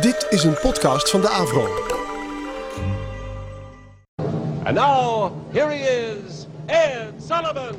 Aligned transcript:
Dit 0.00 0.26
is 0.30 0.44
een 0.44 0.54
podcast 0.60 1.10
van 1.10 1.20
de 1.20 1.28
Avro. 1.28 1.68
And 4.64 4.74
now, 4.74 5.32
here 5.52 5.70
he 5.70 5.84
is, 5.84 6.46
Ed 6.66 7.12
Sullivan. 7.26 7.76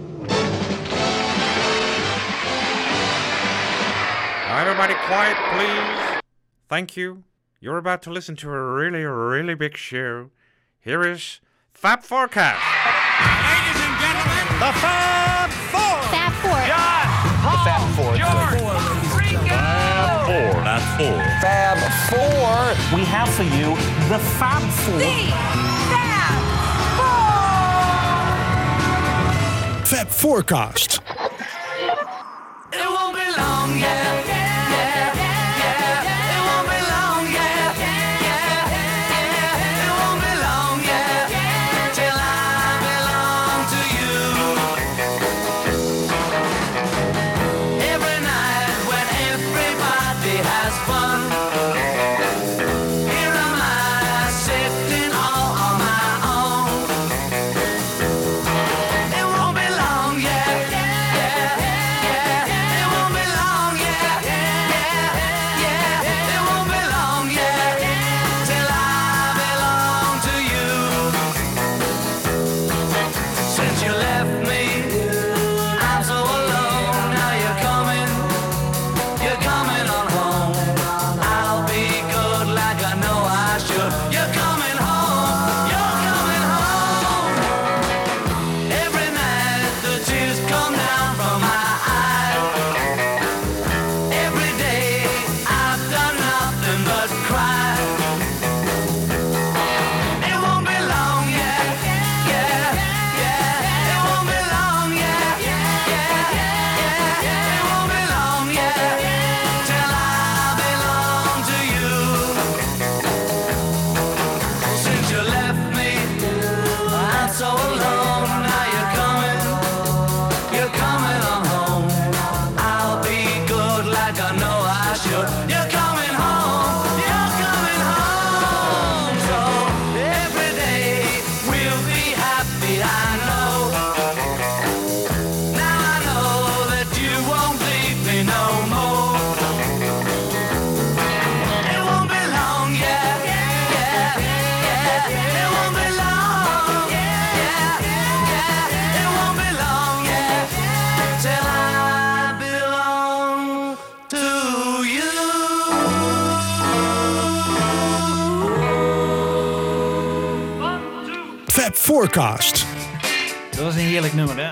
Everybody 4.60 4.94
quiet, 5.08 5.38
please. 5.56 6.22
Thank 6.68 6.90
you. 6.90 7.24
You're 7.60 7.78
about 7.78 8.02
to 8.02 8.12
listen 8.12 8.36
to 8.36 8.50
a 8.50 8.74
really, 8.76 9.04
really 9.06 9.56
big 9.56 9.76
show. 9.78 10.30
Here 10.80 11.12
is 11.12 11.42
Fab 11.74 12.04
Forecast. 12.04 12.62
Ladies 13.44 13.82
and 13.86 14.00
gentlemen, 14.00 14.60
the 14.60 14.72
Fab 14.80 15.50
Four. 15.72 16.02
Fab 16.12 16.34
Four. 16.42 16.62
John, 16.68 17.08
Paul, 17.42 17.66
Fab 17.66 17.96
Four. 17.96 18.16
George, 18.18 18.62
Ringo. 18.62 19.03
Four. 20.98 21.18
Fab 21.42 21.78
Four. 22.10 22.96
We 22.96 23.04
have 23.06 23.28
for 23.30 23.42
you 23.44 23.76
the 24.10 24.20
Fab 24.38 24.62
Four. 24.84 25.00
Fab 29.86 30.08
Forecast. 30.08 31.00
It 32.72 32.88
won't 32.88 33.16
be 33.16 33.26
long, 33.38 33.80
yeah, 33.80 33.82
yeah, 33.82 34.23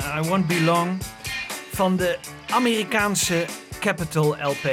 I 0.02 0.28
Won't 0.28 0.48
Be 0.48 0.62
Long. 0.62 1.02
Van 1.72 1.96
de 1.96 2.18
Amerikaanse 2.50 3.46
Capitol 3.80 4.36
LP. 4.42 4.64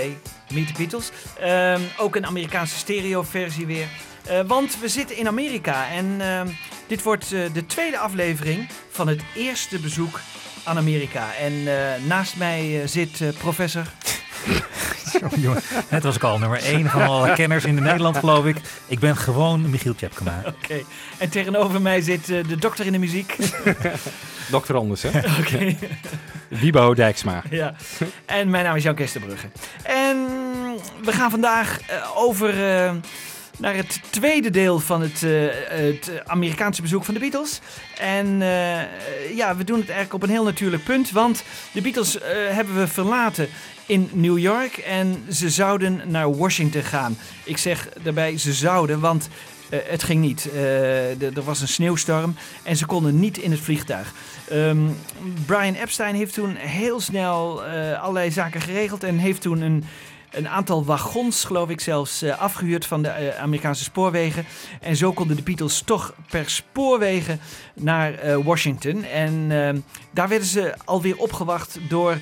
Meet 0.52 0.66
the 0.66 0.72
Beatles. 0.76 1.10
Ehm, 1.40 1.80
ook 1.98 2.16
een 2.16 2.26
Amerikaanse 2.26 2.76
stereo-versie 2.76 3.66
weer. 3.66 3.88
Eh, 4.24 4.40
want 4.46 4.78
we 4.80 4.88
zitten 4.88 5.16
in 5.16 5.26
Amerika 5.26 5.90
en 5.90 6.20
ehm, 6.20 6.48
dit 6.86 7.02
wordt 7.02 7.32
eh, 7.32 7.40
de 7.52 7.66
tweede 7.66 7.98
aflevering 7.98 8.68
van 8.90 9.08
het 9.08 9.22
eerste 9.34 9.78
bezoek 9.78 10.20
aan 10.64 10.76
Amerika. 10.76 11.34
En 11.34 11.52
eh, 11.52 12.02
naast 12.06 12.36
mij 12.36 12.86
zit 12.86 13.38
professor. 13.38 13.86
Sorry, 15.08 15.40
jongen. 15.40 15.62
Net 15.88 16.02
was 16.02 16.16
ik 16.16 16.22
al 16.22 16.38
nummer 16.38 16.62
1 16.62 16.90
van 16.90 17.02
alle 17.02 17.32
kenners 17.32 17.64
in 17.64 17.74
Nederland, 17.74 18.16
geloof 18.16 18.44
ik. 18.44 18.56
Ik 18.86 18.98
ben 18.98 19.16
gewoon 19.16 19.70
Michiel 19.70 19.94
Tjepkema. 19.94 20.42
Oké. 20.62 20.82
En 21.18 21.28
tegenover 21.28 21.82
mij 21.82 22.00
zit 22.00 22.30
eh, 22.30 22.48
de 22.48 22.56
dokter 22.56 22.86
in 22.86 22.92
de 22.92 22.98
muziek. 22.98 23.36
Dokter 24.50 24.76
Anders, 24.76 25.02
hè? 25.02 25.08
Oké. 25.40 25.76
Wiebo 26.48 26.94
Dijksma. 26.94 27.42
Ja, 27.50 27.74
en 28.26 28.50
mijn 28.50 28.64
naam 28.64 28.76
is 28.76 28.82
Jan 28.82 28.94
Kesterbrugge. 28.94 29.46
En 29.82 30.16
we 31.02 31.12
gaan 31.12 31.30
vandaag 31.30 31.80
eh, 31.86 31.96
over 32.16 32.48
eh, 32.48 32.92
naar 33.58 33.74
het 33.74 34.00
tweede 34.10 34.50
deel 34.50 34.78
van 34.78 35.00
het, 35.00 35.22
eh, 35.22 35.30
het 35.68 36.10
Amerikaanse 36.26 36.82
bezoek 36.82 37.04
van 37.04 37.14
de 37.14 37.20
Beatles. 37.20 37.60
En 37.98 38.42
eh, 38.42 39.36
ja, 39.36 39.56
we 39.56 39.64
doen 39.64 39.78
het 39.78 39.88
eigenlijk 39.88 40.14
op 40.14 40.22
een 40.22 40.34
heel 40.34 40.44
natuurlijk 40.44 40.84
punt, 40.84 41.10
want 41.10 41.42
de 41.72 41.80
Beatles 41.80 42.18
eh, 42.18 42.30
hebben 42.48 42.76
we 42.76 42.86
verlaten 42.86 43.48
in 43.86 44.10
New 44.12 44.38
York 44.38 44.76
en 44.76 45.24
ze 45.30 45.50
zouden 45.50 46.00
naar 46.06 46.36
Washington 46.36 46.82
gaan. 46.82 47.18
Ik 47.44 47.58
zeg 47.58 47.88
daarbij 48.02 48.38
ze 48.38 48.52
zouden, 48.52 49.00
want 49.00 49.28
het 49.68 50.02
ging 50.02 50.20
niet. 50.20 50.50
Er 51.34 51.42
was 51.44 51.60
een 51.60 51.68
sneeuwstorm 51.68 52.34
en 52.62 52.76
ze 52.76 52.86
konden 52.86 53.20
niet 53.20 53.38
in 53.38 53.50
het 53.50 53.60
vliegtuig. 53.60 54.12
Ehm, 54.48 54.78
Brian 55.46 55.74
Epstein 55.74 56.14
heeft 56.14 56.34
toen 56.34 56.54
heel 56.56 57.00
snel 57.00 57.62
allerlei 57.96 58.30
zaken 58.30 58.60
geregeld 58.60 59.02
en 59.02 59.18
heeft 59.18 59.40
toen 59.40 59.60
een, 59.60 59.84
een 60.30 60.48
aantal 60.48 60.84
wagons, 60.84 61.44
geloof 61.44 61.68
ik 61.68 61.80
zelfs, 61.80 62.22
eh, 62.22 62.38
afgehuurd 62.38 62.86
van 62.86 63.02
de 63.02 63.08
eh, 63.08 63.40
Amerikaanse 63.42 63.82
spoorwegen. 63.82 64.44
En 64.80 64.96
zo 64.96 65.12
konden 65.12 65.36
de 65.36 65.42
Beatles 65.42 65.80
toch 65.80 66.14
per 66.30 66.50
spoorwegen 66.50 67.40
naar 67.74 68.14
eh, 68.14 68.36
Washington. 68.44 69.04
En 69.04 69.46
ehm, 69.50 69.78
daar 70.10 70.28
werden 70.28 70.48
ze 70.48 70.74
alweer 70.84 71.16
opgewacht 71.16 71.78
door 71.88 72.18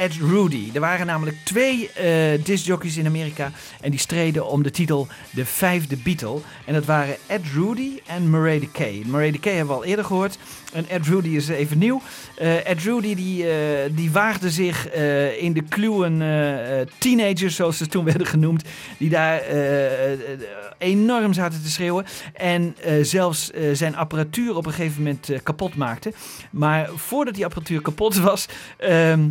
Ed 0.00 0.14
Rudy. 0.14 0.70
Er 0.74 0.80
waren 0.80 1.06
namelijk 1.06 1.36
twee 1.44 1.90
eh 1.92 2.44
discjockeys 2.44 2.96
in 2.96 3.06
Amerika 3.06 3.50
en 3.80 3.90
die 3.90 4.00
streden 4.00 4.46
om 4.46 4.62
de 4.62 4.70
titel 4.70 5.06
De 5.30 5.44
Vijfde 5.44 5.96
Beatle. 5.96 6.38
En 6.64 6.74
dat 6.74 6.84
waren 6.84 7.16
Ed 7.26 7.42
Rudy 7.54 7.90
en 8.06 8.30
Murray 8.30 8.60
de 8.60 8.70
Kay. 8.70 9.02
Murray 9.06 9.30
de 9.30 9.38
Kay 9.38 9.54
hebben 9.54 9.74
we 9.74 9.80
al 9.80 9.88
eerder 9.88 10.04
gehoord. 10.04 10.38
En 10.72 10.88
Ed 10.88 11.06
Rudy 11.06 11.28
is 11.28 11.48
even 11.48 11.78
nieuw. 11.78 12.02
Eh, 12.36 12.66
Ed 12.68 12.82
Rudy 12.82 13.14
die, 13.14 13.50
eh, 13.50 13.90
die 13.90 14.10
waagde 14.10 14.50
zich 14.50 14.92
in 15.38 15.52
de 15.52 15.62
kluwen 15.68 16.18
teenagers, 16.98 17.54
zoals 17.54 17.76
ze 17.76 17.86
toen 17.86 18.04
werden 18.04 18.26
genoemd. 18.26 18.64
Die 18.98 19.10
daar 19.10 19.42
enorm 20.78 21.32
zaten 21.32 21.62
te 21.62 21.70
schreeuwen. 21.70 22.04
En 22.34 22.76
zelfs 23.02 23.50
zijn 23.72 23.96
apparatuur 23.96 24.56
op 24.56 24.66
een 24.66 24.72
gegeven 24.72 25.02
moment 25.02 25.30
kapot 25.42 25.76
maakte. 25.76 26.12
Maar 26.50 26.88
voordat 26.94 27.34
die 27.34 27.44
apparatuur 27.44 27.82
kapot 27.82 28.16
was, 28.16 28.46
ehm, 28.76 28.90
eh, 28.90 29.26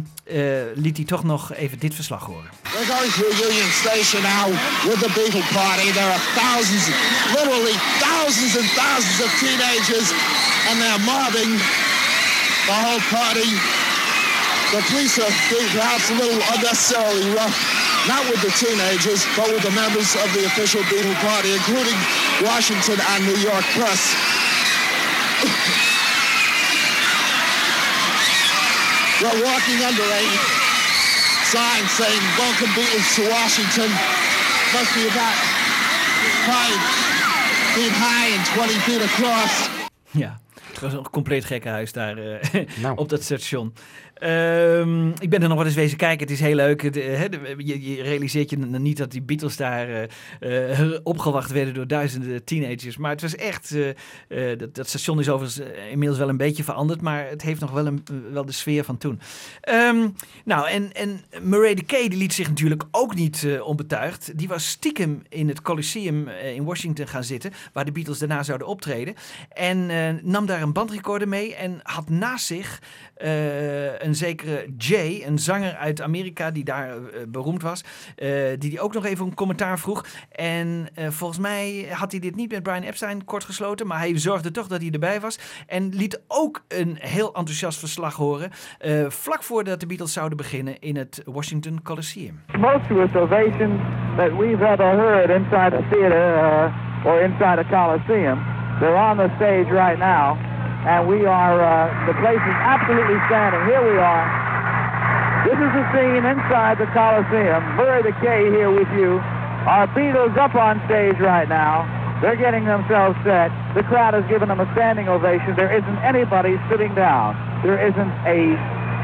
liet 0.75 0.97
hij 0.97 1.05
toch 1.05 1.23
nog 1.23 1.53
even 1.53 1.79
dit 1.79 1.95
verslag 1.95 2.25
horen. 2.25 2.49
We're 2.73 2.85
going 2.85 3.11
to 3.11 3.25
Union 3.47 3.71
Station 3.71 4.21
now 4.21 4.45
with 4.89 4.99
the 5.03 5.11
Beatle 5.17 5.45
Party. 5.53 5.91
There 5.91 6.11
are 6.15 6.23
thousands, 6.41 6.85
literally 7.37 7.77
thousands 7.99 8.53
and 8.59 8.67
thousands 8.81 9.19
of 9.25 9.29
teenagers, 9.43 10.07
and 10.67 10.75
they're 10.81 11.03
mobbing 11.13 11.51
the 12.69 12.75
whole 12.83 13.03
party. 13.17 13.49
The 14.71 14.81
police 14.89 15.15
are 15.23 15.33
being 15.49 15.69
perhaps 15.77 16.09
a 16.09 16.13
little 16.13 16.41
unnecessarily 16.53 17.29
rough 17.33 17.57
not 18.07 18.23
with 18.29 18.41
the 18.41 18.51
teenagers, 18.51 19.25
but 19.35 19.47
with 19.51 19.63
the 19.63 19.71
members 19.71 20.15
of 20.15 20.33
the 20.33 20.45
official 20.45 20.81
Beatle 20.83 21.15
Party, 21.25 21.53
including 21.53 21.97
Washington 22.41 22.97
and 23.11 23.25
New 23.25 23.37
York 23.37 23.65
press. 23.75 24.15
We're 29.21 29.43
walking 29.43 29.83
under 29.83 30.01
a 30.01 30.23
sign 31.43 31.83
saying, 31.89 32.23
Welcome 32.39 32.71
Beatles 32.71 33.15
to 33.15 33.29
Washington. 33.29 33.91
Must 34.71 34.95
be 34.95 35.07
about 35.07 35.35
five 36.47 36.79
feet 37.75 37.91
high 37.99 38.31
and 38.31 38.45
20 38.55 38.73
feet 38.87 39.01
across. 39.01 39.67
Een 40.13 40.48
compleet 41.11 41.45
gekke 41.45 41.69
huis 41.69 41.91
daar 41.91 42.17
eh, 42.17 42.63
Nou. 42.81 42.97
op 42.97 43.09
dat 43.09 43.23
station. 43.23 43.73
Ehm, 44.13 45.07
ik 45.09 45.29
ben 45.29 45.41
er 45.41 45.47
nog 45.47 45.57
wel 45.57 45.65
eens 45.65 45.75
wezen 45.75 45.97
kijken. 45.97 46.19
Het 46.27 46.35
is 46.35 46.39
heel 46.39 46.55
leuk. 46.55 46.81
Het, 46.81 46.97
eh, 46.97 47.21
de- 47.29 47.53
je, 47.57 47.95
je 47.95 48.01
realiseert 48.01 48.49
je 48.49 48.57
niet 48.57 48.97
dat 48.97 49.11
die 49.11 49.21
Beatles 49.21 49.57
daar 49.57 50.07
eh, 50.39 50.91
opgewacht 51.03 51.51
werden 51.51 51.73
door 51.73 51.87
duizenden 51.87 52.43
teenagers. 52.43 52.97
Maar 52.97 53.11
het 53.11 53.21
was 53.21 53.35
echt... 53.35 53.75
dat, 54.57 54.75
dat 54.75 54.87
station 54.87 55.19
is 55.19 55.29
overigens 55.29 55.67
inmiddels 55.91 56.19
wel 56.19 56.29
een 56.29 56.37
beetje 56.37 56.63
veranderd. 56.63 57.01
Maar 57.01 57.27
het 57.29 57.41
heeft 57.41 57.59
nog 57.61 57.71
wel, 57.71 57.85
een, 57.85 58.03
wel 58.31 58.45
de 58.45 58.51
sfeer 58.51 58.83
van 58.83 58.97
toen. 58.97 59.19
Ehm, 59.61 60.07
nou, 60.45 60.67
en, 60.69 60.93
en 60.93 61.21
Murray 61.41 61.73
de 61.73 61.83
Kay 61.83 62.07
die 62.07 62.19
liet 62.19 62.33
zich 62.33 62.47
natuurlijk 62.47 62.83
ook 62.91 63.15
niet 63.15 63.43
eh, 63.43 63.67
onbetuigd. 63.67 64.37
Die 64.37 64.47
was 64.47 64.67
stiekem 64.69 65.21
in 65.29 65.47
het 65.47 65.61
Coliseum 65.61 66.27
in 66.27 66.63
Washington 66.63 67.07
gaan 67.07 67.23
zitten. 67.23 67.51
Waar 67.73 67.85
de 67.85 67.91
Beatles 67.91 68.19
daarna 68.19 68.43
zouden 68.43 68.67
optreden. 68.67 69.13
En 69.49 69.89
nam 70.23 70.45
daar 70.45 70.61
een 70.61 70.68
bandrecorder 70.73 71.27
mee. 71.27 71.55
En 71.55 71.79
had 71.83 72.09
naast 72.09 72.45
zich 72.45 72.81
eh, 73.15 73.99
een 73.99 74.15
zekere 74.15 74.65
Jay, 74.77 75.23
een 75.25 75.39
zanger 75.39 75.75
uit 75.75 76.01
Amerika 76.01 76.51
die 76.51 76.63
daar 76.63 76.89
eh, 76.89 76.97
beroemd 77.27 77.61
was. 77.61 77.83
eh, 78.15 78.27
die 78.57 78.69
die 78.69 78.79
ook 78.79 78.93
nog 78.93 79.05
even 79.05 79.25
een 79.25 79.33
commentaar 79.33 79.79
vroeg. 79.79 80.05
En 80.31 80.87
volgens 80.95 81.39
mij 81.39 81.87
had 81.91 82.11
hij 82.11 82.19
dit 82.19 82.35
niet 82.35 82.51
met 82.51 82.63
Brian 82.63 82.81
Epstein 82.81 83.25
kort 83.25 83.43
gesloten. 83.43 83.87
Maar 83.87 83.97
hij 83.97 84.17
zorgde 84.17 84.51
toch 84.51 84.67
dat 84.67 84.81
hij 84.81 84.91
erbij 84.91 85.19
was. 85.19 85.39
En 85.67 85.89
liet 85.89 86.21
ook 86.27 86.63
een 86.67 86.97
heel 86.99 87.33
enthousiast 87.33 87.79
verslag 87.79 88.15
horen. 88.15 88.51
vlak 89.07 89.43
voordat 89.43 89.79
de 89.79 89.85
Beatles 89.85 90.13
zouden 90.13 90.37
beginnen 90.37 90.79
in 90.79 90.95
het 90.95 91.21
Washington 91.25 91.81
Coliseum. 91.81 92.41
tumultuous 92.51 93.15
ovation 93.15 93.77
that 94.17 94.35
we've 94.35 94.61
ever 94.61 94.91
heard 94.91 95.29
inside 95.29 95.73
a 95.73 95.81
theater 95.89 96.73
or 97.05 97.21
inside 97.21 97.59
a 97.59 97.63
coliseum. 97.69 98.37
They're 98.79 98.97
on 98.97 99.17
the 99.17 99.31
stage 99.37 99.67
right 99.71 99.97
now, 99.97 100.35
and 100.87 101.07
we 101.07 101.25
are, 101.25 101.59
uh, 101.59 101.91
the 102.07 102.15
place 102.23 102.39
is 102.39 102.57
absolutely 102.63 103.19
standing. 103.27 103.59
Here 103.67 103.83
we 103.83 103.99
are. 103.99 104.23
This 105.43 105.59
is 105.59 105.71
the 105.75 105.85
scene 105.91 106.23
inside 106.23 106.79
the 106.79 106.87
Coliseum. 106.95 107.63
Murray 107.75 108.03
the 108.03 108.15
K 108.23 108.47
here 108.51 108.71
with 108.71 108.87
you. 108.95 109.19
Our 109.67 109.87
Beatles 109.91 110.35
up 110.39 110.55
on 110.55 110.79
stage 110.87 111.19
right 111.19 111.47
now. 111.47 111.83
They're 112.21 112.39
getting 112.39 112.63
themselves 112.63 113.15
set. 113.23 113.51
The 113.75 113.83
crowd 113.83 114.13
has 114.13 114.27
given 114.27 114.47
them 114.47 114.59
a 114.59 114.67
standing 114.75 115.07
ovation. 115.07 115.55
There 115.55 115.71
isn't 115.71 115.99
anybody 116.03 116.59
sitting 116.67 116.95
down. 116.95 117.35
There 117.63 117.79
isn't 117.79 118.13
a 118.27 118.55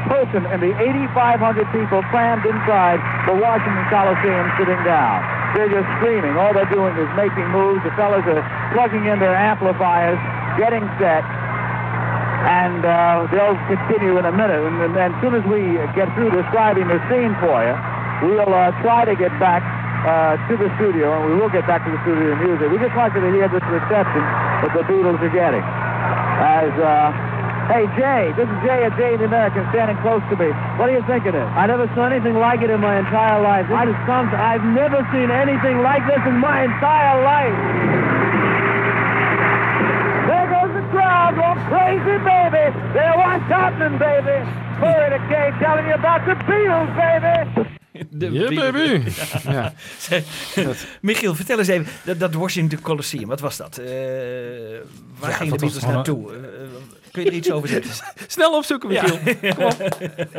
person 0.08 0.44
in 0.52 0.60
the 0.60 0.72
8,500 0.76 1.40
people 1.72 2.00
crammed 2.12 2.44
inside 2.44 3.00
the 3.28 3.36
Washington 3.36 3.84
Coliseum 3.88 4.48
sitting 4.56 4.80
down. 4.84 5.24
They're 5.56 5.72
just 5.72 5.88
screaming. 6.00 6.36
All 6.36 6.52
they're 6.52 6.68
doing 6.68 6.92
is 6.96 7.08
making 7.16 7.48
moves. 7.48 7.80
The 7.84 7.92
fellas 7.96 8.24
are 8.28 8.44
plugging 8.76 9.08
in 9.08 9.18
their 9.18 9.34
amplifiers, 9.34 10.20
getting 10.60 10.84
set, 11.00 11.24
and 12.44 12.84
uh, 12.84 13.26
they'll 13.32 13.58
continue 13.70 14.18
in 14.18 14.24
a 14.28 14.34
minute. 14.34 14.60
And, 14.60 14.76
and 14.82 14.92
then 14.92 15.14
as 15.14 15.18
soon 15.24 15.34
as 15.34 15.44
we 15.48 15.80
get 15.96 16.12
through 16.14 16.30
describing 16.36 16.86
the 16.88 17.00
scene 17.08 17.32
for 17.40 17.56
you, 17.64 17.74
we'll 18.28 18.52
uh, 18.52 18.74
try 18.84 19.04
to 19.08 19.16
get 19.16 19.32
back 19.40 19.64
uh, 20.04 20.36
to 20.46 20.54
the 20.60 20.68
studio, 20.76 21.16
and 21.16 21.32
we 21.32 21.40
will 21.40 21.50
get 21.50 21.66
back 21.66 21.82
to 21.84 21.90
the 21.90 22.00
studio 22.04 22.36
and 22.36 22.40
use 22.44 22.60
it. 22.60 22.68
We 22.70 22.78
just 22.78 22.94
want 22.94 23.14
you 23.16 23.22
to 23.24 23.32
hear 23.32 23.48
this 23.48 23.64
reception 23.66 24.22
that 24.62 24.70
the 24.76 24.84
Beatles 24.84 25.18
are 25.18 25.34
getting. 25.34 25.64
As 25.64 26.70
uh, 26.78 27.10
Hey, 27.66 27.82
Jay, 27.98 28.30
this 28.38 28.46
is 28.46 28.58
Jay 28.62 28.86
at 28.86 28.94
Jay 28.94 29.18
the 29.18 29.26
American 29.26 29.66
standing 29.74 29.98
close 29.98 30.22
to 30.30 30.38
me. 30.38 30.54
What 30.78 30.86
do 30.86 30.94
you 30.94 31.02
think 31.02 31.26
of 31.26 31.34
this? 31.34 31.50
I 31.58 31.66
never 31.66 31.90
saw 31.98 32.06
anything 32.06 32.38
like 32.38 32.62
it 32.62 32.70
in 32.70 32.78
my 32.78 33.02
entire 33.02 33.42
life. 33.42 33.66
This 33.66 33.90
is 33.90 33.98
something, 34.06 34.38
I've 34.38 34.62
never 34.62 35.02
seen 35.10 35.34
anything 35.34 35.82
like 35.82 36.06
this 36.06 36.22
in 36.30 36.38
my 36.38 36.62
entire 36.62 37.26
life. 37.26 38.05
Crazy, 41.68 42.16
baby. 42.30 42.64
There, 42.94 43.14
what's 43.16 43.48
happening, 43.48 43.98
baby? 43.98 44.38
The 44.80 45.20
K 45.28 45.52
telling 45.60 45.86
you 45.86 45.94
about 45.94 46.24
the 46.26 46.34
Beatles, 46.44 46.90
baby. 46.96 47.68
De 48.10 48.30
Yeah, 48.30 48.72
baby. 48.72 49.10
ja. 49.56 49.72
Michiel, 51.00 51.34
vertel 51.34 51.58
eens 51.58 51.68
even, 51.68 51.86
dat, 52.04 52.18
dat 52.20 52.34
Washington 52.34 52.80
Coliseum, 52.80 53.28
wat 53.28 53.40
was 53.40 53.56
dat? 53.56 53.78
Eh, 53.78 53.86
waar 55.18 55.30
Ja, 55.30 55.36
gingen 55.36 55.44
de 55.44 55.50
dat 55.50 55.60
Beatles 55.60 55.82
naartoe? 55.82 56.32
Eh, 56.32 56.40
kun 57.12 57.22
je 57.22 57.28
er 57.30 57.36
iets 57.36 57.50
over 57.50 57.68
zeggen? 57.68 58.06
Snel 58.26 58.56
opzoeken, 58.56 58.88
Michiel. 58.88 59.18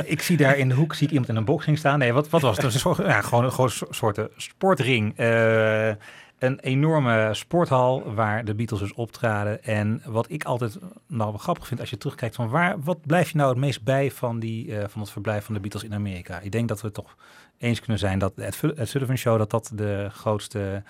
Ik 0.06 0.22
zie 0.22 0.38
daar 0.38 0.58
in 0.58 0.70
de 0.70 0.76
hoek 0.76 0.94
zie 0.96 1.06
ik 1.06 1.12
iemand 1.12 1.30
in 1.30 1.36
een 1.36 1.46
boxing 1.46 1.78
staan. 1.78 2.00
Nee, 2.00 2.14
wat, 2.14 2.30
wat 2.30 2.42
was 2.42 2.56
het? 2.56 2.66
Was 2.66 2.74
een 2.74 2.80
soort, 2.80 2.98
ja, 2.98 3.22
gewoon 3.22 3.44
een 3.44 3.70
soort 3.90 4.20
sportring. 4.36 5.18
Eh, 5.18 5.90
een 6.40 6.60
enorme 6.60 7.30
sporthal 7.34 8.14
waar 8.14 8.46
de 8.46 8.56
Beatles 8.56 8.80
dus 8.80 8.94
optraden. 8.94 9.64
En 9.64 10.02
wat 10.06 10.30
ik 10.30 10.44
altijd 10.44 10.78
nou 11.08 11.30
wel 11.30 11.40
grappig 11.40 11.68
vind 11.68 11.80
als 11.80 11.90
je 11.90 11.98
terugkijkt 11.98 12.36
van 12.36 12.50
waar, 12.50 12.80
wat 12.82 13.06
blijf 13.06 13.30
je 13.32 13.38
nou 13.38 13.50
het 13.50 13.58
meest 13.60 13.84
bij 13.84 14.12
van, 14.12 14.40
die, 14.40 14.78
eh, 14.78 14.88
van 14.88 15.02
het 15.02 15.10
verblijf 15.10 15.46
van 15.46 15.54
de 15.54 15.60
Beatles 15.60 15.84
in 15.84 15.94
Amerika? 15.94 16.40
Ik 16.40 16.52
denk 16.52 16.68
dat 16.68 16.80
we 16.82 16.86
het 16.86 16.96
toch 16.96 17.16
eens 17.58 17.80
kunnen 17.80 18.00
zijn 18.00 18.20
dat 18.20 18.34
het 18.36 18.62
Ed 18.76 18.90
Sullivan 18.90 19.18
Show 19.18 19.38
dat 19.38 19.50
dat 19.50 19.72
de 19.74 20.10
grootste, 20.12 20.84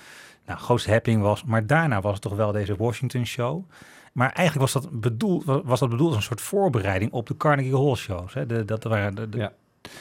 nou, 0.45 0.59
grootste 0.59 0.91
happening 0.91 1.21
was. 1.21 1.43
Maar 1.43 1.65
daarna 1.67 2.01
was 2.01 2.13
het 2.13 2.21
toch 2.21 2.35
wel 2.35 2.51
deze 2.51 2.75
Washington 2.75 3.25
Show. 3.25 3.63
Maar 4.13 4.31
eigenlijk 4.31 4.71
was 4.71 4.83
dat 4.83 4.99
bedoeld, 5.01 5.43
was 5.45 5.79
dat 5.79 5.89
bedoeld 5.89 6.07
als 6.07 6.17
een 6.17 6.23
soort 6.23 6.41
voorbereiding 6.41 7.11
op 7.11 7.27
de 7.27 7.37
Carnegie 7.37 7.75
Hall 7.75 7.95
shows. 7.95 8.33
Hè? 8.33 8.45
De, 8.45 8.65
dat 8.65 8.83
waren 8.83 9.15
de, 9.15 9.29
de- 9.29 9.37
Ja. 9.37 9.51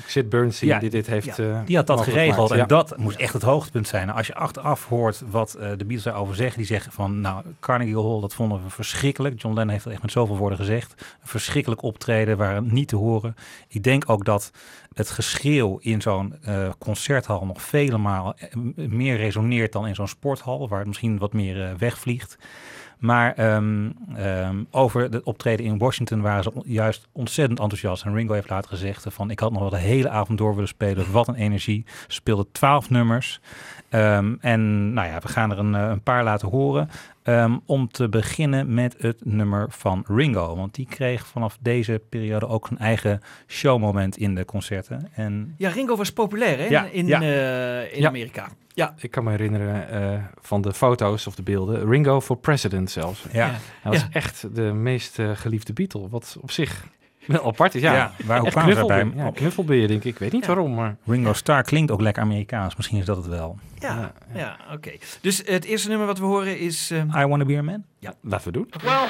Sid 0.07 0.29
Bernstein 0.29 0.71
Ja, 0.71 0.79
die 0.79 0.91
dit 0.91 1.07
heeft... 1.07 1.39
eh, 1.39 1.61
die 1.65 1.77
had 1.77 1.87
dat 1.87 2.01
geregeld 2.01 2.51
en 2.51 2.67
dat 2.67 2.97
moest 2.97 3.19
echt 3.19 3.33
het 3.33 3.43
hoogtepunt 3.43 3.89
zijn. 3.89 4.11
Als 4.11 4.27
je 4.27 4.35
achteraf 4.35 4.89
hoort 4.89 5.23
wat 5.31 5.55
eh, 5.55 5.69
de 5.69 5.77
Beatles 5.77 6.03
daarover 6.03 6.35
zeggen, 6.35 6.57
die 6.57 6.67
zeggen 6.67 6.93
van, 6.93 7.21
nou, 7.21 7.45
Carnegie 7.61 8.03
Hall, 8.03 8.21
dat 8.21 8.35
vonden 8.35 8.63
we 8.63 8.71
verschrikkelijk. 8.71 9.43
John 9.43 9.55
Lennon 9.55 9.73
heeft 9.73 9.85
dat 9.85 9.93
echt 9.93 10.03
met 10.03 10.13
zoveel 10.13 10.37
woorden 10.37 10.59
gezegd. 10.59 10.95
Een 10.99 11.29
verschrikkelijk 11.29 11.83
optreden, 11.83 12.37
waren 12.37 12.73
niet 12.73 12.89
te 12.89 12.97
horen. 12.97 13.37
Ik 13.69 13.83
denk 13.83 14.11
ook 14.11 14.25
dat 14.25 14.51
het 14.93 15.11
geschreeuw 15.11 15.79
in 15.81 16.01
zo'n 16.01 16.35
eh, 16.43 16.69
concerthal 16.79 17.47
nog 17.47 17.63
vele 17.63 17.99
malen 17.99 18.35
meer 18.75 19.17
resoneert 19.17 19.73
dan 19.73 19.87
in 19.87 19.95
zo'n 19.95 20.09
sporthal, 20.09 20.69
waar 20.69 20.79
het 20.79 20.89
misschien 20.89 21.19
wat 21.19 21.33
meer 21.33 21.75
wegvliegt. 21.79 22.37
Maar 22.99 23.35
ehm, 23.35 23.91
ehm, 24.15 24.65
over 24.71 25.03
het 25.03 25.23
optreden 25.23 25.67
in 25.67 25.79
Washington 25.79 26.21
waren 26.21 26.43
ze 26.43 26.53
juist 26.65 27.09
ontzettend 27.13 27.61
enthousiast. 27.61 28.05
En 28.05 28.15
Ringo 28.15 28.33
heeft 28.33 28.51
later 28.51 28.71
gezegd 28.71 29.07
van 29.09 29.31
ik 29.31 29.41
had 29.41 29.53
nog 29.53 29.61
wel 29.61 29.71
de 29.71 29.77
hele 29.77 30.09
avond 30.09 30.39
door 30.39 30.55
willen 30.55 30.69
spelen. 30.69 31.13
Wat 31.13 31.29
een 31.29 31.35
energie. 31.35 31.85
Ze 31.87 32.15
speelden 32.15 32.53
twaalf 32.53 32.91
nummers. 32.91 33.41
Ehm, 33.97 34.35
en 34.41 34.93
nou 34.93 35.09
ja, 35.09 35.19
we 35.21 35.29
gaan 35.29 35.51
er 35.51 35.59
een, 35.59 35.75
eh, 35.75 35.89
een 35.89 36.03
paar 36.03 36.25
laten 36.25 36.49
horen. 36.49 36.89
Ehm, 37.23 37.57
om 37.67 37.89
te 37.89 38.09
beginnen 38.09 38.75
met 38.75 38.95
het 38.99 39.25
nummer 39.25 39.67
van 39.71 40.05
Ringo. 40.09 40.57
Want 40.57 40.75
die 40.75 40.87
kreeg 40.87 41.27
vanaf 41.27 41.59
deze 41.61 42.03
periode 42.09 42.49
ook 42.49 42.69
een 42.71 42.79
eigen 42.79 43.21
showmoment 43.47 44.17
in 44.17 44.35
de 44.35 44.45
concerten. 44.45 45.09
En 45.15 45.55
Ja, 45.59 45.69
Ringo 45.71 45.97
was 45.97 46.13
populair 46.13 46.59
hè, 46.59 46.65
Ja, 46.65 46.85
in, 46.93 47.07
ja. 47.07 47.21
eh, 47.21 47.95
in 47.95 48.01
Ja. 48.01 48.09
Amerika. 48.09 48.49
Ja, 48.75 48.95
Ik 48.99 49.11
kan 49.11 49.25
me 49.25 49.31
herinneren 49.31 49.89
eh, 49.89 50.19
van 50.41 50.61
de 50.61 50.73
foto's 50.75 51.27
of 51.27 51.35
de 51.35 51.43
beelden. 51.43 51.89
Ringo 51.89 52.21
for 52.21 52.37
president 52.37 52.91
zelfs. 52.91 53.25
ja, 53.33 53.47
Ja. 53.47 53.53
Hij 53.83 53.93
was 53.93 54.01
Ja. 54.01 54.07
echt 54.13 54.55
de 54.55 54.63
meest 54.63 55.19
geliefde 55.35 55.73
Beatle. 55.73 56.09
Wat 56.09 56.37
op 56.41 56.51
zich 56.51 56.85
wel 57.27 57.47
apart 57.47 57.75
is. 57.75 57.81
Ja, 57.83 57.93
Ja, 57.95 58.13
waar 58.25 58.37
hoe 58.37 58.47
echt 58.47 58.55
kwamen 58.57 58.75
ze 58.75 58.79
knuffelbeer. 58.81 59.05
daarbij? 59.15 59.25
Ja, 59.25 59.31
knuffelbeer 59.39 59.89
denk 59.89 60.05
ik. 60.05 60.13
Ik 60.13 60.19
weet 60.19 60.33
niet 60.33 60.41
Ja. 60.41 60.47
waarom, 60.47 60.75
maar... 60.75 60.97
Ringo 61.07 61.33
Starr 61.33 61.63
klinkt 61.63 61.91
ook 61.91 62.01
lekker 62.01 62.23
Amerikaans. 62.23 62.77
Misschien 62.77 62.99
is 62.99 63.05
dat 63.05 63.17
het 63.17 63.27
wel. 63.27 63.59
ja, 63.79 64.13
ja, 64.35 64.57
oké. 64.73 64.91
Dus 65.21 65.43
het 65.45 65.65
eerste 65.65 65.89
nummer 65.89 66.07
wat 66.07 66.19
we 66.19 66.25
horen 66.25 66.59
is... 66.59 66.91
eh, 66.91 67.23
I 67.23 67.27
Wanna 67.27 67.45
Be 67.45 67.57
a 67.57 67.63
Man? 67.63 67.85
Laten 68.23 68.47
we 68.47 68.53
doen. 68.53 68.71
Well, 68.83 69.05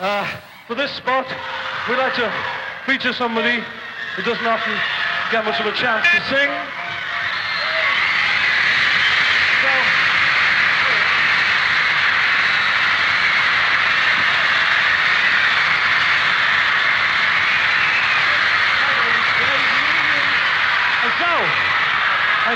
uh, 0.00 0.22
for 0.66 0.76
this 0.76 0.94
spot, 0.96 1.26
we'd 1.86 1.96
like 2.04 2.12
to 2.20 2.26
feature 2.86 3.12
somebody 3.14 3.58
who 4.16 4.22
doesn't 4.22 4.46
often 4.46 4.72
get 5.30 5.44
much 5.44 5.60
of 5.60 5.66
a 5.66 5.74
chance 5.74 6.16
to 6.16 6.22
sing. 6.36 6.50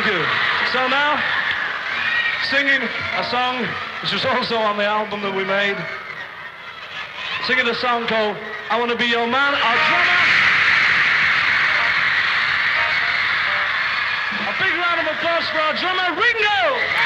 Thank 0.03 0.15
you. 0.15 0.27
So 0.73 0.89
now, 0.89 1.23
singing 2.51 2.83
a 3.17 3.25
song 3.31 3.67
which 4.03 4.13
was 4.13 4.25
also 4.25 4.57
on 4.57 4.77
the 4.77 4.85
album 4.85 5.23
that 5.23 5.35
we 5.35 5.45
made. 5.45 5.77
Singing 7.47 7.69
a 7.69 7.75
song 7.75 8.07
called 8.07 8.37
I 8.71 8.79
Want 8.79 8.91
to 8.91 8.97
Be 8.97 9.07
Your 9.07 9.27
Man, 9.27 9.55
our 9.55 9.77
drummer. 9.87 10.19
A 14.43 14.55
big 14.59 14.75
round 14.75 14.99
of 15.03 15.07
applause 15.07 15.47
for 15.51 15.59
our 15.59 15.75
drummer 15.79 16.09
Ringo. 16.19 17.02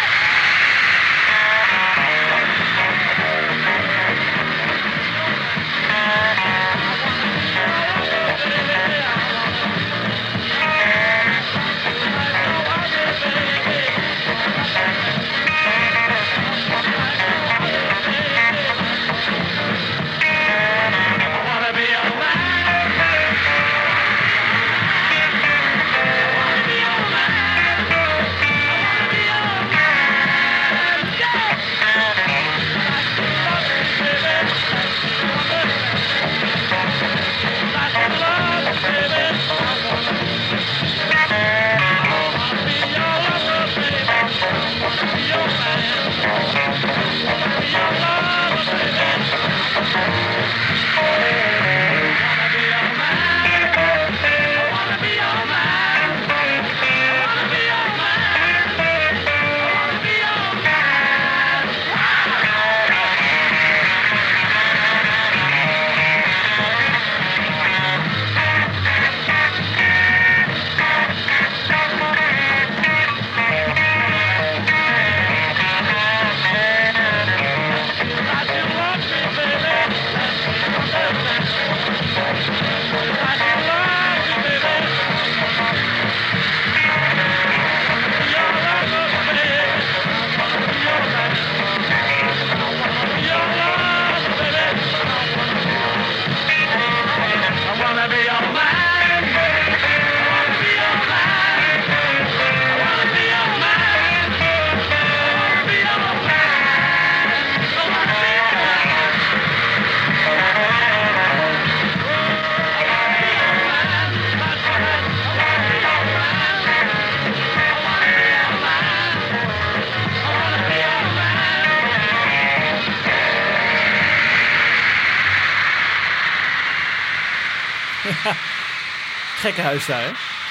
Gekke 129.46 129.60
huis 129.60 129.86
daar, 129.86 130.02
hè? 130.02 130.10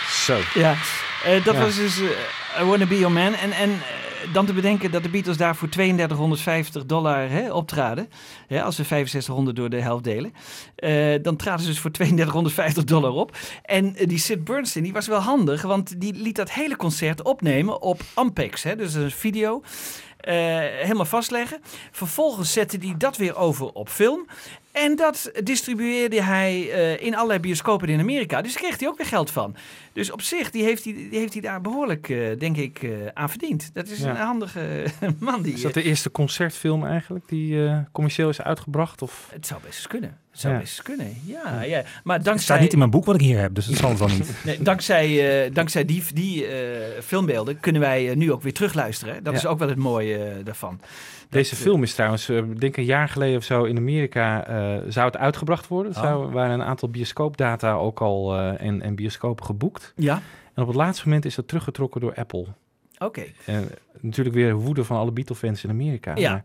Zo. 0.10 0.40
Ja, 0.60 0.76
eh, 1.24 1.44
dat 1.46 1.56
Ja. 1.56 1.62
was 1.62 1.76
dus 1.76 2.00
eh, 2.00 2.62
I 2.62 2.64
Wanna 2.64 2.86
Be 2.86 2.98
Your 2.98 3.14
Man. 3.14 3.34
En, 3.34 3.52
en 3.52 3.70
eh, 3.70 4.34
dan 4.34 4.46
te 4.46 4.54
bedenken 4.54 4.92
dat 4.92 5.04
de 5.04 5.10
Beatles 5.10 5.38
daar 5.38 5.56
voor 5.56 5.70
3250 5.70 6.86
dollar 6.86 7.30
hè, 7.30 7.54
optraden. 7.54 8.10
Hè, 8.48 8.64
als 8.64 8.78
we 8.78 8.84
6500 8.84 9.56
door 9.56 9.70
de 9.70 9.82
helft 9.82 10.04
delen. 10.04 10.34
Dan 11.24 11.36
traden 11.36 11.62
ze 11.62 11.68
dus 11.70 11.80
voor 11.80 11.92
3250 11.92 12.84
dollar 12.84 13.12
op. 13.12 13.38
En 13.64 13.94
die 13.94 14.18
Sid 14.20 14.44
Bernstein, 14.44 14.84
die 14.84 14.94
was 14.94 15.08
wel 15.08 15.20
handig. 15.20 15.62
Want 15.62 16.02
die 16.02 16.14
liet 16.14 16.36
dat 16.36 16.52
hele 16.52 16.76
concert 16.76 17.22
opnemen 17.24 17.82
op 17.82 18.02
Ampex. 18.14 18.64
Hè, 18.64 18.76
dus 18.76 18.94
een 18.94 19.12
video. 19.12 19.62
helemaal 20.20 21.06
vastleggen. 21.06 21.62
Vervolgens 21.92 22.52
zette 22.54 22.78
hij 22.82 22.94
dat 22.98 23.18
weer 23.18 23.36
over 23.36 23.66
op 23.72 23.90
film. 23.90 24.28
En 24.84 24.96
dat 24.96 25.32
distribueerde 25.44 26.22
hij 26.24 26.72
eh, 26.72 27.06
in 27.06 27.16
allerlei 27.16 27.40
bioscopen 27.40 27.88
in 27.88 28.00
Amerika. 28.00 28.42
Dus 28.42 28.54
daar 28.54 28.62
kreeg 28.64 28.80
hij 28.80 28.88
ook 28.88 28.98
weer 28.98 29.08
geld 29.08 29.32
van. 29.32 29.56
Dus 29.94 30.12
op 30.12 30.22
zich, 30.22 30.52
die 30.52 30.64
heeft 30.64 30.84
hij, 30.84 30.94
die 30.94 31.20
heeft 31.20 31.34
hij 31.34 31.42
daar 31.42 31.62
behoorlijk, 31.62 32.10
eh, 32.10 32.18
denk 32.40 32.58
ik, 32.58 32.84
eh, 32.84 32.90
aan 33.14 33.30
verdiend. 33.30 33.70
Dat 33.74 33.88
is 33.88 34.00
Ja. 34.00 34.10
een 34.10 34.16
handige 34.16 34.86
man. 35.20 35.42
Die, 35.42 35.54
Is 35.54 35.62
dat 35.62 35.74
de 35.74 35.84
eerste 35.84 36.12
concertfilm 36.12 36.86
eigenlijk 36.86 37.28
die 37.28 37.66
eh, 37.68 37.78
commercieel 37.92 38.30
is 38.30 38.42
uitgebracht? 38.42 39.02
Of? 39.02 39.28
Het 39.32 39.48
zou 39.48 39.62
best 39.66 39.76
eens 39.78 39.88
kunnen. 39.88 40.18
Het 40.32 40.40
zou 40.40 40.54
Ja. 40.54 40.60
best 40.60 40.82
kunnen. 40.82 41.18
Ja, 41.26 41.62
ja. 41.62 41.84
Maar 42.04 42.16
Het 42.16 42.26
dankzij... 42.26 42.46
staat 42.46 42.60
niet 42.60 42.72
in 42.74 42.78
mijn 42.78 42.90
boek 42.90 43.06
wat 43.06 43.16
ik 43.16 43.22
hier 43.22 43.40
heb, 43.40 43.56
dus 43.56 43.66
dat 43.66 43.76
zal 43.78 43.90
het 43.90 44.00
wel 44.00 44.08
niet. 44.08 44.30
Nee, 44.46 44.62
dankzij, 44.62 45.44
eh, 45.46 45.54
dankzij 45.54 45.86
die, 45.86 46.04
die 46.14 46.46
eh, 46.48 47.02
filmbeelden 47.04 47.60
kunnen 47.60 47.82
wij 47.82 48.16
nu 48.16 48.32
ook 48.32 48.42
weer 48.42 48.54
terugluisteren. 48.54 49.24
Dat 49.24 49.34
Ja. 49.34 49.40
is 49.40 49.46
ook 49.46 49.60
wel 49.60 49.68
het 49.70 49.78
mooie 49.78 50.42
daarvan. 50.44 50.80
Deze 51.30 51.56
film 51.56 51.84
is 51.84 51.94
trouwens, 51.96 52.30
ik 52.30 52.60
denk 52.60 52.78
een 52.78 52.84
jaar 52.84 53.10
geleden 53.10 53.38
of 53.38 53.44
zo 53.44 53.64
in 53.64 53.78
Amerika, 53.78 54.48
eh, 54.48 54.78
zou 54.88 55.06
het 55.06 55.18
uitgebracht 55.18 55.68
worden. 55.68 55.92
Er 55.92 55.98
Oh. 55.98 56.04
zou, 56.04 56.32
waren 56.32 56.54
een 56.60 56.66
aantal 56.66 56.90
bioscoopdata 56.90 57.74
ook 57.74 58.02
al 58.02 58.36
eh, 58.38 58.62
en, 58.68 58.82
en 58.82 58.96
bioscopen 58.96 59.46
geboekt. 59.46 59.94
Ja, 59.96 60.22
En 60.54 60.62
op 60.62 60.68
het 60.68 60.78
laatste 60.78 61.06
moment 61.08 61.26
is 61.26 61.36
dat 61.36 61.48
teruggetrokken 61.48 62.02
door 62.02 62.14
Apple. 62.16 62.46
oké. 62.98 63.24
En 63.46 63.70
natuurlijk 64.00 64.36
weer 64.36 64.54
woede 64.56 64.84
van 64.84 64.98
alle 64.98 65.12
Beatle-fans 65.12 65.64
in 65.64 65.70
Amerika. 65.70 66.16
Ja. 66.16 66.32
Maar 66.32 66.44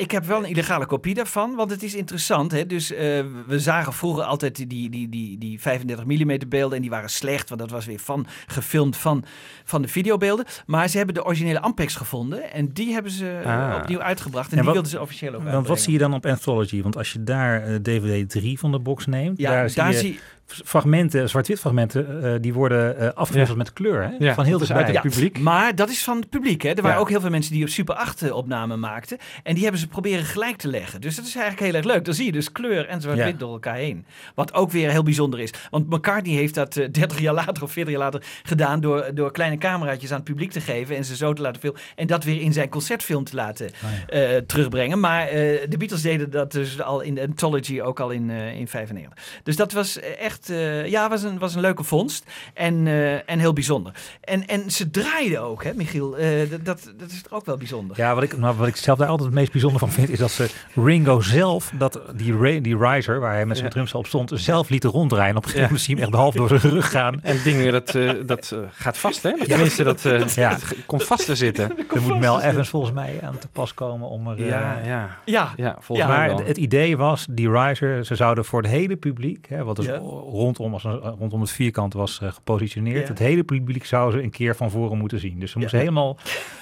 Ik 0.00 0.10
heb 0.10 0.24
wel 0.24 0.38
een 0.38 0.50
illegale 0.50 0.86
kopie 0.86 1.14
daarvan, 1.14 1.54
want 1.54 1.70
het 1.70 1.82
is 1.82 1.94
interessant. 1.94 2.52
Hè? 2.52 2.66
Dus 2.66 2.92
eh, 2.92 2.98
we 3.46 3.58
zagen 3.60 3.92
vroeger 3.92 4.24
altijd 4.24 4.56
die, 4.56 4.66
die, 4.66 4.90
die, 4.90 5.08
die, 5.08 5.38
die 5.38 5.60
35 5.60 6.04
mm 6.06 6.38
beelden 6.48 6.76
en 6.76 6.80
die 6.82 6.90
waren 6.90 7.10
slecht, 7.10 7.48
want 7.48 7.60
dat 7.60 7.70
was 7.70 7.86
weer 7.86 7.98
van, 7.98 8.26
gefilmd 8.46 8.96
van, 8.96 9.24
van 9.64 9.82
de 9.82 9.88
videobeelden. 9.88 10.44
Maar 10.66 10.88
ze 10.88 10.96
hebben 10.96 11.14
de 11.14 11.24
originele 11.24 11.60
Ampex 11.60 11.94
gevonden 11.96 12.52
en 12.52 12.68
die 12.72 12.92
hebben 12.92 13.12
ze 13.12 13.40
eh, 13.44 13.70
Ah. 13.70 13.76
opnieuw 13.80 14.00
uitgebracht. 14.00 14.50
En, 14.50 14.50
En 14.50 14.56
die 14.56 14.64
wat- 14.64 14.72
wilden 14.74 14.90
ze 14.90 15.00
officieel 15.00 15.34
ook 15.34 15.42
Want 15.42 15.66
wat 15.66 15.80
zie 15.80 15.92
je 15.92 15.98
dan 15.98 16.14
op 16.14 16.26
Anthology? 16.26 16.82
Want 16.82 16.96
als 16.96 17.12
je 17.12 17.22
daar 17.24 17.62
eh, 17.62 17.74
DVD 17.74 18.30
3 18.30 18.58
van 18.58 18.70
de 18.72 18.78
box 18.78 19.06
neemt, 19.06 19.38
Ja, 19.38 19.50
daar, 19.50 19.74
daar, 19.74 19.92
zie 19.92 20.02
je 20.08 20.12
zie 20.12 20.20
fragmenten, 20.64 21.28
zwart-wit 21.28 21.60
fragmenten, 21.60 22.22
eh, 22.34 22.40
die 22.40 22.52
worden 22.54 22.98
eh 22.98 23.08
afgewisseld 23.14 23.58
met 23.58 23.72
kleur. 23.72 24.02
Hè? 24.02 24.10
Ja, 24.18 24.34
van 24.34 24.44
heel 24.44 24.60
uit 24.68 24.86
het 24.88 25.00
publiek. 25.00 25.38
Maar 25.38 25.74
dat 25.74 25.90
is 25.90 26.04
van 26.04 26.16
het 26.20 26.28
publiek. 26.28 26.62
Hè? 26.62 26.68
Er 26.68 26.74
waren 26.82 26.90
Ja. 26.96 27.02
ook 27.02 27.08
heel 27.08 27.20
veel 27.20 27.30
mensen 27.30 27.52
die 27.52 27.62
op 27.62 27.68
Super 27.68 27.94
8 27.94 28.22
eh, 28.22 28.34
opnamen 28.36 28.80
maakten. 28.80 29.18
En 29.42 29.52
die 29.54 29.62
hebben 29.62 29.80
ze 29.80 29.88
proberen 29.88 30.24
gelijk 30.24 30.56
te 30.56 30.68
leggen. 30.68 31.00
Dus 31.00 31.16
dat 31.16 31.24
is 31.26 31.34
eigenlijk 31.34 31.66
heel 31.66 31.74
erg 31.74 31.84
leuk. 31.84 32.04
Dan 32.04 32.14
zie 32.14 32.26
je 32.26 32.32
dus 32.32 32.52
kleur 32.52 32.86
en 32.86 33.00
zwart-wit 33.00 33.26
Ja. 33.26 33.32
door 33.38 33.52
elkaar 33.52 33.74
heen. 33.76 34.04
Wat 34.34 34.54
ook 34.54 34.70
weer 34.70 34.90
heel 34.90 35.02
bijzonder 35.02 35.40
is. 35.40 35.50
Want 35.70 35.90
McCartney 35.90 36.34
heeft 36.34 36.54
dat 36.54 36.76
eh, 36.76 36.88
30 36.90 37.20
jaar 37.20 37.34
later 37.34 37.62
of 37.62 37.72
40 37.72 37.92
jaar 37.94 38.02
later 38.02 38.22
gedaan... 38.42 38.80
Door, 38.80 39.10
door 39.14 39.32
kleine 39.32 39.58
cameraatjes 39.58 40.10
aan 40.10 40.16
het 40.16 40.24
publiek 40.24 40.50
te 40.50 40.60
geven 40.60 40.96
en 40.96 41.04
ze 41.04 41.16
zo 41.16 41.32
te 41.32 41.42
laten 41.42 41.60
filmen. 41.60 41.80
En 41.96 42.06
dat 42.06 42.24
weer 42.24 42.40
in 42.40 42.52
zijn 42.52 42.68
concertfilm 42.68 43.24
te 43.24 43.34
laten 43.34 43.70
eh, 44.08 44.36
terugbrengen. 44.46 45.00
Maar 45.00 45.26
eh, 45.26 45.32
de 45.68 45.76
Beatles 45.78 46.02
deden 46.02 46.30
dat 46.30 46.52
dus 46.52 46.80
al 46.80 47.00
in 47.00 47.14
de 47.14 47.20
Anthology, 47.22 47.80
ook 47.80 48.00
al 48.00 48.10
in, 48.10 48.30
eh 48.30 48.58
in 48.58 48.68
95. 48.68 49.24
Dus 49.42 49.56
dat 49.56 49.72
was 49.72 49.98
echt, 50.00 50.39
eh, 50.48 50.86
ja, 50.86 51.08
was 51.08 51.22
een, 51.22 51.38
was 51.38 51.54
een 51.54 51.60
leuke 51.60 51.84
vondst. 51.84 52.24
En, 52.54 52.86
eh, 52.86 53.30
en 53.30 53.38
heel 53.38 53.52
bijzonder. 53.52 53.92
En, 54.20 54.46
en 54.46 54.70
ze 54.70 54.90
draaiden 54.90 55.42
ook, 55.42 55.64
hè, 55.64 55.74
Michiel? 55.74 56.16
Eh, 56.18 56.50
dat, 56.50 56.64
dat, 56.64 56.92
dat 56.96 57.10
is 57.10 57.22
toch 57.22 57.32
ook 57.32 57.44
wel 57.46 57.56
bijzonder. 57.56 57.96
Ja, 57.96 58.14
wat 58.14 58.22
ik, 58.22 58.36
maar 58.36 58.56
wat 58.56 58.66
ik 58.68 58.76
zelf 58.76 58.98
daar 58.98 59.08
altijd 59.08 59.28
het 59.28 59.38
meest 59.38 59.52
bijzonder 59.52 59.78
van 59.80 59.90
vind, 59.90 60.10
is 60.10 60.18
dat 60.18 60.30
ze 60.30 60.50
Ringo 60.74 61.20
zelf, 61.20 61.72
dat 61.78 62.00
die, 62.14 62.60
die 62.60 62.76
riser, 62.78 63.20
waar 63.20 63.32
hij 63.32 63.46
met 63.46 63.56
zijn 63.56 63.68
Ja. 63.68 63.74
drumstel 63.74 63.98
op 63.98 64.06
stond, 64.06 64.30
zelf 64.34 64.68
lieten 64.68 64.90
ronddraaien. 64.90 65.36
Op 65.36 65.44
een 65.44 65.50
gegeven 65.50 65.60
Ja. 65.60 65.66
moment 65.66 65.84
zie 65.84 65.94
je 65.96 66.00
hem 66.02 66.10
echt 66.10 66.20
half 66.20 66.34
door 66.34 66.48
zijn 66.60 66.72
rug 66.74 66.90
gaan. 66.90 67.20
En 67.22 67.34
het 67.34 67.44
ding, 67.44 67.70
dat, 67.70 67.94
eh, 67.94 68.10
dat 68.26 68.54
gaat 68.70 68.98
vast, 68.98 69.22
hè? 69.22 69.46
Tenminste, 69.46 69.82
dat, 69.84 70.04
eh, 70.04 70.28
Ja. 70.28 70.50
het 70.52 70.74
komt 70.86 71.04
vast 71.04 71.24
te 71.24 71.34
zitten. 71.36 71.72
Er 71.94 72.02
moet 72.02 72.18
Mel 72.18 72.40
Evans 72.40 72.68
volgens 72.68 72.92
mij 72.92 73.18
aan 73.22 73.38
te 73.38 73.48
pas 73.48 73.74
komen 73.74 74.08
om 74.08 74.28
er... 74.28 74.38
eh, 74.38 74.48
Ja, 74.48 74.78
ja. 74.84 75.18
Ja, 75.24 75.52
Ja, 75.56 75.76
volgens 75.80 76.08
Ja, 76.08 76.14
mij 76.16 76.26
Maar 76.26 76.36
wel. 76.36 76.46
het 76.46 76.56
idee 76.56 76.96
was, 76.96 77.26
die 77.30 77.50
riser, 77.50 78.04
ze 78.04 78.14
zouden 78.14 78.44
voor 78.44 78.62
het 78.62 78.70
hele 78.70 78.96
publiek, 78.96 79.46
hè, 79.48 79.64
wat 79.64 79.76
dus 79.76 79.86
Ja. 79.86 79.98
Rondom, 80.30 80.72
als 80.72 80.84
een- 80.84 81.00
rondom 81.00 81.40
het 81.40 81.50
vierkant 81.50 81.92
was 81.92 82.20
eh, 82.20 82.32
gepositioneerd, 82.32 83.02
Ja. 83.02 83.08
het 83.08 83.18
hele 83.18 83.44
publiek 83.44 83.84
zou 83.84 84.12
ze 84.12 84.22
een 84.22 84.30
keer 84.30 84.56
van 84.56 84.70
voren 84.70 84.98
moeten 84.98 85.20
zien. 85.20 85.38
Dus 85.40 85.50
ze 85.50 85.58
moesten 85.58 85.78
helemaal 85.78 86.16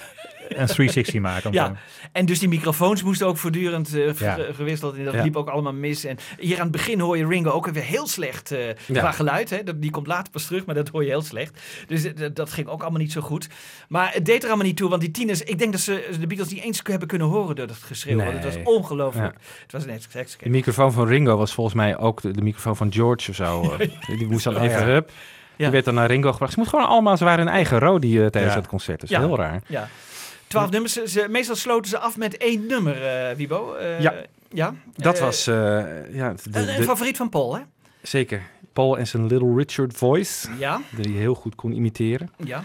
een 0.49 0.67
360 0.67 1.21
maken. 1.21 1.53
Ja, 1.53 1.73
en 2.13 2.27
dus 2.27 2.39
die 2.39 2.49
microfoons 2.49 3.03
moesten 3.03 3.27
ook 3.27 3.37
voortdurend 3.37 3.95
eh, 3.95 4.15
Ja. 4.15 4.37
gewisseld. 4.53 4.97
En 4.97 5.05
dat 5.05 5.15
Ja. 5.15 5.23
liep 5.23 5.37
ook 5.37 5.49
allemaal 5.49 5.73
mis. 5.73 6.05
En 6.05 6.17
hier 6.39 6.57
aan 6.57 6.63
het 6.63 6.71
begin 6.73 7.01
hoor 7.01 7.17
je 7.17 7.27
Ringo 7.27 7.51
ook 7.51 7.67
weer 7.69 7.83
heel 7.83 8.07
slecht 8.07 8.51
eh, 8.53 8.67
Ja. 8.67 8.75
qua 8.99 9.11
geluid. 9.13 9.51
Hè. 9.51 9.63
Dat, 9.63 9.83
die 9.83 9.91
komt 9.91 10.07
later 10.07 10.33
pas 10.33 10.47
terug, 10.47 10.65
maar 10.65 10.75
dat 10.75 10.89
hoor 10.89 11.03
je 11.03 11.09
heel 11.09 11.23
slecht. 11.23 11.61
Dus 11.87 12.05
eh, 12.05 12.29
dat, 12.35 12.53
ging 12.53 12.67
ook 12.67 12.81
allemaal 12.81 13.01
niet 13.01 13.13
zo 13.13 13.21
goed. 13.21 13.49
Maar 13.89 14.11
het 14.13 14.25
deed 14.25 14.43
er 14.43 14.49
allemaal 14.49 14.67
niet 14.67 14.77
toe, 14.77 14.89
want 14.89 15.01
die 15.01 15.11
tieners... 15.11 15.43
Ik 15.43 15.59
denk 15.59 15.73
dat 15.73 15.81
ze 15.81 16.09
de 16.21 16.27
Beatles 16.27 16.49
niet 16.53 16.63
eens 16.63 16.81
hebben 16.85 17.09
kunnen 17.09 17.27
horen 17.27 17.57
door 17.57 17.67
dat 17.67 17.77
geschreeuw. 17.77 18.17
want 18.19 18.33
het 18.33 18.45
was 18.45 18.57
ongelooflijk. 18.65 19.37
Het 19.63 19.73
was 19.73 19.83
seks. 20.11 20.37
De 20.43 20.49
microfoon 20.49 20.93
van 20.93 21.07
Ringo 21.07 21.37
was 21.37 21.55
volgens 21.55 21.77
mij 21.77 21.99
ook 21.99 22.21
de, 22.23 22.31
de 22.31 22.43
microfoon 22.43 22.77
van 22.77 22.93
George 22.93 23.31
of 23.31 23.37
zo. 23.37 23.77
eh. 23.79 23.89
Die 24.19 24.27
moest 24.27 24.45
dan 24.45 24.57
Oh, 24.57 24.63
even, 24.63 24.85
hup. 24.85 25.11
Ja. 25.11 25.65
Die 25.65 25.71
werd 25.73 25.85
dan 25.85 25.95
naar 25.95 26.07
Ringo 26.07 26.33
gebracht. 26.33 26.53
Ze 26.53 26.59
moeten 26.59 26.79
gewoon 26.79 26.93
allemaal, 26.95 27.17
ze 27.17 27.25
waren 27.25 27.45
hun 27.45 27.55
eigen 27.55 27.79
Rodi 27.79 28.21
eh, 28.21 28.27
tijdens 28.27 28.55
Ja. 28.55 28.61
het 28.61 28.69
concert. 28.69 29.01
Dat 29.01 29.11
is 29.11 29.17
Ja. 29.17 29.23
heel 29.27 29.37
raar. 29.37 29.61
Ja. 29.67 29.89
Twaalf 30.49 30.71
nummers. 30.71 30.93
Ze, 30.93 31.27
meestal 31.31 31.57
sloten 31.57 31.91
ze 31.91 31.99
af 31.99 32.17
met 32.17 32.37
één 32.37 32.67
nummer, 32.67 33.03
eh 33.07 33.37
Wibo. 33.37 33.75
Eh, 33.75 34.01
Ja. 34.01 34.15
ja. 34.49 34.75
Dat 34.97 35.15
Eh, 35.17 35.21
was, 35.21 35.45
ja, 35.45 36.35
een, 36.53 36.83
favoriet 36.85 37.17
van 37.17 37.29
Paul, 37.29 37.57
hè? 37.57 37.63
zeker. 38.03 38.43
Paul 38.73 38.99
en 38.99 39.07
zijn 39.07 39.27
Little 39.27 39.55
Richard 39.57 39.93
voice, 39.97 40.49
Ja. 40.59 40.81
die 40.97 41.13
hij 41.13 41.21
heel 41.21 41.35
goed 41.35 41.55
kon 41.55 41.73
imiteren. 41.73 42.31
Ja. 42.45 42.63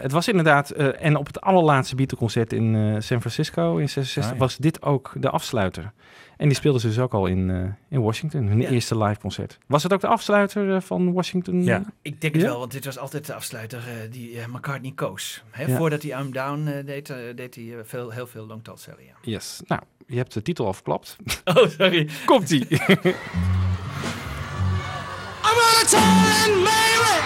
Het 0.00 0.12
was 0.12 0.28
inderdaad, 0.28 0.70
en 0.70 1.16
op 1.16 1.26
het 1.26 1.40
allerlaatste 1.40 1.94
Beatle-concert 1.94 2.52
in 2.52 2.96
San 3.02 3.20
Francisco 3.20 3.76
in 3.76 3.88
66 3.88 4.24
Ah, 4.24 4.30
ja. 4.32 4.36
was 4.44 4.56
dit 4.56 4.82
ook 4.82 5.12
de 5.14 5.30
afsluiter. 5.30 5.92
En 6.36 6.48
die 6.48 6.56
speelden 6.56 6.80
ze 6.80 6.86
dus 6.86 6.98
ook 6.98 7.14
al 7.14 7.26
in, 7.26 7.50
eh, 7.50 7.62
in 7.88 8.00
Washington, 8.02 8.46
hun 8.46 8.60
Ja. 8.60 8.68
eerste 8.68 8.98
live 8.98 9.20
concert. 9.20 9.58
Was 9.66 9.82
het 9.82 9.92
ook 9.92 10.00
de 10.00 10.06
afsluiter 10.06 10.74
eh, 10.74 10.80
van 10.80 11.12
Washington? 11.12 11.64
Ja. 11.64 11.82
Ik 12.02 12.20
denk 12.20 12.32
het 12.34 12.42
Ja? 12.42 12.48
wel, 12.48 12.58
want 12.58 12.72
dit 12.72 12.84
was 12.84 12.98
altijd 12.98 13.26
de 13.26 13.34
afsluiter 13.34 13.78
eh, 13.78 14.10
die 14.10 14.38
eh, 14.40 14.46
McCartney 14.46 14.92
koos. 14.94 15.42
Hè, 15.50 15.64
Ja. 15.64 15.76
Voordat 15.76 16.02
hij 16.02 16.20
I'm 16.20 16.32
Down 16.32 16.66
eh, 16.66 16.86
deed, 16.86 17.10
eh, 17.10 17.16
deed 17.36 17.54
hij 17.54 17.64
eh, 17.64 17.78
veel, 17.84 18.10
heel 18.10 18.26
veel 18.26 18.46
Long 18.46 18.64
Tall 18.64 18.76
Sally. 18.76 19.02
Ja. 19.06 19.14
Yes. 19.32 19.60
Nou, 19.66 19.80
je 20.06 20.16
hebt 20.16 20.32
de 20.34 20.42
titel 20.42 20.66
al 20.66 20.72
verklapt. 20.72 21.16
Oh, 21.44 21.68
sorry. 21.68 22.08
Komt-ie. 22.24 22.66
I'm 25.48 25.86
tell 25.86 26.00
and 26.00 26.62
Mary, 26.64 27.16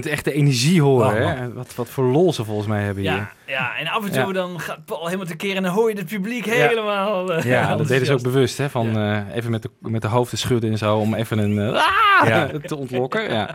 kunt 0.00 0.06
echt 0.06 0.24
de 0.24 0.32
energie 0.32 0.82
horen. 0.82 1.22
Oh, 1.22 1.28
hè? 1.38 1.52
Wat, 1.52 1.74
wat 1.74 1.88
voor 1.88 2.04
lol 2.04 2.32
ze 2.32 2.44
volgens 2.44 2.66
mij 2.68 2.82
hebben 2.82 3.02
hier. 3.02 3.12
Ja, 3.12 3.32
ja, 3.46 3.76
en 3.78 3.86
af 3.86 4.04
en 4.04 4.10
toe 4.12 4.26
Ja. 4.26 4.32
dan 4.32 4.60
gaat 4.60 4.84
Paul 4.84 5.04
helemaal 5.04 5.26
tekeer 5.26 5.56
en 5.56 5.62
dan 5.62 5.72
hoor 5.72 5.90
je 5.90 5.96
het 5.96 6.06
publiek 6.06 6.44
Ja. 6.46 6.52
helemaal... 6.52 7.32
eh, 7.32 7.44
Ja, 7.44 7.76
dat 7.76 7.88
deden 7.88 8.06
ze 8.06 8.12
ook 8.12 8.22
bewust. 8.22 8.58
Hè? 8.58 8.70
Van 8.70 8.96
eh, 8.98 9.20
even 9.34 9.50
met 9.50 9.62
de, 9.62 9.70
met 9.80 10.02
de 10.02 10.08
hoofden 10.08 10.38
schudden 10.38 10.70
en 10.70 10.78
zo. 10.78 10.96
Om 10.96 11.14
even 11.14 11.38
een 11.38 11.58
eh! 11.74 11.82
Ja. 12.28 12.50
te 12.66 12.76
ontlokken. 12.76 13.32
Ja. 13.32 13.54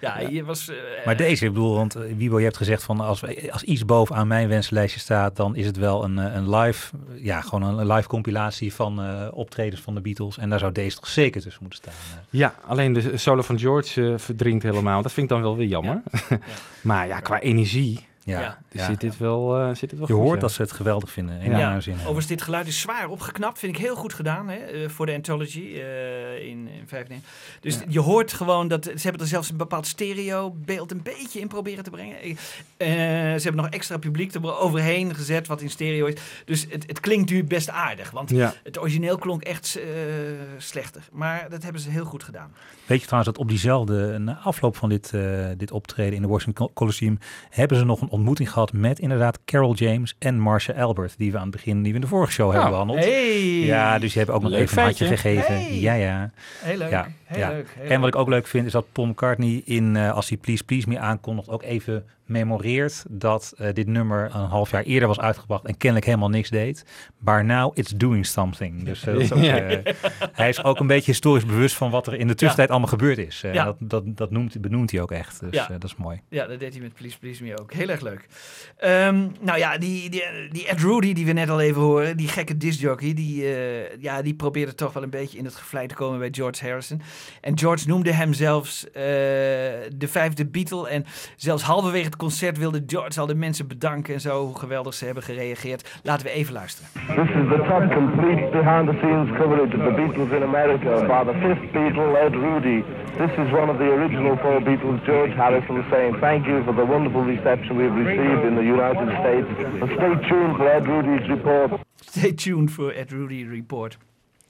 Ja, 0.06 0.18
hier 0.28 0.44
was... 0.44 0.68
eh, 0.68 0.76
Maar 1.04 1.16
deze, 1.16 1.44
ik 1.44 1.52
bedoel, 1.52 1.74
want 1.74 1.94
eh, 1.94 2.02
Wiebo, 2.16 2.38
je 2.38 2.44
hebt 2.44 2.56
gezegd 2.56 2.82
van 2.82 3.00
als, 3.00 3.22
als 3.50 3.62
iets 3.62 3.84
bovenaan 3.84 4.26
mijn 4.26 4.48
wenslijstje 4.48 5.00
staat, 5.00 5.36
dan 5.36 5.56
is 5.56 5.66
het 5.66 5.76
wel 5.76 6.04
een, 6.04 6.18
eh, 6.18 6.34
een 6.34 6.54
live, 6.56 6.96
ja, 7.14 7.40
gewoon 7.40 7.78
een 7.78 7.92
live 7.92 8.08
compilatie 8.08 8.74
van 8.74 9.02
eh, 9.02 9.26
optredens 9.32 9.80
van 9.80 9.94
de 9.94 10.00
Beatles. 10.00 10.38
En 10.38 10.50
daar 10.50 10.58
zou 10.58 10.72
deze 10.72 10.96
toch 10.96 11.06
zeker 11.08 11.40
tussen 11.42 11.62
moeten 11.62 11.78
staan. 11.82 12.20
ja, 12.30 12.54
alleen 12.66 12.92
de 12.92 13.16
solo 13.16 13.42
van 13.42 13.58
George 13.58 14.14
verdrinkt 14.18 14.62
helemaal. 14.62 15.02
Dat 15.02 15.12
vind 15.12 15.26
ik 15.26 15.32
dan 15.32 15.42
wel 15.42 15.56
weer 15.56 15.68
jammer. 15.68 16.02
maar 16.80 17.06
ja, 17.06 17.20
qua 17.20 17.40
energie 17.40 18.08
Ja, 18.24 18.58
Ja. 18.72 18.84
zit 18.86 19.00
dit 19.00 19.16
wel, 19.18 19.58
eh, 19.58 19.68
zit 19.74 19.90
dit 19.90 19.98
wel 19.98 20.08
Je 20.08 20.14
goed, 20.14 20.22
hoort 20.22 20.34
ja. 20.34 20.40
dat 20.40 20.52
ze 20.52 20.62
het 20.62 20.72
geweldig 20.72 21.10
vinden. 21.10 21.40
In 21.40 21.50
Ja, 21.50 21.80
zin. 21.80 21.94
overigens 21.94 22.26
dit 22.26 22.42
geluid 22.42 22.66
is 22.66 22.80
zwaar 22.80 23.08
opgeknapt. 23.08 23.58
Vind 23.58 23.76
ik 23.76 23.82
heel 23.82 23.94
goed 23.96 24.14
gedaan 24.14 24.48
hè, 24.48 24.56
eh, 24.56 24.88
voor 24.88 25.06
de 25.06 25.14
Anthology 25.14 25.60
eh, 25.74 26.34
in, 26.48 26.68
in 26.68 26.82
95. 26.86 27.30
Dus 27.60 27.74
Ja. 27.74 27.80
je 27.88 28.00
hoort 28.00 28.32
gewoon 28.32 28.68
dat... 28.68 28.84
Ze 28.84 28.90
hebben 29.02 29.20
er 29.20 29.26
zelfs 29.26 29.50
een 29.50 29.56
bepaald 29.56 29.86
stereo-beeld 29.86 30.90
een 30.90 31.02
beetje 31.02 31.40
in 31.40 31.48
proberen 31.48 31.84
te 31.84 31.90
brengen. 31.90 32.16
Eh, 32.20 32.36
ze 32.76 33.40
hebben 33.42 33.56
nog 33.62 33.68
extra 33.70 33.96
publiek 33.98 34.34
er 34.34 34.58
overheen 34.58 35.14
gezet 35.14 35.46
wat 35.46 35.60
in 35.60 35.70
stereo 35.70 36.06
is. 36.06 36.14
Dus 36.44 36.66
het, 36.68 36.84
het 36.86 37.00
klinkt 37.00 37.30
nu 37.30 37.44
best 37.44 37.68
aardig. 37.70 38.10
Want 38.10 38.30
Ja. 38.30 38.52
het 38.62 38.78
origineel 38.80 39.18
klonk 39.18 39.42
echt 39.42 39.76
eh, 39.76 39.82
slechter. 40.58 41.02
Maar 41.12 41.46
dat 41.50 41.62
hebben 41.62 41.80
ze 41.80 41.90
heel 41.90 42.04
goed 42.04 42.24
gedaan. 42.24 42.52
Weet 42.86 43.00
je 43.00 43.06
trouwens 43.06 43.32
dat 43.34 43.42
op 43.44 43.48
diezelfde 43.48 44.18
na 44.18 44.38
afloop 44.44 44.76
van 44.76 44.88
dit, 44.88 45.12
eh, 45.14 45.46
dit 45.56 45.70
optreden 45.70 46.14
in 46.14 46.22
de 46.22 46.28
Washington 46.28 46.66
Col- 46.66 46.74
Coliseum 46.74 47.18
hebben 47.50 47.78
ze 47.78 47.84
nog 47.84 48.00
een 48.00 48.08
ontmoeting 48.08 48.50
gehad 48.52 48.59
met 48.72 48.98
inderdaad 48.98 49.38
Carol 49.44 49.74
James 49.74 50.16
en 50.18 50.38
Marcia 50.38 50.74
Albert, 50.74 51.14
die 51.18 51.32
we 51.32 51.36
aan 51.36 51.42
het 51.42 51.52
begin, 51.52 51.82
die 51.82 51.88
we 51.88 51.94
in 51.94 52.00
de 52.00 52.06
vorige 52.06 52.32
show 52.32 52.52
hebben 52.52 52.70
behandeld. 52.70 52.98
Hey! 52.98 53.64
Ja, 53.64 53.98
dus 53.98 54.08
die 54.08 54.18
hebben 54.18 54.34
ook 54.34 54.42
nog 54.42 54.50
Leuk 54.50 54.60
even 54.60 54.78
een 54.78 54.84
handje 54.84 55.06
feitje. 55.06 55.30
gegeven. 55.30 55.54
Hey! 55.54 55.80
Ja, 55.80 55.94
ja. 55.94 56.30
Heel 56.58 56.78
leuk. 56.78 56.90
Ja, 56.90 57.08
heel 57.24 57.38
ja. 57.38 57.48
leuk. 57.48 57.68
heel 57.78 57.90
En 57.90 58.00
wat 58.00 58.08
ik 58.08 58.16
ook 58.16 58.28
leuk 58.28 58.46
vind, 58.46 58.66
is 58.66 58.72
dat 58.72 58.86
Paul 58.92 59.06
McCartney 59.06 59.62
in, 59.64 59.96
eh, 59.96 60.12
als 60.12 60.28
hij 60.28 60.38
Please 60.38 60.64
Please 60.64 60.88
Me 60.88 60.98
aankondigt, 60.98 61.48
ook 61.48 61.62
even 61.62 62.04
memoreert 62.30 63.04
dat 63.08 63.52
eh, 63.56 63.72
dit 63.72 63.86
nummer 63.86 64.24
een 64.24 64.46
half 64.46 64.70
jaar 64.70 64.82
eerder 64.82 65.08
was 65.08 65.20
uitgebracht 65.20 65.64
en 65.64 65.76
kennelijk 65.76 66.06
helemaal 66.06 66.28
niks 66.28 66.50
deed. 66.50 66.84
Maar 67.18 67.44
now 67.44 67.78
it's 67.78 67.90
doing 67.96 68.26
something. 68.26 68.82
Dus 68.84 69.00
dat 69.00 69.20
is 69.20 69.32
ook, 69.32 69.42
Ja. 69.42 69.58
eh, 69.60 69.94
hij 70.32 70.48
is 70.48 70.64
ook 70.64 70.78
een 70.80 70.86
beetje 70.86 71.10
historisch 71.10 71.44
bewust 71.46 71.74
van 71.76 71.90
wat 71.90 72.06
er 72.06 72.14
in 72.14 72.26
de 72.26 72.34
tussentijd 72.34 72.70
allemaal 72.70 72.88
gebeurd 72.88 73.18
is. 73.18 73.40
Ja. 73.40 73.64
Dat, 73.64 73.76
dat, 73.78 74.02
dat 74.06 74.30
noemt, 74.30 74.60
benoemt 74.60 74.90
hij 74.90 75.00
ook 75.00 75.10
echt. 75.12 75.40
Dus 75.50 75.66
dat 75.68 75.84
is 75.84 75.96
mooi. 75.96 76.20
Ja, 76.28 76.46
dat 76.46 76.58
deed 76.60 76.72
hij 76.72 76.82
met 76.82 76.94
Please 76.94 77.18
Please 77.18 77.42
Me 77.42 77.58
ook. 77.60 77.72
Heel 77.72 77.88
erg 77.88 78.00
leuk. 78.00 78.26
Ehm, 78.76 79.26
nou 79.40 79.58
ja, 79.58 79.78
die, 79.78 80.10
die, 80.10 80.22
die 80.50 80.66
Ed 80.68 80.80
Rudy 80.80 81.12
die 81.12 81.26
we 81.26 81.32
net 81.32 81.48
al 81.50 81.60
even 81.60 81.82
horen, 81.82 82.16
die 82.16 82.28
gekke 82.28 82.56
discjockey, 82.56 83.14
die, 83.14 83.46
ja, 84.00 84.22
die 84.22 84.34
probeerde 84.34 84.74
toch 84.74 84.92
wel 84.92 85.02
een 85.02 85.10
beetje 85.10 85.38
in 85.38 85.44
het 85.44 85.54
gevlei 85.54 85.86
te 85.86 85.94
komen 85.94 86.18
bij 86.18 86.28
George 86.30 86.64
Harrison. 86.66 87.02
En 87.40 87.58
George 87.58 87.88
noemde 87.88 88.12
hem 88.12 88.32
zelfs 88.32 88.86
de 88.92 90.08
vijfde 90.08 90.46
Beatle. 90.46 90.88
En 90.88 91.06
zelfs 91.36 91.62
halverwege 91.62 92.04
het 92.04 92.16
concert 92.24 92.58
wilde 92.58 92.82
George 92.86 93.20
al 93.20 93.26
de 93.26 93.34
mensen 93.34 93.66
bedanken 93.66 94.14
en 94.14 94.20
zo, 94.20 94.44
hoe 94.46 94.58
geweldig 94.58 94.94
ze 94.94 95.04
hebben 95.04 95.22
gereageerd. 95.22 95.82
Laten 96.02 96.26
we 96.26 96.32
even 96.32 96.52
luisteren. 96.52 96.88
This 96.92 97.30
is 97.40 97.46
the 97.54 97.60
top 97.70 97.84
complete 98.00 98.48
behind 98.58 98.84
the 98.90 98.96
scenes 99.00 99.28
coverage 99.38 99.72
of 99.78 99.82
the 99.88 99.94
Beatles 100.00 100.30
in 100.38 100.42
America 100.42 100.90
by 101.14 101.22
the 101.30 101.36
fifth 101.44 101.66
Beatle, 101.72 102.10
Ed 102.24 102.34
Rudy. 102.46 102.78
This 103.22 103.32
is 103.42 103.48
one 103.60 103.68
of 103.72 103.76
the 103.82 103.88
original 103.98 104.34
four 104.44 104.58
Beatles, 104.68 104.98
George 105.10 105.34
Harrison, 105.42 105.84
saying 105.92 106.12
thank 106.26 106.40
you 106.50 106.56
for 106.66 106.74
the 106.80 106.86
wonderful 106.94 107.24
reception 107.34 107.72
we've 107.80 107.96
received 108.04 108.42
in 108.48 108.54
the 108.60 108.66
United 108.76 109.08
States. 109.20 109.48
And 109.82 109.88
stay 109.98 110.12
tuned 110.28 110.54
for 110.58 110.66
Ed 110.76 110.84
Rudy's 110.92 111.26
report. 111.34 111.68
Stay 112.00 112.32
tuned 112.32 112.70
voor 112.70 112.90
Ed 112.92 113.10
Rudy 113.10 113.46
Report. 113.58 113.98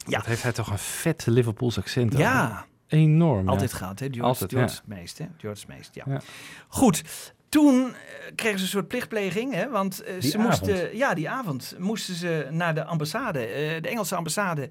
Ja. 0.07 0.17
Wat 0.17 0.27
heeft 0.27 0.43
hij 0.43 0.53
toch 0.53 0.71
een 0.71 0.79
vet 0.79 1.27
Liverpools 1.27 1.79
accent. 1.79 2.17
Ja. 2.19 2.65
Enorm. 2.89 3.45
ja. 3.45 3.51
Altijd 3.51 3.73
gehad, 3.73 3.99
hè? 3.99 4.07
George, 4.07 4.23
Altijd, 4.23 4.51
George 4.51 4.75
ja. 4.75 4.95
meest, 4.95 5.19
hè? 5.19 5.25
George 5.37 5.65
meest, 5.69 5.95
ja. 5.95 6.05
Ja. 6.07 6.21
Goed. 6.69 7.03
Toen 7.51 7.95
eh, 7.95 8.35
kregen 8.35 8.59
ze 8.59 8.65
een 8.65 8.71
soort 8.71 8.89
plichtpleging, 8.89 9.55
hè? 9.55 9.69
Want 9.69 10.03
eh, 10.03 10.21
ze 10.21 10.39
moesten, 10.39 10.75
avond. 10.75 10.97
ja, 10.97 11.15
die 11.15 11.31
avond 11.31 11.75
moesten 11.79 12.15
ze 12.15 12.49
naar 12.51 12.75
de 12.75 12.85
ambassade, 12.85 13.39
eh, 13.39 13.83
de 13.83 13.89
Engelse 13.89 14.17
ambassade 14.17 14.71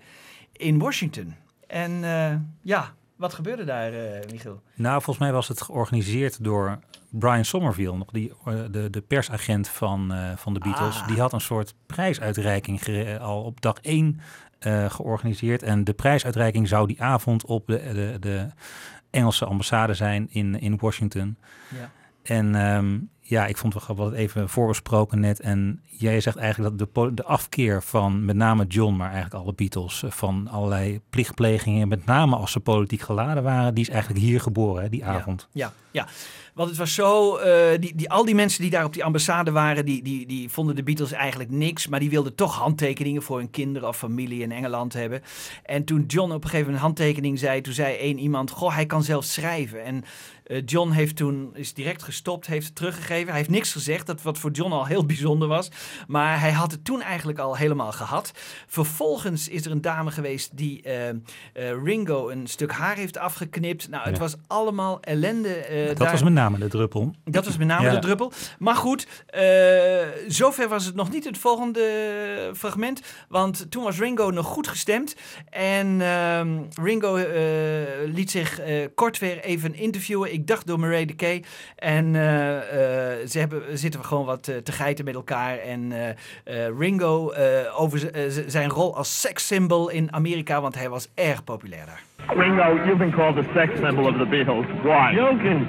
in 0.51 0.79
Washington. 0.79 1.35
En 1.67 1.91
ja, 2.61 2.93
wat 3.15 3.33
gebeurde 3.33 3.63
daar, 3.63 3.91
Michiel? 4.31 4.61
Nou, 4.75 4.93
volgens 4.93 5.17
mij 5.17 5.31
was 5.31 5.47
het 5.47 5.61
georganiseerd 5.61 6.43
door 6.43 6.79
Brian 7.09 7.45
Somerville, 7.45 7.97
nog 7.97 8.11
die, 8.11 8.33
de, 8.71 8.89
de 8.89 9.01
persagent 9.01 9.67
van, 9.67 10.13
van 10.35 10.53
de 10.53 10.59
Beatles. 10.59 10.99
Ah. 10.99 11.07
Die 11.07 11.19
had 11.19 11.33
een 11.33 11.41
soort 11.41 11.73
prijsuitreiking 11.85 12.81
al 13.19 13.43
op 13.43 13.61
dag 13.61 13.77
één 13.81 14.19
georganiseerd. 14.87 15.63
En 15.63 15.83
de 15.83 15.93
prijsuitreiking 15.93 16.67
zou 16.67 16.87
die 16.87 17.01
avond 17.01 17.45
op 17.45 17.67
de, 17.67 17.81
de, 17.93 18.17
de 18.19 18.47
Engelse 19.09 19.45
ambassade 19.45 19.93
zijn 19.93 20.27
in, 20.29 20.59
in 20.59 20.77
Washington. 20.77 21.37
Ja. 21.67 21.91
En 22.29 22.55
ehm, 22.55 22.97
ja, 23.21 23.45
ik 23.45 23.57
vond 23.57 23.73
we 23.73 23.93
wat 23.93 24.13
even 24.13 24.49
voorbesproken 24.49 25.19
net. 25.19 25.39
En 25.39 25.81
jij 25.83 26.21
zegt 26.21 26.37
eigenlijk 26.37 26.77
dat 26.77 26.95
de, 26.95 27.13
de 27.13 27.23
afkeer 27.23 27.83
van 27.83 28.25
met 28.25 28.35
name 28.35 28.65
John, 28.65 28.95
maar 28.95 29.11
eigenlijk 29.11 29.43
alle 29.43 29.53
Beatles, 29.53 30.03
eh, 30.03 30.11
van 30.11 30.47
allerlei 30.47 31.01
plichtplegingen, 31.09 31.87
met 31.87 32.05
name 32.05 32.35
als 32.35 32.51
ze 32.51 32.59
politiek 32.59 33.01
geladen 33.01 33.43
waren, 33.43 33.73
die 33.73 33.83
is 33.83 33.89
eigenlijk 33.89 34.25
hier 34.25 34.41
geboren, 34.41 34.83
hè, 34.83 34.89
die 34.89 35.05
avond. 35.05 35.47
Ja, 35.51 35.73
ja. 35.91 36.07
Want 36.59 36.71
het 36.71 36.79
was 36.79 36.93
zo, 36.93 37.35
eh, 37.35 37.79
die, 37.79 37.95
die, 37.95 38.09
al 38.09 38.25
die 38.25 38.35
mensen 38.35 38.61
die 38.61 38.69
daar 38.71 38.85
op 38.85 38.93
die 38.93 39.03
ambassade 39.03 39.51
waren, 39.51 39.85
die, 39.85 40.03
die, 40.03 40.25
die 40.25 40.49
vonden 40.49 40.75
de 40.75 40.83
Beatles 40.83 41.11
eigenlijk 41.11 41.49
niks. 41.49 41.87
Maar 41.87 41.99
die 41.99 42.09
wilden 42.09 42.35
toch 42.35 42.55
handtekeningen 42.55 43.21
voor 43.21 43.37
hun 43.37 43.49
kinderen 43.49 43.87
of 43.87 43.97
familie 43.97 44.41
in 44.41 44.51
Engeland 44.51 44.93
hebben. 44.93 45.21
En 45.63 45.83
toen 45.83 46.03
John 46.07 46.31
op 46.31 46.43
een 46.43 46.49
gegeven 46.49 46.59
moment 46.65 46.75
een 46.75 46.81
handtekening 46.87 47.39
zei, 47.39 47.61
toen 47.61 47.73
zei 47.73 47.95
één 47.95 48.19
iemand, 48.19 48.51
goh, 48.51 48.73
hij 48.75 48.85
kan 48.85 49.03
zelfs 49.03 49.33
schrijven. 49.33 49.83
En 49.83 50.03
eh, 50.43 50.61
John 50.65 50.91
heeft 50.91 51.15
toen, 51.15 51.49
is 51.53 51.73
direct 51.73 52.03
gestopt, 52.03 52.47
heeft 52.47 52.65
het 52.65 52.75
teruggegeven. 52.75 53.27
Hij 53.27 53.37
heeft 53.37 53.49
niks 53.49 53.71
gezegd, 53.71 54.07
dat 54.07 54.21
wat 54.21 54.37
voor 54.37 54.51
John 54.51 54.71
al 54.71 54.85
heel 54.85 55.05
bijzonder 55.15 55.47
was. 55.47 55.69
Maar 56.07 56.39
hij 56.39 56.51
had 56.51 56.71
het 56.71 56.85
toen 56.85 57.01
eigenlijk 57.01 57.39
al 57.39 57.57
helemaal 57.57 57.91
gehad. 57.91 58.31
Vervolgens 58.67 59.47
is 59.47 59.65
er 59.65 59.71
een 59.71 59.81
dame 59.81 60.11
geweest 60.11 60.57
die 60.57 60.81
eh, 60.81 61.13
Ringo 61.83 62.29
een 62.29 62.47
stuk 62.47 62.71
haar 62.71 62.95
heeft 62.95 63.17
afgeknipt. 63.17 63.89
Nou, 63.89 64.03
het 64.03 64.13
Ja. 64.15 64.19
was 64.21 64.35
allemaal 64.47 65.01
ellende. 65.01 65.85
Dat 65.87 65.97
daar. 65.97 66.11
was 66.11 66.23
met 66.23 66.33
name 66.49 66.63
de 66.63 66.69
druppel. 66.69 67.13
Dat 67.23 67.45
was 67.45 67.57
met 67.57 67.67
name 67.67 67.85
Ja. 67.85 67.91
de 67.93 67.99
druppel. 67.99 68.31
Maar 68.59 68.75
goed, 68.75 69.07
eh, 69.25 69.41
zover 70.27 70.67
was 70.67 70.85
het 70.85 70.95
nog 70.95 71.11
niet 71.11 71.25
het 71.25 71.37
volgende 71.37 71.81
fragment. 72.55 73.01
Want 73.29 73.71
toen 73.71 73.83
was 73.83 73.99
Ringo 73.99 74.29
nog 74.29 74.45
goed 74.45 74.67
gestemd. 74.67 75.15
En 75.49 76.01
ehm, 76.01 76.49
Ringo 76.83 77.15
eh, 77.15 77.25
liet 78.05 78.31
zich 78.31 78.59
eh, 78.59 78.87
kort 78.95 79.19
weer 79.19 79.39
even 79.39 79.75
interviewen. 79.75 80.33
Ik 80.33 80.47
dacht 80.47 80.67
door 80.67 80.79
Murray 80.79 81.05
de 81.05 81.13
Kay. 81.15 81.43
En 81.75 82.15
eh, 82.15 82.57
eh, 83.21 83.27
ze 83.27 83.39
hebben, 83.39 83.77
zitten 83.77 84.05
gewoon 84.05 84.25
wat 84.25 84.43
te 84.43 84.71
geiten 84.71 85.05
met 85.05 85.15
elkaar. 85.15 85.57
En 85.57 85.91
eh, 85.91 86.09
eh, 86.65 86.77
Ringo 86.79 87.29
eh, 87.29 87.81
over 87.81 88.11
zijn 88.47 88.69
rol 88.69 88.95
als 88.95 89.21
sekssymbol 89.21 89.89
in 89.89 90.13
Amerika. 90.13 90.61
Want 90.61 90.75
hij 90.75 90.89
was 90.89 91.07
erg 91.15 91.43
populair 91.43 91.85
daar. 91.85 92.03
Ringo, 92.37 92.75
you've 92.75 92.97
been 92.97 93.11
called 93.11 93.35
the 93.35 93.51
sex 93.53 93.79
symbol 93.79 94.05
of 94.05 94.17
the 94.17 94.25
Beatles. 94.25 94.65
Why? 94.83 95.13
Joking. 95.15 95.67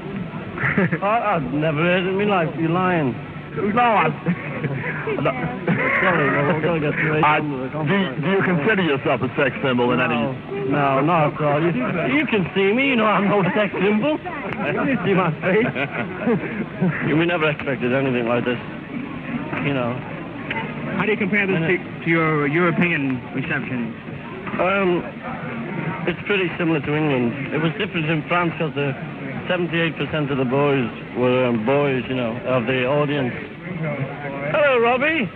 I, 1.03 1.37
I've 1.37 1.53
never 1.55 1.79
heard 1.79 2.05
it 2.05 2.09
in 2.09 2.17
my 2.17 2.45
life. 2.45 2.55
You're 2.59 2.71
lying. 2.71 3.13
No, 3.75 3.83
I'm... 3.83 4.13
Sorry, 6.01 6.27
no, 6.31 6.55
we're 6.55 6.61
going 6.63 6.81
to 6.83 6.91
get 6.91 6.99
straight 7.01 7.25
Uh, 7.25 7.41
the 7.41 7.85
do, 7.85 7.97
you- 7.97 8.15
do 8.21 8.29
you 8.31 8.43
consider 8.45 8.83
yourself 8.83 9.21
a 9.23 9.29
sex 9.37 9.57
symbol 9.65 9.91
in 9.93 10.01
any... 10.01 10.15
No, 10.71 11.01
not 11.01 11.35
at 11.35 11.41
all. 11.41 11.61
You, 11.61 11.73
you 12.15 12.27
can 12.27 12.47
see 12.55 12.73
me, 12.73 12.89
you 12.89 12.97
know 12.97 13.07
I'm 13.07 13.29
no 13.29 13.43
sex 13.57 13.73
symbol. 13.75 14.17
You 14.21 14.97
see 15.05 15.15
my 15.17 15.33
face. 15.43 15.67
we 17.17 17.25
never 17.27 17.51
expected 17.51 17.93
anything 17.93 18.27
like 18.29 18.45
this. 18.45 18.61
You 19.67 19.75
know. 19.75 19.97
How 20.97 21.05
do 21.07 21.13
you 21.13 21.19
compare 21.19 21.47
this 21.47 21.59
to, 21.59 22.05
to 22.05 22.09
your 22.11 22.47
European 22.47 23.19
reception? 23.35 23.97
Um, 24.61 25.03
it's 26.07 26.21
pretty 26.27 26.49
similar 26.59 26.81
to 26.81 26.95
England. 26.95 27.55
It 27.55 27.59
was 27.63 27.73
different 27.79 28.07
in 28.11 28.23
France 28.29 28.53
because 28.57 28.75
the 28.75 28.93
78% 29.49 30.31
of 30.31 30.39
the 30.39 30.45
boys 30.45 30.87
were 31.17 31.47
um, 31.47 31.65
boys, 31.67 32.03
you 32.09 32.15
know, 32.17 32.37
of 32.47 32.67
the 32.67 32.85
audience. 32.87 33.33
Hello, 34.53 34.79
Robbie. 34.81 35.29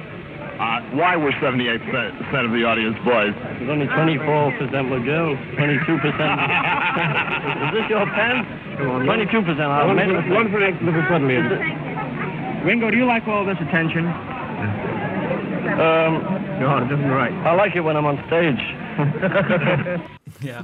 Uh, 0.54 0.80
why 0.94 1.16
were 1.16 1.32
78% 1.42 1.82
of 2.44 2.52
the 2.52 2.62
audience 2.64 2.96
boys? 3.04 3.34
There's 3.58 3.70
only 3.70 3.86
24% 3.86 4.90
were 4.90 5.00
girls. 5.00 5.38
22%. 5.58 5.98
Is 7.64 7.70
this 7.74 7.90
your 7.90 8.06
pen? 8.14 8.44
22%. 8.78 9.60
I 9.60 9.84
One 9.86 9.96
made 9.96 10.06
for- 10.08 10.14
mistake. 10.14 10.32
one 10.32 10.50
for 10.52 10.60
next 10.60 10.82
little 10.82 11.02
suddenly. 11.10 11.36
Ringo, 12.64 12.90
do 12.90 12.96
you 12.96 13.04
like 13.06 13.26
all 13.26 13.44
this 13.44 13.58
attention? 13.60 14.06
Um, 15.74 16.22
no, 16.60 16.78
it 16.78 16.88
doesn't 16.88 17.10
right. 17.10 17.32
I 17.46 17.52
like 17.54 17.74
it 17.74 17.80
when 17.80 17.96
I'm 17.96 18.06
on 18.06 18.16
stage. 18.28 18.62
Ja. 20.42 20.62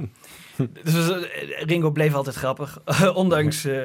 Dus 0.83 1.09
eh, 1.09 1.63
Ringo 1.65 1.91
bleef 1.91 2.13
altijd 2.13 2.35
grappig, 2.35 2.81
ondanks 3.13 3.65
eh, 3.65 3.81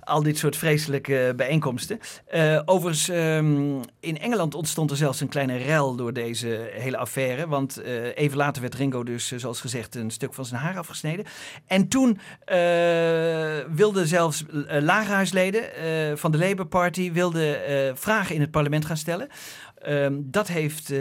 al 0.00 0.22
dit 0.22 0.38
soort 0.38 0.56
vreselijke 0.56 1.32
bijeenkomsten. 1.36 1.98
Eh, 2.26 2.60
overigens, 2.64 3.08
ehm, 3.08 3.80
in 4.00 4.18
Engeland 4.18 4.54
ontstond 4.54 4.90
er 4.90 4.96
zelfs 4.96 5.20
een 5.20 5.28
kleine 5.28 5.56
rel 5.56 5.96
door 5.96 6.12
deze 6.12 6.70
hele 6.72 6.96
affaire. 6.96 7.48
Want 7.48 7.82
even 8.14 8.36
later 8.36 8.62
werd 8.62 8.74
Ringo 8.74 9.02
dus, 9.02 9.32
zoals 9.36 9.60
gezegd, 9.60 9.94
een 9.94 10.10
stuk 10.10 10.34
van 10.34 10.44
zijn 10.44 10.60
haar 10.60 10.78
afgesneden. 10.78 11.24
En 11.66 11.88
toen 11.88 12.18
wilden 13.74 14.06
zelfs 14.06 14.44
lagerhuisleden 14.80 15.62
van 16.18 16.30
de 16.30 16.38
Labour 16.38 16.66
Party 16.68 17.12
wilden, 17.12 17.58
vragen 17.98 18.34
in 18.34 18.40
het 18.40 18.50
parlement 18.50 18.84
gaan 18.84 18.96
stellen. 18.96 19.28
Ehm, 19.82 20.14
dat 20.24 20.48
heeft 20.48 20.90
eh, 20.90 20.98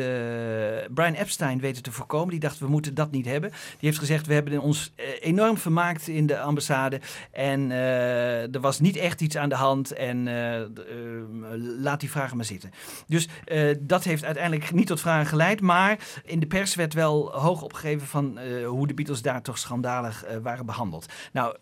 Brian 0.94 1.13
Epstein 1.13 1.60
weten 1.60 1.84
te 1.84 1.92
voorkomen. 1.92 2.30
Die 2.30 2.40
dacht, 2.40 2.60
we 2.60 2.68
moeten 2.68 2.94
dat 2.96 3.12
niet 3.12 3.26
hebben. 3.26 3.50
Die 3.50 3.58
heeft 3.80 4.00
gezegd, 4.00 4.28
we 4.28 4.34
hebben 4.34 4.60
ons 4.60 4.94
eh, 4.96 5.06
enorm 5.22 5.58
vermaakt 5.58 6.08
in 6.08 6.26
de 6.26 6.40
ambassade. 6.40 7.00
En 7.32 7.72
eh, 7.72 8.54
er 8.56 8.60
was 8.62 8.80
niet 8.80 8.96
echt 8.96 9.22
iets 9.22 9.38
aan 9.38 9.50
de 9.50 9.56
hand. 9.56 9.92
En 9.94 10.28
eh, 10.28 10.62
d- 10.62 10.80
eh, 10.80 10.86
laat 11.82 12.00
die 12.00 12.12
vragen 12.12 12.36
maar 12.36 12.46
zitten. 12.46 12.72
Dus 13.08 13.28
dat 13.80 14.04
heeft 14.04 14.26
uiteindelijk 14.26 14.72
niet 14.72 14.88
tot 14.88 15.00
vragen 15.02 15.26
geleid. 15.26 15.62
Maar 15.62 15.98
in 16.26 16.40
de 16.40 16.46
pers 16.48 16.76
werd 16.76 16.94
wel 16.94 17.32
hoog 17.32 17.62
opgegeven 17.62 18.08
van 18.08 18.40
hoe 18.66 18.88
de 18.88 18.94
Beatles 18.94 19.22
daar 19.22 19.42
toch 19.42 19.58
schandalig 19.58 20.24
waren 20.42 20.66
behandeld. 20.66 21.06
Nou, 21.34 21.56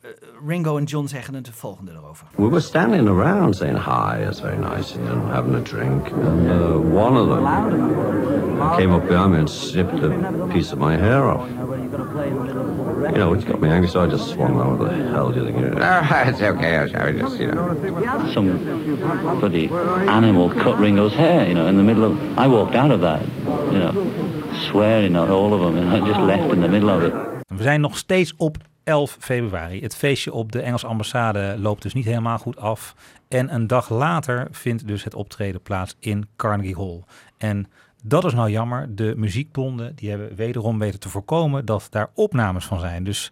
Ringo 0.48 0.78
en 0.78 0.84
John 0.84 1.08
zeggen 1.08 1.34
het 1.34 1.50
volgende 1.50 1.92
erover. 1.92 2.28
We 2.36 2.48
were 2.48 2.60
standing 2.60 3.08
around 3.08 3.56
saying 3.56 3.84
hi, 3.84 4.28
it's 4.28 4.40
very 4.40 4.58
nice, 4.58 5.00
and 5.00 5.32
having 5.32 5.56
a 5.56 5.60
drink. 5.62 6.10
Uh, 6.10 6.76
one 7.06 7.18
of 7.18 7.28
them 7.30 7.44
came 8.78 8.92
up 8.92 9.08
behind 9.08 9.34
me 9.34 9.38
and 9.40 9.50
snipped 9.50 10.00
a 10.04 10.10
piece 10.54 10.72
of 10.72 10.80
my 10.80 10.96
hair 10.98 11.24
off. 11.34 11.48
You 11.50 13.20
know, 13.22 13.30
which 13.32 13.46
got 13.46 13.62
me 13.62 13.70
angry, 13.70 13.90
so 13.90 14.02
I 14.06 14.08
just 14.08 14.28
swung 14.34 14.60
over. 14.60 14.86
What 14.86 14.92
the 14.98 15.04
hell 15.14 15.30
do 15.32 15.40
you 15.40 15.46
think? 15.46 15.60
you're- 15.60 15.76
Ah, 15.82 16.28
it's 16.30 16.42
okay, 16.42 16.78
I 16.78 16.84
was 16.84 16.92
just, 16.92 17.40
you 17.40 17.48
know. 17.52 18.32
Some 18.34 18.48
bloody 19.40 19.66
animal 20.20 20.50
cut 20.50 20.76
Ringo's 20.80 21.14
hair, 21.14 21.48
you 21.48 21.54
know, 21.54 21.68
in 21.68 21.78
the 21.78 21.84
middle 21.84 22.06
of. 22.06 22.14
I 22.44 22.48
walked 22.48 22.76
out 22.76 22.92
of 22.92 23.02
that, 23.02 23.22
you 23.74 23.80
know, 23.84 23.94
swearing 24.70 25.16
at 25.16 25.30
all 25.30 25.54
of 25.54 25.60
them, 25.62 25.76
and 25.78 25.88
I 25.96 26.00
just 26.12 26.20
left 26.20 26.52
in 26.54 26.62
the 26.62 26.70
middle 26.70 26.90
of 26.90 27.04
it. 27.04 27.14
We 27.58 27.64
zijn 27.64 27.82
nog 27.82 27.98
steeds 27.98 28.34
op 28.38 28.58
11 28.86 29.18
februari. 29.20 29.82
Het 29.82 29.96
feestje 29.96 30.34
op 30.34 30.52
de 30.52 30.62
Engelse 30.62 30.88
ambassade 30.88 31.56
loopt 31.58 31.82
dus 31.82 31.94
niet 31.94 32.06
helemaal 32.06 32.38
goed 32.38 32.58
af. 32.58 32.96
En 33.28 33.54
een 33.54 33.68
dag 33.68 33.90
later 33.90 34.48
vindt 34.52 34.88
dus 34.88 35.04
het 35.04 35.14
optreden 35.14 35.62
plaats 35.62 35.96
in 36.00 36.28
Carnegie 36.36 36.76
Hall. 36.76 37.04
En 37.38 37.68
dat 38.04 38.26
is 38.26 38.34
nou 38.34 38.50
jammer. 38.50 38.96
De 38.96 39.14
muziekbonden 39.18 39.96
die 39.96 40.10
hebben 40.10 40.36
wederom 40.36 40.80
weten 40.80 41.00
te 41.00 41.10
voorkomen 41.10 41.66
dat 41.66 41.88
daar 41.90 42.10
opnames 42.14 42.66
van 42.66 42.80
zijn. 42.80 43.04
Dus 43.04 43.32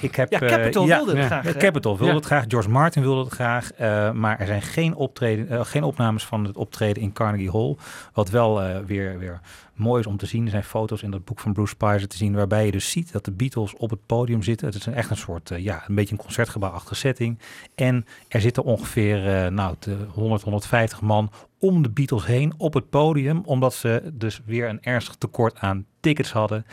ik 0.00 0.14
heb... 0.14 0.30
Ja, 0.30 0.40
eh, 0.40 0.48
Capitol 0.48 0.86
wilde 0.86 1.16
het 1.16 1.26
graag, 1.26 1.44
Ja, 1.44 1.52
hè? 1.52 1.58
Capitol 1.58 1.98
wilde 1.98 2.14
het 2.14 2.24
graag. 2.24 2.44
George 2.48 2.68
Martin 2.68 3.02
wilde 3.02 3.24
het 3.24 3.32
graag. 3.32 3.72
eh, 3.72 4.12
maar 4.12 4.40
er 4.40 4.46
zijn 4.46 4.62
geen, 4.62 4.94
optreden, 4.94 5.48
eh, 5.48 5.64
geen 5.64 5.82
opnames 5.82 6.24
van 6.24 6.44
het 6.44 6.56
optreden 6.56 7.02
in 7.02 7.12
Carnegie 7.12 7.50
Hall. 7.50 7.76
Wat 8.12 8.30
wel 8.30 8.82
weer, 8.86 9.18
weer 9.18 9.40
mooi 9.80 10.00
is 10.00 10.06
om 10.06 10.16
te 10.16 10.26
zien. 10.26 10.44
Er 10.44 10.50
zijn 10.50 10.64
foto's 10.64 11.02
in 11.02 11.10
dat 11.10 11.24
boek 11.24 11.40
van 11.40 11.52
Bruce 11.52 11.74
Spicer 11.74 12.08
te 12.08 12.16
zien. 12.16 12.34
Waarbij 12.34 12.64
je 12.64 12.70
dus 12.70 12.90
ziet 12.90 13.12
dat 13.12 13.24
de 13.24 13.32
Beatles 13.32 13.76
op 13.76 13.90
het 13.90 14.06
podium 14.06 14.42
zitten. 14.42 14.66
Het 14.66 14.76
is 14.76 14.86
een, 14.86 14.94
echt 14.94 15.10
een 15.10 15.16
soort, 15.16 15.50
eh, 15.50 15.58
ja, 15.58 15.84
een 15.88 15.94
beetje 15.94 16.12
een 16.12 16.22
concertgebouwachtige 16.22 16.94
setting. 16.94 17.38
En 17.74 18.04
er 18.28 18.40
zitten 18.40 18.64
ongeveer 18.64 19.28
eh, 19.28 19.50
nou, 19.50 19.74
de 19.78 19.96
100, 20.08 20.42
150 20.42 21.00
man 21.00 21.30
om 21.58 21.82
de 21.82 21.90
Beatles 21.90 22.26
heen 22.26 22.54
op 22.56 22.74
het 22.74 22.90
podium. 22.90 23.42
Omdat 23.44 23.74
ze 23.74 24.10
dus 24.12 24.40
weer 24.44 24.68
een 24.68 24.82
ernstig 24.82 25.14
tekort 25.14 25.58
aan 25.58 25.86
tickets 26.00 26.32
hadden. 26.32 26.66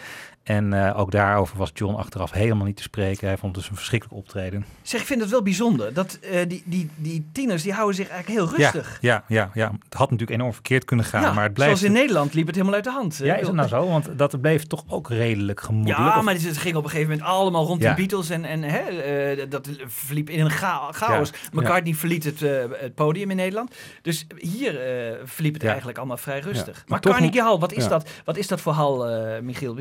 En 0.48 0.74
eh, 0.74 1.00
ook 1.00 1.12
daarover 1.12 1.58
was 1.58 1.72
John 1.74 1.96
achteraf 1.96 2.32
helemaal 2.32 2.66
niet 2.66 2.76
te 2.78 2.82
spreken. 2.84 3.28
Hij 3.28 3.38
vond 3.38 3.52
het 3.56 3.62
dus 3.62 3.72
een 3.72 3.78
verschrikkelijk 3.78 4.18
optreden. 4.18 4.66
Zeg, 4.82 5.02
ik 5.02 5.08
vind 5.08 5.22
het 5.22 5.30
wel 5.30 5.42
bijzonder. 5.42 5.94
Dat 5.94 6.14
eh, 6.22 6.40
die, 6.48 6.64
die, 6.66 6.90
die 6.96 7.30
tieners, 7.32 7.64
die 7.64 7.74
houden 7.74 7.96
zich 7.96 8.10
eigenlijk 8.10 8.40
heel 8.40 8.58
rustig. 8.58 8.98
Ja, 9.02 9.24
ja, 9.28 9.36
ja, 9.36 9.50
ja. 9.54 9.72
Het 9.84 9.94
had 9.94 10.12
natuurlijk 10.12 10.40
enorm 10.40 10.54
verkeerd 10.54 10.86
kunnen 10.86 11.06
gaan, 11.06 11.22
Ja, 11.22 11.34
maar 11.34 11.44
het 11.44 11.54
blijft... 11.54 11.78
Zoals 11.78 11.94
in 11.96 12.00
Nederland 12.02 12.34
liep 12.34 12.46
het 12.46 12.56
helemaal 12.56 12.76
uit 12.76 12.84
de 12.84 12.92
hand. 12.92 13.18
Ja, 13.24 13.36
is 13.36 13.48
het 13.48 13.56
nou 13.56 13.68
zo? 13.68 13.88
Want 13.88 14.10
dat 14.18 14.42
bleef 14.42 14.64
toch 14.64 14.84
ook 14.88 15.10
redelijk 15.10 15.60
gemoedelijk. 15.62 16.00
Ja, 16.00 16.18
Of- 16.18 16.24
maar 16.24 16.34
het 16.34 16.58
ging 16.58 16.76
op 16.76 16.84
een 16.84 16.90
gegeven 16.90 17.12
moment 17.12 17.28
allemaal 17.30 17.66
rond 17.66 17.82
Ja. 17.82 17.90
de 17.90 17.96
Beatles. 17.96 18.30
En, 18.30 18.46
en 18.46 18.64
hè, 18.64 18.80
eh, 18.80 19.46
dat 19.50 19.70
verliep 19.86 20.30
in 20.30 20.40
een 20.40 20.50
cha- 20.50 20.92
chaos. 20.92 21.32
McCartney 21.52 21.94
verliet 21.94 22.24
het, 22.24 22.42
eh, 22.42 22.52
het 22.72 22.96
podium 22.96 23.30
in 23.30 23.36
Nederland. 23.36 23.76
Dus 24.02 24.28
hier 24.38 24.80
eh, 24.82 25.14
verliep 25.24 25.54
het 25.54 25.64
eigenlijk 25.64 25.98
allemaal 25.98 26.18
vrij 26.18 26.40
rustig. 26.40 26.76
Maar 26.76 26.84
Maar, 26.88 27.00
Carnegie 27.00 27.42
Hall, 27.42 27.58
wat 27.58 27.74
is, 27.74 27.88
dat, 27.88 28.10
wat 28.26 28.38
is 28.38 28.48
dat 28.48 28.62
voor 28.62 28.74
hal, 28.74 29.08
eh, 29.10 29.42
Michiel? 29.42 29.76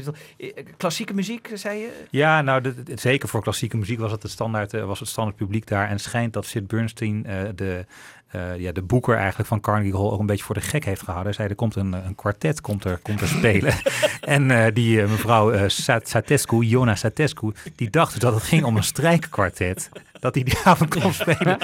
Klassieke 0.77 1.15
muziek, 1.15 1.51
zei 1.55 1.79
je? 1.79 1.91
Ja, 2.11 2.43
nou, 2.43 2.61
de- 2.61 2.83
de- 2.83 2.93
zeker 2.99 3.29
voor 3.29 3.43
klassieke 3.43 3.77
muziek 3.77 3.99
was 3.99 4.13
het, 4.13 4.23
het 4.23 4.31
standaard, 4.33 4.75
eh, 4.75 4.85
was 4.85 4.99
het 5.01 5.09
standaard 5.09 5.37
publiek 5.37 5.67
daar. 5.67 5.89
En 5.89 5.99
schijnt 5.99 6.33
dat 6.33 6.47
Sid 6.47 6.67
Bernstein, 6.67 7.27
eh, 7.27 7.37
de, 7.55 7.85
eh, 8.29 8.59
ja, 8.59 8.73
de 8.73 8.83
boeker 8.83 9.17
eigenlijk 9.17 9.49
van 9.49 9.61
Carnegie 9.61 9.93
Hall, 9.93 10.11
ook 10.11 10.21
een 10.21 10.27
beetje 10.27 10.45
voor 10.45 10.55
de 10.55 10.61
gek 10.61 10.85
heeft 10.85 11.01
gehouden. 11.03 11.25
Hij 11.27 11.35
zei, 11.35 11.49
er 11.49 11.55
komt 11.55 11.77
een, 11.77 11.93
een 11.93 12.15
kwartet 12.15 12.61
komt 12.61 12.85
er, 12.85 12.99
komt 13.03 13.21
er 13.21 13.29
spelen. 13.29 13.75
en 14.21 14.75
die 14.75 15.03
mevrouw 15.03 15.69
Sa- 15.69 16.01
Satescu, 16.03 16.63
Iona 16.63 16.95
Satescu, 16.95 17.53
die 17.77 17.91
dacht 17.91 18.11
dus 18.13 18.21
dat 18.21 18.35
het 18.35 18.43
ging 18.43 18.65
om 18.65 18.77
een 18.77 18.83
strijkkwartet. 18.85 19.89
Dat 20.21 20.35
hij 20.35 20.45
die 20.45 20.59
avond 20.65 21.01
kon 21.01 21.13
spelen. 21.13 21.59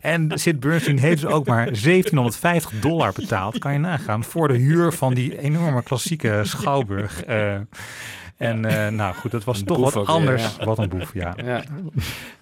En 0.00 0.38
Sid 0.38 0.60
Bernstein 0.60 0.98
heeft 0.98 1.20
dus 1.22 1.30
ook 1.30 1.46
maar 1.46 1.64
1750 1.64 2.80
dollar 2.80 3.12
betaald, 3.12 3.58
kan 3.58 3.72
je 3.72 3.78
nagaan, 3.78 4.24
voor 4.24 4.48
de 4.48 4.56
huur 4.56 4.92
van 4.92 5.14
die 5.14 5.38
enorme 5.40 5.82
klassieke 5.82 6.40
schouwburg. 6.44 7.22
En 8.36 8.64
eh, 8.64 8.88
nou 8.88 9.14
goed, 9.14 9.30
dat 9.30 9.44
was 9.44 9.58
Een 9.60 9.66
toch 9.66 9.78
wat 9.78 9.96
ook 9.96 10.06
anders. 10.08 10.56
ja. 10.58 10.64
Wat 10.64 10.78
een 10.78 10.88
boef, 10.88 11.14
ja. 11.14 11.34
Ja. 11.44 11.62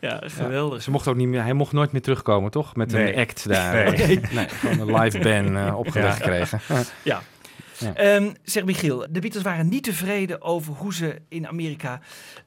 Ja, 0.00 0.20
geweldig. 0.24 0.82
Ze 0.82 0.90
mocht 0.90 1.08
ook 1.08 1.16
niet 1.16 1.28
meer, 1.28 1.42
hij 1.42 1.52
mocht 1.52 1.72
nooit 1.72 1.92
meer 1.92 2.02
terugkomen, 2.02 2.50
toch? 2.50 2.76
Met 2.76 2.92
Nee. 2.92 3.12
een 3.14 3.20
act 3.20 3.48
daar. 3.48 3.92
Nee. 3.96 4.20
nee. 4.32 4.48
gewoon 4.48 4.88
een 4.88 5.00
live 5.00 5.18
ban 5.18 5.56
eh, 5.56 5.78
opgelegd 5.78 6.18
Ja. 6.18 6.24
gekregen. 6.24 6.60
Ja. 7.02 7.22
Ja. 7.78 7.94
Ehm, 7.94 8.30
zeg 8.42 8.64
Michiel, 8.64 9.06
de 9.10 9.20
Beatles 9.20 9.42
waren 9.42 9.68
niet 9.68 9.82
tevreden 9.84 10.42
over 10.42 10.72
hoe 10.74 10.94
ze 10.94 11.20
in 11.28 11.46
Amerika 11.48 12.00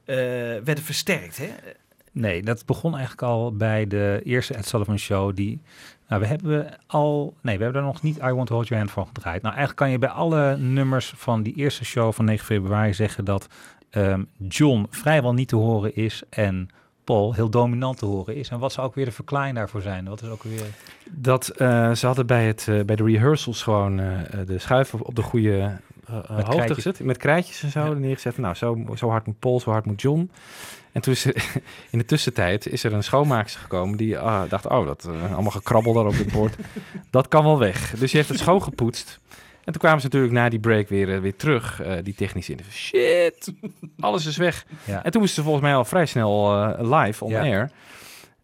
eh, 0.04 0.16
werden 0.64 0.82
versterkt. 0.84 1.36
Hè? 1.38 1.48
Nee, 2.12 2.42
dat 2.42 2.66
begon 2.66 2.90
eigenlijk 2.92 3.22
al 3.22 3.56
bij 3.56 3.86
de 3.86 4.20
eerste 4.24 4.54
Ed 4.54 4.66
Sullivan 4.66 4.98
Show. 4.98 5.36
Die, 5.36 5.60
nou, 6.08 6.20
we 6.20 6.26
hebben 6.26 6.78
al, 6.86 7.34
nee, 7.42 7.56
we 7.58 7.64
hebben 7.64 7.80
er 7.80 7.88
nog 7.88 8.02
niet 8.02 8.16
I 8.16 8.32
Want 8.32 8.46
to 8.46 8.54
Hold 8.54 8.68
Your 8.68 8.82
Hand 8.82 8.94
van 8.94 9.06
gedraaid. 9.06 9.42
Nou, 9.42 9.54
eigenlijk 9.54 9.76
kan 9.76 9.90
je 9.90 9.98
bij 9.98 10.08
alle 10.08 10.56
nummers 10.56 11.12
van 11.16 11.42
die 11.42 11.54
eerste 11.54 11.84
show 11.84 12.12
van 12.12 12.24
9 12.24 12.46
februari 12.46 12.94
zeggen 12.94 13.24
dat 13.24 13.48
ehm, 13.90 14.24
John 14.48 14.86
vrijwel 14.90 15.34
niet 15.34 15.48
te 15.48 15.56
horen 15.56 15.94
is 15.94 16.22
en 16.30 16.70
Paul 17.04 17.34
heel 17.34 17.50
dominant 17.50 17.98
te 17.98 18.04
horen 18.04 18.36
is. 18.36 18.48
En 18.48 18.58
wat 18.58 18.72
zou 18.72 18.86
ook 18.86 18.94
weer 18.94 19.04
de 19.04 19.12
verklaring 19.12 19.56
daarvoor 19.56 19.82
zijn? 19.82 20.08
Wat 20.08 20.22
is 20.22 20.28
ook 20.28 20.42
weer... 20.42 20.66
Dat 21.10 21.48
eh, 21.48 21.92
ze 21.92 22.06
hadden 22.06 22.26
bij, 22.26 22.46
het, 22.46 22.66
eh, 22.68 22.80
bij 22.84 22.96
de 22.96 23.04
rehearsals 23.04 23.62
gewoon 23.62 24.00
eh, 24.00 24.18
de 24.46 24.58
schuif 24.58 24.94
op, 24.94 25.14
de 25.14 25.22
goede 25.22 25.80
hoogte 26.06 26.74
gezet. 26.74 27.00
Met 27.00 27.16
krijtjes 27.16 27.62
en 27.62 27.70
zo 27.70 27.94
neergezet. 27.94 28.38
Nou, 28.38 28.54
zo, 28.54 28.84
zo 28.94 29.08
hard 29.08 29.26
moet 29.26 29.38
Paul, 29.38 29.60
zo 29.60 29.70
hard 29.70 29.84
moet 29.84 30.00
John. 30.00 30.30
En 30.92 31.00
toen 31.00 31.12
is 31.12 31.24
er, 31.24 31.44
in 31.90 31.98
de 31.98 32.04
tussentijd 32.04 32.66
is 32.66 32.84
er 32.84 32.92
een 32.92 33.02
schoonmaakster 33.02 33.60
gekomen 33.60 33.96
die 33.96 34.18
ah, 34.18 34.50
dacht, 34.50 34.68
oh, 34.68 34.86
dat 34.86 35.04
eh, 35.04 35.32
allemaal 35.32 35.50
gekrabbel 35.50 35.92
daar 35.92 36.06
op 36.06 36.18
het 36.18 36.32
bord. 36.32 36.54
dat 37.10 37.28
kan 37.28 37.44
wel 37.44 37.58
weg. 37.58 37.90
Dus 37.90 38.10
die 38.10 38.16
heeft 38.16 38.28
het 38.28 38.38
schoongepoetst. 38.38 39.18
En 39.64 39.74
toen 39.74 39.82
kwamen 39.82 40.00
ze 40.00 40.06
natuurlijk 40.06 40.32
na 40.32 40.48
die 40.48 40.58
break 40.58 40.88
weer, 40.88 41.14
eh, 41.14 41.20
weer 41.20 41.36
terug, 41.36 41.80
eh, 41.80 41.92
die 42.02 42.14
technische 42.14 42.52
in. 42.52 42.60
Shit, 42.70 43.52
alles 44.00 44.26
is 44.26 44.36
weg. 44.36 44.66
Ja. 44.84 45.04
En 45.04 45.10
toen 45.10 45.20
moesten 45.20 45.42
ze 45.42 45.48
volgens 45.48 45.64
mij 45.64 45.74
al 45.74 45.84
vrij 45.84 46.06
snel 46.06 46.52
live 46.78 47.24
on 47.24 47.34
air. 47.34 47.70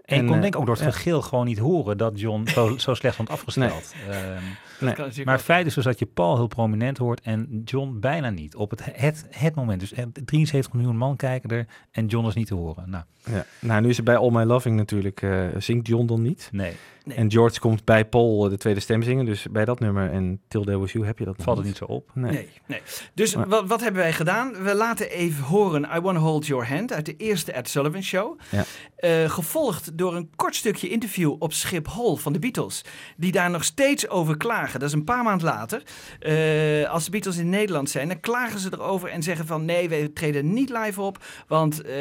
En, 0.04 0.16
je 0.16 0.24
kon 0.24 0.34
eh, 0.34 0.40
denk 0.40 0.54
ik 0.54 0.60
ook 0.60 0.66
door 0.66 0.74
het 0.74 0.84
ja. 0.84 0.90
gegil 0.90 1.22
gewoon 1.22 1.44
niet 1.44 1.58
horen 1.58 1.98
dat 1.98 2.20
John 2.20 2.46
zo, 2.46 2.74
zo 2.78 2.94
slecht 2.94 3.14
stond 3.14 3.30
afgesteld. 3.30 3.94
Ehm, 4.08 4.42
Nee. 4.80 5.24
Maar 5.24 5.34
het 5.34 5.44
feit 5.44 5.66
is 5.66 5.74
dus 5.74 5.84
dat 5.84 5.98
je 5.98 6.06
Paul 6.06 6.36
heel 6.36 6.46
prominent 6.46 6.98
hoort 6.98 7.20
en 7.20 7.62
John 7.64 7.96
bijna 8.00 8.30
niet. 8.30 8.54
Op 8.54 8.70
het, 8.70 8.80
het, 8.92 9.26
het 9.30 9.54
moment. 9.54 9.80
Dus 9.80 9.92
eh, 9.92 10.04
73 10.24 10.72
miljoen 10.72 10.96
man 10.96 11.16
kijken 11.16 11.50
er 11.50 11.66
en 11.90 12.06
John 12.06 12.26
is 12.26 12.34
niet 12.34 12.46
te 12.46 12.54
horen. 12.54 12.90
Nou, 12.90 13.04
Ja. 13.24 13.44
Nou, 13.60 13.80
nu 13.80 13.88
is 13.88 13.96
het 13.96 14.04
bij 14.04 14.16
All 14.16 14.30
My 14.30 14.44
Loving 14.44 14.76
natuurlijk, 14.76 15.22
eh, 15.22 15.46
zingt 15.58 15.86
John 15.86 16.06
dan 16.06 16.22
niet. 16.22 16.48
nee. 16.52 16.72
Nee. 17.04 17.16
En 17.16 17.30
George 17.30 17.60
komt 17.60 17.84
bij 17.84 18.04
Paul 18.04 18.44
eh, 18.44 18.50
de 18.50 18.56
tweede 18.56 18.80
stem 18.80 19.02
zingen. 19.02 19.24
Dus 19.24 19.46
bij 19.50 19.64
dat 19.64 19.80
nummer 19.80 20.10
en 20.10 20.40
Till 20.48 20.64
There 20.64 20.78
Was 20.78 20.92
You 20.92 21.06
heb 21.06 21.18
je 21.18 21.24
dat 21.24 21.34
Valt 21.38 21.56
het 21.56 21.66
niet 21.66 21.76
zo 21.76 21.84
op. 21.84 22.10
Nee. 22.14 22.32
Nee, 22.32 22.48
nee. 22.66 22.80
Dus 23.14 23.34
Maar- 23.34 23.48
wat, 23.48 23.66
wat 23.66 23.80
hebben 23.80 24.00
wij 24.02 24.12
gedaan? 24.12 24.62
We 24.62 24.74
laten 24.74 25.10
even 25.10 25.44
horen 25.44 25.88
I 25.96 26.00
Wanna 26.00 26.20
Hold 26.20 26.46
Your 26.46 26.68
Hand 26.68 26.92
uit 26.92 27.06
de 27.06 27.16
eerste 27.16 27.52
Ed 27.52 27.68
Sullivan 27.68 28.02
Show. 28.02 28.38
Ja. 28.50 28.64
Eh, 28.96 29.30
gevolgd 29.30 29.98
door 29.98 30.14
een 30.16 30.30
kort 30.36 30.54
stukje 30.56 30.88
interview 30.88 31.34
op 31.38 31.52
Schiphol 31.52 32.16
van 32.16 32.32
de 32.32 32.38
Beatles. 32.38 32.84
Die 33.16 33.32
daar 33.32 33.50
nog 33.50 33.64
steeds 33.64 34.08
over 34.08 34.36
klagen. 34.36 34.80
Dat 34.80 34.88
is 34.88 34.94
een 34.94 35.04
paar 35.04 35.22
maanden 35.24 35.46
later. 35.46 35.82
Eh, 36.20 36.90
als 36.90 37.04
de 37.04 37.10
Beatles 37.10 37.36
in 37.36 37.48
Nederland 37.48 37.90
zijn, 37.90 38.08
dan 38.08 38.20
klagen 38.20 38.58
ze 38.58 38.68
erover 38.72 39.08
en 39.08 39.22
zeggen 39.22 39.46
van 39.46 39.64
nee, 39.64 39.88
wij 39.88 40.08
treden 40.08 40.52
niet 40.52 40.70
live 40.70 41.00
op. 41.00 41.18
Want 41.48 41.82
eh, 41.82 41.94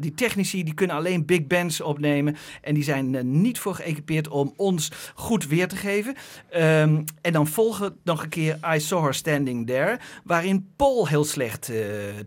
die 0.00 0.14
technici 0.14 0.64
die 0.64 0.74
kunnen 0.74 0.96
alleen 0.96 1.24
big 1.26 1.46
bands 1.46 1.80
opnemen. 1.80 2.36
En 2.62 2.74
die 2.74 2.82
zijn 2.84 3.14
er 3.14 3.24
niet 3.24 3.58
voor 3.58 3.74
geëquipeerd 3.74 4.23
om 4.28 4.52
ons 4.56 4.90
goed 5.14 5.46
weer 5.46 5.68
te 5.68 5.76
geven. 5.76 6.14
Ehm, 6.50 7.02
en 7.20 7.32
dan 7.32 7.46
volgen 7.46 7.96
nog 8.04 8.22
een 8.22 8.28
keer 8.28 8.58
I 8.74 8.80
Saw 8.80 9.02
Her 9.04 9.14
Standing 9.14 9.66
There. 9.66 9.98
Waarin 10.24 10.72
Paul 10.76 11.08
heel 11.08 11.24
slecht 11.24 11.68
eh, 11.68 11.76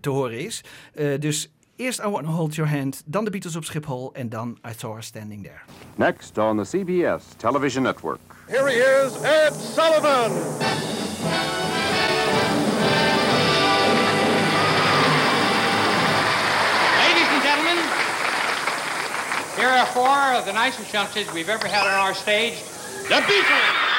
te 0.02 0.10
horen 0.10 0.40
is. 0.40 0.64
Eh, 0.94 1.20
dus 1.20 1.52
eerst 1.76 2.00
I 2.00 2.08
Want 2.08 2.26
to 2.26 2.32
Hold 2.32 2.56
Your 2.56 2.72
Hand. 2.72 3.04
Dan 3.06 3.24
de 3.24 3.30
Beatles 3.30 3.56
op 3.56 3.64
Schiphol. 3.64 4.14
En 4.14 4.30
dan 4.30 4.58
I 4.70 4.72
Saw 4.78 4.94
Her 4.94 5.04
Standing 5.04 5.44
There. 5.44 5.60
Next 5.96 6.38
on 6.38 6.64
the 6.64 6.78
CBS 6.78 7.24
television 7.38 7.84
network. 7.84 8.20
Here 8.48 8.70
he 8.70 9.06
is, 9.06 9.22
Ed 9.22 9.54
Sullivan. 9.54 10.32
Here 19.58 19.68
are 19.68 19.88
four 19.88 20.08
of 20.38 20.46
the 20.46 20.54
nicest 20.54 20.94
youngsters 20.94 21.34
we've 21.34 21.50
ever 21.50 21.68
had 21.68 21.88
on 21.88 21.94
our 21.94 22.14
stage, 22.14 22.62
the 23.10 23.16
Beatles. 23.16 23.98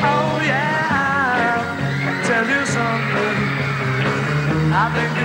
Oh 0.00 0.40
yeah, 0.42 1.60
I'll 2.08 2.24
tell 2.24 2.48
you 2.48 2.64
something. 2.64 3.36
I 4.72 4.92
think 4.94 5.17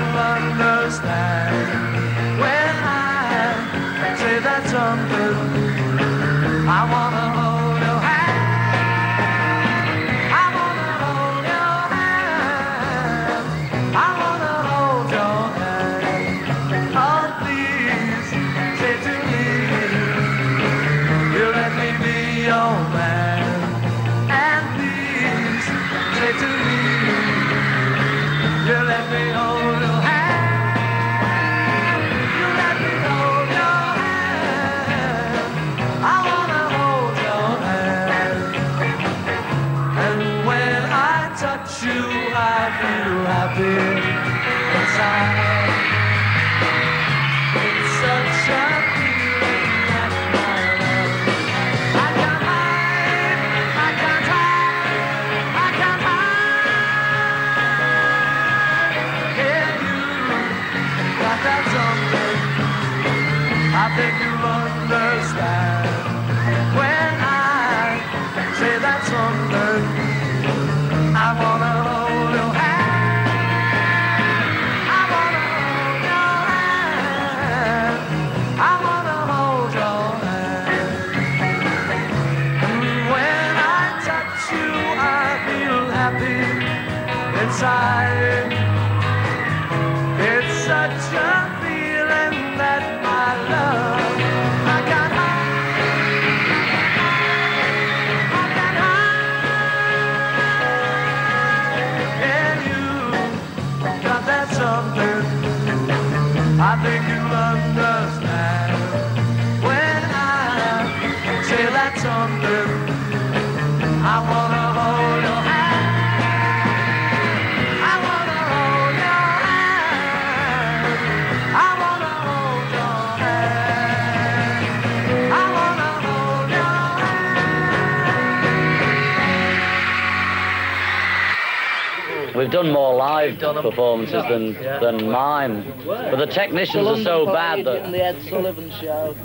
We've 132.44 132.52
done 132.52 132.74
more 132.74 132.94
live 132.94 133.40
performances 133.40 134.22
than, 134.28 134.52
than 134.82 135.10
mime, 135.10 135.64
but 135.86 136.18
the 136.18 136.26
technicians 136.26 136.86
are 136.86 137.02
so 137.02 137.26
bad 137.26 137.64
that, 137.66 137.90
the 137.90 138.04
Ed 138.04 138.22
Sullivan 138.24 138.70
Show. 138.82 139.16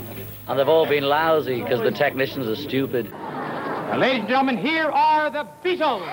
and 0.47 0.57
they've 0.57 0.69
all 0.69 0.85
been 0.85 1.03
lousy 1.03 1.61
because 1.61 1.81
the 1.81 1.91
technicians 1.91 2.47
are 2.47 2.55
stupid. 2.55 3.11
Now, 3.11 3.97
ladies 3.97 4.21
and 4.21 4.29
gentlemen, 4.29 4.55
here 4.55 4.89
are 4.89 5.29
the 5.29 5.45
Beatles. 5.61 6.07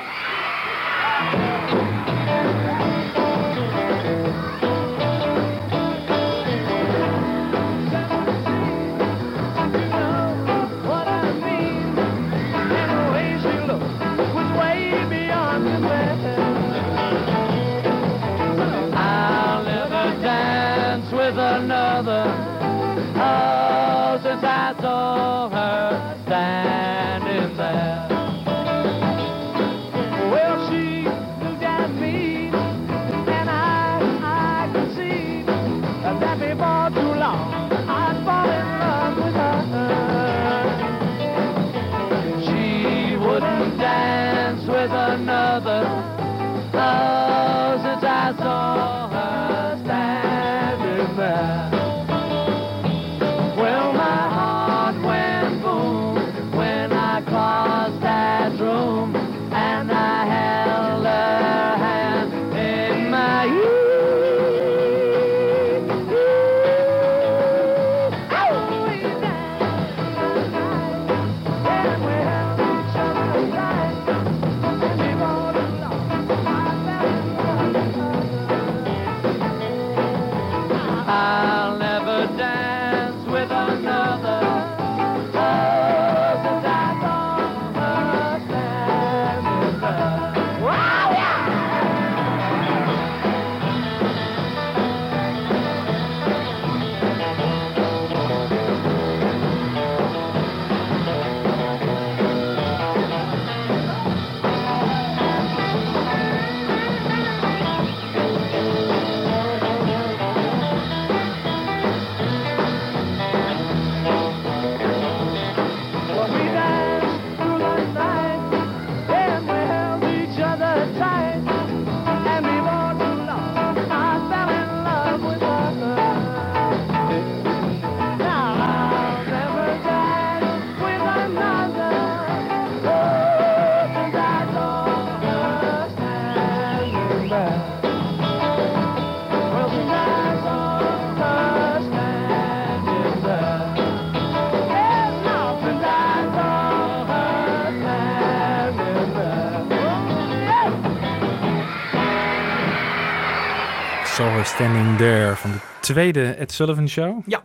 Tweede 155.86 156.34
Ed 156.34 156.52
Sullivan 156.52 156.88
Show. 156.88 157.22
Ja. 157.26 157.44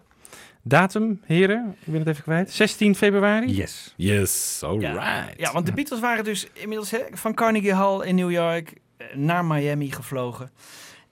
Datum, 0.62 1.22
heren, 1.26 1.76
ik 1.80 1.92
ben 1.92 2.00
het 2.00 2.08
even 2.08 2.24
kwijt. 2.24 2.52
16 2.52 2.96
februari? 2.96 3.56
Yes. 3.56 3.94
Yes, 3.96 4.62
alright. 4.64 4.96
Ja, 4.96 5.30
ja, 5.38 5.52
want 5.52 5.66
de 5.66 5.72
Beatles 5.72 6.00
waren 6.00 6.24
dus 6.24 6.48
inmiddels 6.54 6.92
hè, 6.92 7.00
van 7.12 7.34
Carnegie 7.34 7.74
Hall 7.74 8.08
in 8.08 8.16
New 8.16 8.32
York 8.32 8.74
eh, 8.98 9.08
naar 9.16 9.46
Miami 9.46 9.92
gevlogen. 9.92 10.52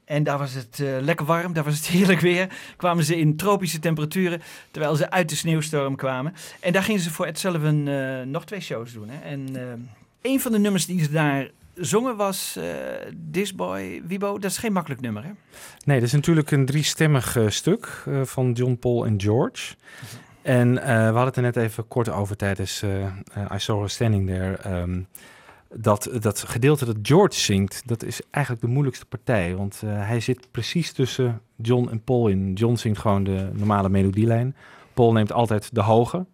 En 0.05 0.23
daar 0.23 0.37
was 0.37 0.53
het 0.53 0.79
eh, 0.79 0.87
lekker 1.01 1.25
warm, 1.25 1.53
daar 1.53 1.63
was 1.63 1.75
het 1.75 1.87
heerlijk 1.97 2.19
weer. 2.19 2.47
Kwamen 2.77 3.03
ze 3.03 3.17
in 3.17 3.35
tropische 3.35 3.79
temperaturen, 3.79 4.41
terwijl 4.71 4.95
ze 4.95 5.09
uit 5.09 5.29
de 5.29 5.35
sneeuwstorm 5.35 5.95
kwamen. 5.95 6.33
En 6.59 6.73
daar 6.73 6.83
gingen 6.83 7.01
ze 7.01 7.11
voor 7.11 7.25
Ed 7.25 7.39
Sullivan 7.39 7.87
eh, 7.87 8.21
nog 8.21 8.45
twee 8.45 8.61
shows 8.61 8.93
doen. 8.93 9.09
Hè. 9.09 9.29
En 9.29 9.55
een 10.21 10.39
van 10.39 10.51
de 10.51 10.59
nummers 10.59 10.85
die 10.85 11.03
ze 11.03 11.11
daar 11.11 11.49
zongen 11.79 12.15
was 12.15 12.55
eh 12.55 12.63
This 13.31 13.55
Boy, 13.55 14.01
Wibo. 14.07 14.39
Dat 14.39 14.51
is 14.51 14.57
geen 14.57 14.73
makkelijk 14.73 15.01
nummer, 15.01 15.23
hè? 15.23 15.29
Nee, 15.85 15.99
dat 15.99 16.07
is 16.07 16.13
natuurlijk 16.13 16.51
een 16.51 16.65
driestemmig 16.65 17.35
eh, 17.35 17.47
stuk 17.47 18.03
eh, 18.05 18.21
van 18.23 18.51
John, 18.51 18.77
Paul 18.79 19.05
en 19.05 19.21
George. 19.21 19.75
En 20.41 20.77
eh, 20.77 20.87
we 20.87 21.03
hadden 21.03 21.25
het 21.25 21.35
er 21.35 21.41
net 21.41 21.55
even 21.55 21.87
kort 21.87 22.09
over 22.09 22.35
tijdens 22.35 22.83
I 23.53 23.57
Saw 23.59 23.79
Her 23.79 23.89
Standing 23.89 24.27
There. 24.27 24.55
ehm, 24.55 25.01
dat, 25.73 26.09
dat 26.19 26.39
gedeelte 26.39 26.85
dat 26.85 26.97
George 27.01 27.39
zingt, 27.39 27.81
dat 27.85 28.03
is 28.03 28.21
eigenlijk 28.29 28.65
de 28.65 28.71
moeilijkste 28.71 29.05
partij. 29.05 29.55
Want 29.55 29.81
hij 29.85 30.19
zit 30.19 30.51
precies 30.51 30.91
tussen 30.91 31.41
John 31.55 31.89
en 31.89 32.03
Paul 32.03 32.27
in. 32.27 32.53
John 32.53 32.75
zingt 32.75 32.99
gewoon 32.99 33.23
de 33.23 33.49
normale 33.53 33.89
melodielijn. 33.89 34.55
Paul 34.93 35.11
neemt 35.11 35.31
altijd 35.31 35.75
de 35.75 35.81
hoge. 35.81 36.25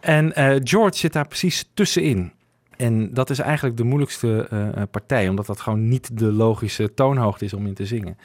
En 0.00 0.34
eh, 0.34 0.56
George 0.62 0.96
zit 0.96 1.12
daar 1.12 1.28
precies 1.28 1.70
tussenin. 1.74 2.32
En 2.78 3.14
dat 3.14 3.30
is 3.30 3.38
eigenlijk 3.38 3.76
de 3.76 3.84
moeilijkste 3.84 4.46
eh, 4.50 4.76
eh, 4.76 4.82
partij, 4.90 5.28
omdat 5.28 5.46
dat 5.46 5.60
gewoon 5.60 5.88
niet 5.88 6.18
de 6.18 6.32
logische 6.32 6.94
toonhoogte 6.94 7.44
is 7.44 7.52
om 7.52 7.66
in 7.66 7.74
te 7.74 7.86
zingen. 7.86 8.18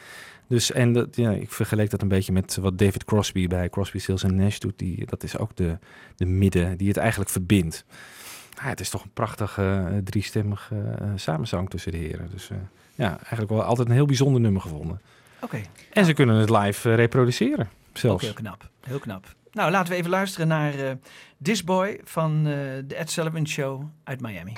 Dus 0.48 0.72
en 0.72 0.94
dat, 0.94 1.16
ja, 1.16 1.32
ik 1.32 1.52
vergeleek 1.52 1.90
dat 1.90 2.02
een 2.02 2.08
beetje 2.08 2.32
met 2.32 2.58
wat 2.62 2.78
David 2.78 3.04
Crosby 3.06 3.48
bij 3.48 3.70
Crosby, 3.70 3.98
Stills 3.98 4.24
en 4.24 4.36
Nash 4.36 4.58
doet. 4.58 4.80
Die, 4.80 5.06
dat 5.06 5.24
is 5.24 5.38
ook 5.38 5.56
de, 5.56 5.78
de 6.16 6.26
midden 6.26 6.78
die 6.78 6.88
het 6.88 6.98
eigenlijk 6.98 7.30
verbindt. 7.30 7.86
Ah, 8.58 8.66
het 8.66 8.80
is 8.80 8.90
toch 8.90 9.04
een 9.04 9.14
prachtige 9.14 9.86
eh, 9.90 9.98
driestemmige 10.04 10.76
samenzang 11.16 11.70
tussen 11.70 11.92
de 11.92 11.98
heren. 11.98 12.30
Dus 12.32 12.50
ja, 12.96 13.10
eigenlijk 13.10 13.50
wel 13.50 13.64
altijd 13.64 13.88
een 13.88 13.94
heel 13.94 14.06
bijzonder 14.06 14.42
nummer 14.42 14.62
gevonden. 14.62 15.02
Oké. 15.42 15.62
En 15.94 16.06
ze 16.06 16.14
kunnen 16.14 16.36
het 16.36 16.50
live 16.50 16.96
reproduceren, 16.96 17.70
Ook 17.90 17.98
zelfs. 17.98 18.24
heel 18.24 18.34
knap. 18.34 18.70
Heel 18.82 19.00
knap. 19.00 19.26
Nou, 19.54 19.72
laten 19.72 19.92
we 19.92 19.98
even 19.98 20.10
luisteren 20.10 20.48
naar 20.48 20.74
eh 20.74 20.92
This 21.44 21.64
Boy 21.64 22.00
van 22.04 22.38
eh, 22.38 22.54
de 22.86 22.96
Ed 22.96 23.12
Sullivan 23.12 23.48
Show 23.48 23.84
uit 24.04 24.22
Miami. 24.22 24.54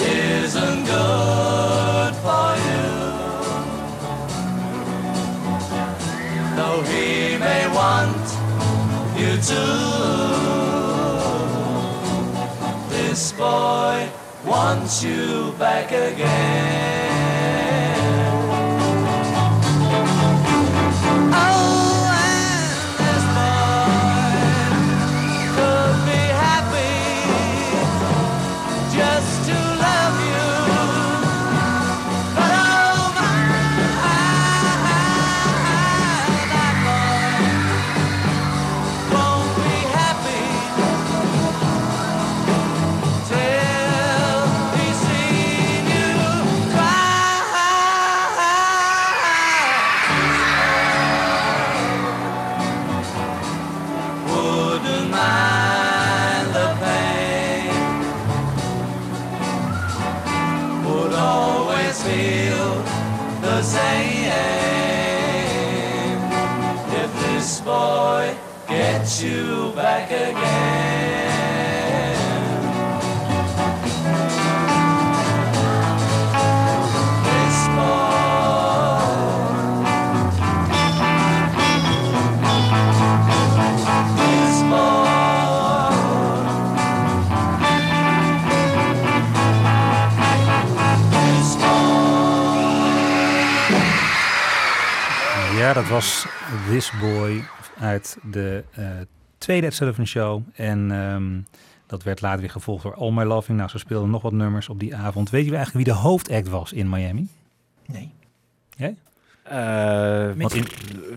isn't 0.00 0.84
good 0.86 2.14
for 2.24 2.56
you. 2.66 2.88
Though 6.56 6.80
he 6.90 7.36
may 7.36 7.62
want 7.80 8.26
you 9.20 9.32
to. 9.50 9.64
This 12.88 13.32
boy 13.32 14.21
wants 14.52 15.02
you 15.02 15.54
back 15.58 15.90
again. 15.92 16.91
Ja, 95.72 95.80
dat 95.80 95.90
was 95.90 96.26
This 96.68 96.92
Boy 97.00 97.44
uit 97.78 98.18
de 98.30 98.64
eh, 98.70 98.86
tweede 99.38 99.66
Ed 99.66 99.74
Sullivan 99.74 100.06
Show. 100.06 100.42
En 100.54 100.90
ehm, 100.90 101.40
dat 101.86 102.02
werd 102.02 102.20
later 102.20 102.40
weer 102.40 102.50
gevolgd 102.50 102.82
door 102.82 102.94
All 102.94 103.10
My 103.10 103.22
Loving. 103.22 103.58
Nou, 103.58 103.70
ze 103.70 103.78
speelden 103.78 104.10
nog 104.10 104.22
wat 104.22 104.32
nummers 104.32 104.68
op 104.68 104.80
die 104.80 104.96
avond. 104.96 105.30
Weet 105.30 105.44
je 105.44 105.54
eigenlijk 105.56 105.86
wie 105.86 105.94
de 105.94 106.00
hoofdact 106.00 106.48
was 106.48 106.72
in 106.72 106.88
Miami? 106.88 107.28
Nee. 107.86 108.12
Jij? 108.76 108.96
Eh, 109.42 110.30
Want 110.36 110.54
in, 110.54 110.66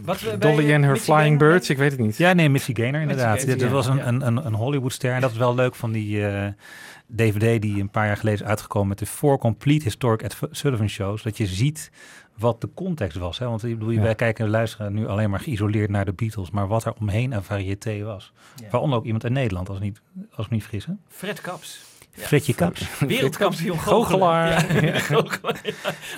Wat 0.03 0.19
we 0.21 0.37
bij, 0.37 0.51
Dolly 0.51 0.69
eh, 0.69 0.75
and 0.75 0.83
her 0.83 0.95
Flying 0.97 1.21
Gaynor- 1.21 1.37
Birds, 1.37 1.69
ik 1.69 1.77
weet 1.77 1.91
het 1.91 1.99
niet. 1.99 2.17
Ja, 2.17 2.33
nee, 2.33 2.49
Missy 2.49 2.75
Gaynor 2.75 3.01
inderdaad. 3.01 3.37
Gaynor, 3.39 3.57
dit 3.57 3.69
was 3.69 3.85
ja. 3.85 3.91
een, 3.91 4.07
een, 4.07 4.27
een, 4.27 4.45
een 4.45 4.53
Hollywoodster. 4.53 5.11
En 5.13 5.21
dat 5.21 5.31
is 5.31 5.37
wel 5.37 5.55
leuk 5.55 5.75
van 5.75 5.91
die 5.91 6.27
eh, 6.27 6.47
DVD 7.15 7.61
die 7.61 7.81
een 7.81 7.89
paar 7.89 8.05
jaar 8.05 8.17
geleden 8.17 8.39
is 8.41 8.47
uitgekomen 8.47 8.87
met 8.87 8.99
de 8.99 9.05
Four 9.05 9.37
Complete 9.37 9.83
Historic 9.83 10.21
Ed 10.21 10.37
Sullivan 10.51 10.89
Shows. 10.89 11.23
Dat 11.23 11.37
je 11.37 11.45
ziet 11.45 11.91
wat 12.37 12.61
de 12.61 12.69
context 12.73 13.17
was. 13.17 13.39
Hè? 13.39 13.45
Want 13.45 13.63
ik 13.63 13.77
bedoel, 13.79 13.93
Ja. 13.93 14.01
wij 14.01 14.15
kijken 14.15 14.45
en 14.45 14.51
luisteren 14.51 14.93
nu 14.93 15.07
alleen 15.07 15.29
maar 15.29 15.39
geïsoleerd 15.39 15.89
naar 15.89 16.05
de 16.05 16.13
Beatles. 16.13 16.51
Maar 16.51 16.67
wat 16.67 16.85
er 16.85 16.93
omheen 16.99 17.33
aan 17.33 17.43
variété 17.43 18.03
was. 18.03 18.33
Ja. 18.55 18.67
Waaronder 18.69 18.97
ook 18.97 19.05
iemand 19.05 19.23
in 19.23 19.33
Nederland, 19.33 19.67
als, 19.69 19.77
ik 19.77 19.83
niet, 19.83 20.01
als 20.31 20.45
ik 20.45 20.51
me 20.51 20.57
niet 20.57 20.65
vergis. 20.65 20.85
Hè? 20.85 20.93
Fred 21.09 21.41
Kaps. 21.41 21.83
Ja. 22.15 22.23
Fredje 22.23 22.53
Kaps. 22.55 22.81
Wereldkampioen 23.07 23.79
Goochelaar. 23.89 24.65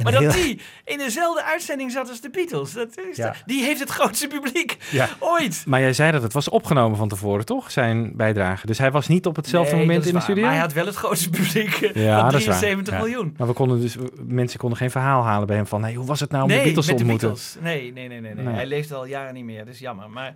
Maar 0.03 0.11
dat 0.11 0.33
die 0.33 0.59
in 0.85 0.97
dezelfde 0.97 1.43
uitzending 1.43 1.91
zat 1.91 2.09
als 2.09 2.21
de 2.21 2.29
Beatles. 2.29 2.73
Dat 2.73 2.97
is 3.09 3.17
Ja. 3.17 3.31
de- 3.31 3.37
die 3.45 3.63
heeft 3.63 3.79
het 3.79 3.89
grootste 3.89 4.27
publiek 4.27 4.77
Ja. 4.91 5.09
ooit. 5.19 5.63
Maar 5.65 5.79
jij 5.79 5.93
zei 5.93 6.11
dat 6.11 6.21
het 6.21 6.33
was 6.33 6.49
opgenomen 6.49 6.97
van 6.97 7.07
tevoren, 7.09 7.45
toch? 7.45 7.71
Zijn 7.71 8.15
bijdrage. 8.15 8.65
Dus 8.65 8.77
hij 8.77 8.91
was 8.91 9.07
niet 9.07 9.25
op 9.25 9.35
hetzelfde 9.35 9.75
Nee, 9.75 9.85
moment 9.85 10.05
in 10.05 10.13
de 10.13 10.19
studio? 10.19 10.41
Maar 10.43 10.51
hij 10.51 10.61
had 10.61 10.73
wel 10.73 10.85
het 10.85 10.95
grootste 10.95 11.29
publiek 11.29 11.73
eh, 11.81 12.03
Ja, 12.05 12.19
van 12.21 12.29
dat 12.31 12.39
is 12.39 12.45
waar. 12.47 12.57
73 12.57 12.93
Ja. 12.93 12.99
miljoen. 12.99 13.33
Maar 13.37 13.47
we 13.47 13.53
konden 13.53 13.81
dus, 13.81 13.95
mensen 14.25 14.59
konden 14.59 14.77
geen 14.77 14.91
verhaal 14.91 15.23
halen 15.23 15.47
bij 15.47 15.55
hem 15.55 15.67
van, 15.67 15.83
hey, 15.83 15.93
hoe 15.93 16.05
was 16.05 16.19
het 16.19 16.31
nou 16.31 16.43
om 16.43 16.49
nee, 16.49 16.57
de 16.57 16.63
Beatles 16.63 16.85
te 16.85 16.91
met 16.91 17.01
de 17.01 17.11
ontmoeten? 17.11 17.27
Beatles. 17.29 17.57
Nee, 17.61 17.91
nee, 17.93 18.07
nee, 18.07 18.21
nee, 18.21 18.33
nee. 18.35 18.45
Nee. 18.45 18.53
Hij 18.53 18.65
leeft 18.65 18.93
al 18.93 19.05
jaren 19.05 19.33
niet 19.33 19.43
meer, 19.45 19.65
dat 19.65 19.73
is 19.73 19.79
jammer. 19.79 20.09
Maar 20.09 20.33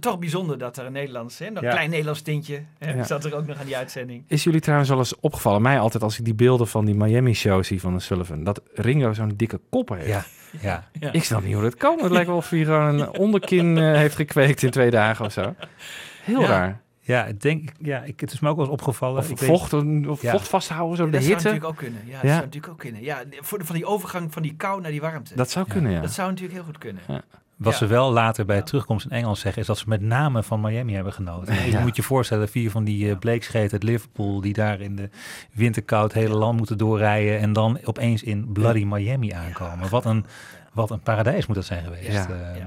toch 0.00 0.18
bijzonder 0.18 0.58
dat 0.58 0.76
er 0.76 0.86
een 0.86 0.92
Nederlands, 0.92 1.38
hè, 1.38 1.46
een 1.46 1.58
Ja. 1.60 1.70
klein 1.70 1.90
Nederlands 1.90 2.20
tintje, 2.22 2.62
hè, 2.78 2.92
Ja. 2.92 3.04
zat 3.04 3.24
er 3.24 3.34
ook 3.36 3.46
nog 3.46 3.58
aan 3.58 3.66
die 3.66 3.76
uitzending. 3.76 4.24
Is 4.26 4.44
jullie 4.44 4.60
trouwens 4.60 4.87
wel 4.88 4.98
eens 4.98 5.20
opgevallen, 5.20 5.62
mij 5.62 5.78
altijd 5.80 6.02
als 6.02 6.18
ik 6.18 6.24
die 6.24 6.34
beelden 6.34 6.68
van 6.68 6.84
die 6.84 6.94
Miami-show 6.94 7.64
zie 7.64 7.80
van 7.80 7.94
de 7.94 8.00
Sullivan, 8.00 8.44
dat 8.44 8.60
Ringo 8.74 9.12
zo'n 9.12 9.32
dikke 9.36 9.60
kop 9.70 9.88
heeft? 9.88 10.06
Ja, 10.06 10.24
ja. 10.60 10.88
Ja. 11.00 11.12
Ik 11.12 11.24
snap 11.24 11.42
niet 11.44 11.54
hoe 11.54 11.62
dat 11.62 11.74
kan. 11.74 11.98
Het 12.02 12.10
lijkt 12.10 12.26
wel 12.26 12.36
of 12.36 12.50
hij 12.50 12.64
gewoon 12.64 13.00
een 13.00 13.16
onderkin 13.18 13.78
eh, 13.78 13.92
heeft 13.94 14.14
gekweekt 14.16 14.62
in 14.62 14.70
twee 14.70 14.90
dagen 14.90 15.24
of 15.24 15.32
zo. 15.32 15.54
Heel 16.22 16.40
Ja. 16.40 16.46
raar. 16.46 16.80
Ja, 17.00 17.24
ik 17.24 17.40
denk, 17.40 17.70
ja, 17.80 18.02
ik, 18.02 18.20
het 18.20 18.32
is 18.32 18.40
me 18.40 18.48
ook 18.48 18.56
wel 18.56 18.64
eens 18.64 18.74
opgevallen. 18.74 19.18
Of 19.18 19.30
Ik 19.30 19.38
weet- 19.38 19.48
vocht, 19.48 19.72
of 20.08 20.22
Ja. 20.22 20.30
vocht 20.30 20.48
vasthouden, 20.48 20.96
zo 20.96 21.04
Ja, 21.04 21.10
de 21.10 21.16
dat 21.16 21.22
zou 21.26 21.34
natuurlijk 21.36 21.64
ook 21.64 21.76
kunnen. 21.76 22.00
Ja, 22.04 22.12
dat 22.12 22.22
Ja. 22.22 22.28
zou 22.28 22.40
natuurlijk 22.44 22.72
ook 22.72 22.78
kunnen. 22.78 23.02
Ja, 23.02 23.22
voor 23.40 23.58
de, 23.58 23.64
van 23.64 23.74
die 23.74 23.84
overgang 23.86 24.32
van 24.32 24.42
die 24.42 24.54
kou 24.56 24.80
naar 24.80 24.90
die 24.90 25.00
warmte. 25.00 25.34
Dat 25.36 25.50
zou 25.50 25.66
kunnen, 25.68 25.92
ja. 25.92 26.00
Dat 26.00 26.10
zou 26.12 26.28
natuurlijk 26.28 26.56
heel 26.56 26.64
goed 26.66 26.78
kunnen. 26.78 27.02
Wat 27.58 27.72
Ja. 27.72 27.78
ze 27.78 27.86
wel 27.86 28.12
later 28.12 28.44
bij 28.44 28.62
terugkomst 28.62 29.04
in 29.04 29.10
Engeland 29.10 29.38
zeggen, 29.38 29.60
is 29.60 29.66
dat 29.68 29.78
ze 29.78 29.84
met 29.88 30.00
name 30.00 30.42
van 30.42 30.60
Miami 30.60 30.94
hebben 30.94 31.12
genoten. 31.12 31.54
Ja. 31.54 31.60
Je 31.60 31.78
moet 31.78 31.96
je 31.96 32.02
voorstellen, 32.02 32.48
vier 32.48 32.70
van 32.70 32.84
die 32.84 33.06
uh, 33.06 33.18
bleekscheten 33.18 33.72
uit 33.72 33.82
Liverpool, 33.82 34.40
die 34.40 34.52
daar 34.52 34.80
in 34.80 34.96
de 34.96 35.10
winterkoud 35.52 36.12
hele 36.12 36.34
land 36.34 36.56
moeten 36.58 36.78
doorrijden 36.78 37.38
en 37.38 37.52
dan 37.52 37.78
opeens 37.84 38.22
in 38.22 38.52
Bloody 38.52 38.84
Miami 38.84 39.30
aankomen. 39.32 39.88
Wat, 39.88 40.04
een, 40.04 40.26
wat 40.72 40.90
een 40.90 41.00
paradijs 41.00 41.46
moet 41.46 41.56
dat 41.56 41.64
zijn 41.64 41.84
geweest. 41.84 42.08
Eh, 42.08 42.64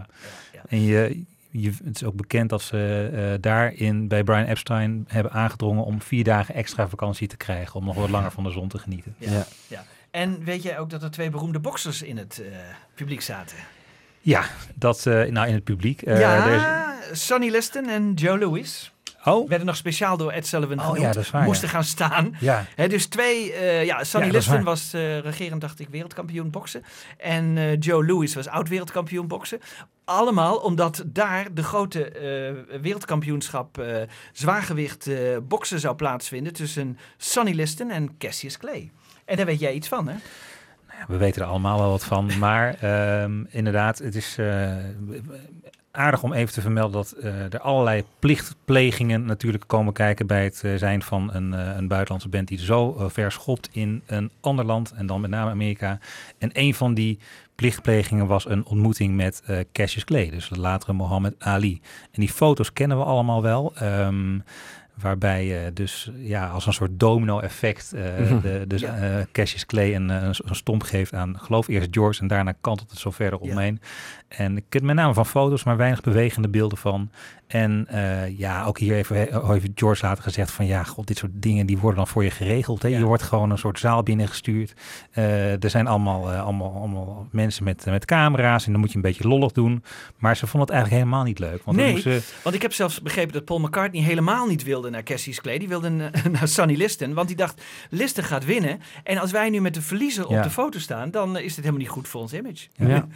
En 0.68 0.82
je, 0.82 1.24
je, 1.50 1.72
het 1.84 1.96
is 1.96 2.04
ook 2.04 2.16
bekend 2.16 2.50
dat 2.50 2.62
ze 2.62 3.10
eh, 3.14 3.42
daarin 3.42 4.08
bij 4.08 4.24
Brian 4.24 4.46
Epstein 4.46 5.06
hebben 5.08 5.32
aangedrongen 5.32 5.84
om 5.84 6.02
vier 6.02 6.24
dagen 6.24 6.56
extra 6.56 6.88
vakantie 6.88 7.28
te 7.28 7.38
krijgen, 7.38 7.76
om 7.76 7.86
nog 7.86 7.96
wat 7.96 8.10
langer 8.10 8.32
van 8.32 8.44
de 8.44 8.52
zon 8.52 8.68
te 8.68 8.78
genieten. 8.80 9.16
Ja. 9.18 9.46
Ja. 9.68 9.84
En 10.12 10.44
weet 10.44 10.64
jij 10.64 10.80
ook 10.80 10.90
dat 10.90 11.04
er 11.04 11.12
twee 11.12 11.30
beroemde 11.30 11.60
boxers 11.60 12.02
in 12.02 12.18
het 12.18 12.42
eh, 12.42 12.58
publiek 12.96 13.22
zaten? 13.22 13.58
Ja, 14.22 14.44
dat 14.76 15.06
eh, 15.06 15.14
nou 15.24 15.48
in 15.48 15.54
het 15.54 15.64
publiek. 15.64 16.02
eh, 16.02 16.20
ja, 16.20 16.46
is- 17.12 17.26
Sonny 17.26 17.50
Liston 17.50 17.90
en 17.90 18.14
Joe 18.14 18.40
Louis. 18.40 18.92
Oh. 19.26 19.50
Werden 19.50 19.68
nog 19.68 19.76
speciaal 19.76 20.18
door 20.18 20.32
Ed 20.32 20.48
Sullivan 20.48 20.78
Oh, 20.80 20.84
genoemd. 20.86 21.02
ja, 21.02 21.12
dat 21.12 21.24
is 21.24 21.30
waar, 21.32 21.44
Moesten 21.44 21.68
ja. 21.68 21.74
gaan 21.74 21.84
staan. 21.84 22.36
Ja. 22.40 22.66
Dus 22.88 23.06
twee, 23.06 23.54
eh, 23.54 23.86
ja, 23.86 24.04
Sonny 24.04 24.28
Ja, 24.28 24.32
Liston 24.34 24.64
was 24.64 24.94
eh, 24.94 25.20
regerend, 25.20 25.62
dacht 25.62 25.80
ik, 25.80 25.88
wereldkampioen 25.90 26.50
boksen. 26.50 26.84
En 27.18 27.76
Joe 27.80 28.06
Louis 28.06 28.36
was 28.36 28.48
oud-wereldkampioen 28.48 29.28
boksen. 29.28 29.60
Allemaal 30.06 30.58
omdat 30.58 31.04
daar 31.06 31.54
de 31.54 31.64
grote 31.64 32.12
wereldkampioenschap 32.82 33.84
zwaargewicht 34.32 35.10
boksen 35.48 35.80
zou 35.80 35.96
plaatsvinden 35.96 36.54
tussen 36.54 36.98
Sonny 37.18 37.52
Liston 37.54 37.90
en 37.90 38.18
Cassius 38.18 38.58
Clay. 38.58 38.92
En 39.26 39.38
daar 39.38 39.46
weet 39.46 39.60
jij 39.60 39.74
iets 39.74 39.88
van, 39.88 40.08
hè? 40.08 40.16
We 41.08 41.18
weten 41.18 41.42
er 41.42 41.48
allemaal 41.48 41.80
wel 41.80 41.90
wat 41.90 42.04
van. 42.04 42.30
Maar 42.40 42.74
ehm, 42.74 43.44
inderdaad, 43.50 43.98
het 43.98 44.16
is 44.16 44.38
eh, 44.38 44.76
aardig 45.92 46.24
om 46.24 46.34
even 46.34 46.54
te 46.54 46.62
vermelden 46.62 46.92
dat 46.92 47.12
eh, 47.12 47.54
er 47.54 47.60
allerlei 47.60 48.04
plichtplegingen 48.20 49.26
natuurlijk 49.26 49.64
komen 49.68 49.94
kijken 49.94 50.28
bij 50.28 50.44
het 50.44 50.62
eh, 50.64 50.76
zijn 50.76 51.02
van 51.02 51.34
een, 51.34 51.52
een 51.52 51.88
buitenlandse 51.88 52.30
band 52.30 52.48
die 52.48 52.60
zo 52.60 53.10
ver 53.10 53.32
schopt 53.32 53.70
in 53.72 54.02
een 54.06 54.32
ander 54.40 54.66
land 54.66 54.92
en 54.92 55.06
dan 55.06 55.22
met 55.22 55.30
name 55.30 55.52
Amerika. 55.52 56.00
En 56.38 56.50
een 56.54 56.74
van 56.74 56.94
die 56.94 57.20
plichtplegingen 57.56 58.28
was 58.28 58.50
een 58.50 58.66
ontmoeting 58.66 59.16
met 59.16 59.44
Cassius 59.72 60.04
Clay, 60.04 60.30
dus 60.30 60.50
de 60.50 60.60
latere 60.60 60.94
Muhammad 60.94 61.34
Ali. 61.40 61.82
En 62.12 62.22
die 62.22 62.30
foto's 62.30 62.74
kennen 62.74 62.98
we 62.98 63.04
allemaal 63.04 63.42
wel. 63.42 63.76
Ehm, 63.76 64.40
Waarbij 65.02 65.46
je 65.46 65.72
dus 65.74 66.12
ja, 66.16 66.48
als 66.48 66.66
een 66.66 66.74
soort 66.74 67.00
domino-effect 67.00 67.94
eh, 67.94 68.04
Mhm. 68.20 68.40
de, 68.42 68.64
dus, 68.68 68.82
Ja. 68.82 68.96
eh, 68.98 69.26
Cassius 69.32 69.66
Clay 69.66 69.96
een, 69.96 70.10
eh, 70.10 70.22
een, 70.22 70.36
een 70.46 70.56
stomp 70.56 70.84
geeft 70.84 71.14
aan, 71.14 71.40
geloof 71.40 71.68
eerst 71.68 71.88
George 71.92 72.22
en 72.22 72.28
daarna 72.28 72.54
kantelt 72.62 72.90
het 72.90 73.00
zo 73.00 73.10
verder 73.12 73.40
Ja. 73.44 73.52
omheen. 73.52 73.82
En 74.28 74.58
ik 74.58 74.64
ken 74.70 74.86
met 74.86 74.96
name 74.96 75.14
van 75.14 75.26
foto's, 75.26 75.64
maar 75.64 75.78
weinig 75.78 76.02
bewegende 76.02 76.50
beelden 76.50 76.78
van. 76.78 77.12
En 77.52 77.86
eh, 77.90 78.38
ja, 78.38 78.64
ook 78.66 78.80
hier 78.80 78.96
even, 78.96 79.16
he- 79.16 79.52
heeft 79.54 79.68
George 79.76 80.06
later 80.06 80.24
gezegd 80.24 80.52
van 80.52 80.66
ja, 80.66 80.84
god, 80.84 81.08
dit 81.08 81.18
soort 81.18 81.32
dingen 81.36 81.66
die 81.66 81.78
worden 81.78 81.98
dan 81.98 82.08
voor 82.08 82.24
je 82.24 82.32
geregeld. 82.32 82.82
Hè? 82.82 82.88
Je 82.88 83.04
wordt 83.06 83.24
gewoon 83.24 83.50
een 83.52 83.58
soort 83.58 83.80
zaal 83.80 84.04
binnengestuurd. 84.04 84.74
Eh, 85.12 85.64
er 85.64 85.70
zijn 85.70 85.88
allemaal, 85.88 86.32
eh, 86.32 86.44
allemaal, 86.44 86.74
allemaal 86.74 87.28
mensen 87.32 87.64
met, 87.64 87.86
met 87.86 88.06
camera's 88.06 88.66
en 88.66 88.72
dan 88.72 88.82
moet 88.82 88.90
je 88.90 88.96
een 88.96 89.02
beetje 89.02 89.28
lollig 89.28 89.52
doen. 89.52 89.84
Maar 90.18 90.36
ze 90.38 90.48
vonden 90.48 90.62
het 90.62 90.70
eigenlijk 90.78 91.04
helemaal 91.04 91.26
niet 91.26 91.40
leuk. 91.40 91.62
Want 91.64 91.78
dan 91.78 91.86
nee, 91.86 91.92
moesten- 91.94 92.22
want 92.44 92.56
ik 92.56 92.62
heb 92.62 92.74
zelfs 92.74 93.02
begrepen 93.02 93.34
dat 93.34 93.46
Paul 93.46 93.60
McCartney 93.60 94.02
helemaal 94.02 94.48
niet 94.48 94.64
wilde 94.64 94.90
naar 94.90 95.04
Cassius 95.04 95.42
Clay. 95.42 95.58
Die 95.58 95.68
wilde 95.68 95.90
naar 96.40 96.48
Sonny 96.48 96.76
Liston, 96.76 97.14
want 97.14 97.28
die 97.28 97.38
dacht, 97.38 97.62
Liston 97.90 98.24
gaat 98.24 98.46
winnen. 98.46 98.80
En 99.04 99.18
als 99.18 99.32
wij 99.32 99.50
nu 99.50 99.62
met 99.62 99.74
de 99.74 99.82
verliezer 99.82 100.28
op 100.28 100.44
de 100.44 100.50
foto 100.50 100.80
staan, 100.80 101.12
dan 101.12 101.38
is 101.38 101.46
dit 101.56 101.56
helemaal 101.56 101.78
niet 101.80 101.90
goed 101.90 102.08
voor 102.08 102.22
ons 102.22 102.34
image. 102.34 102.68
Ja. 102.76 103.08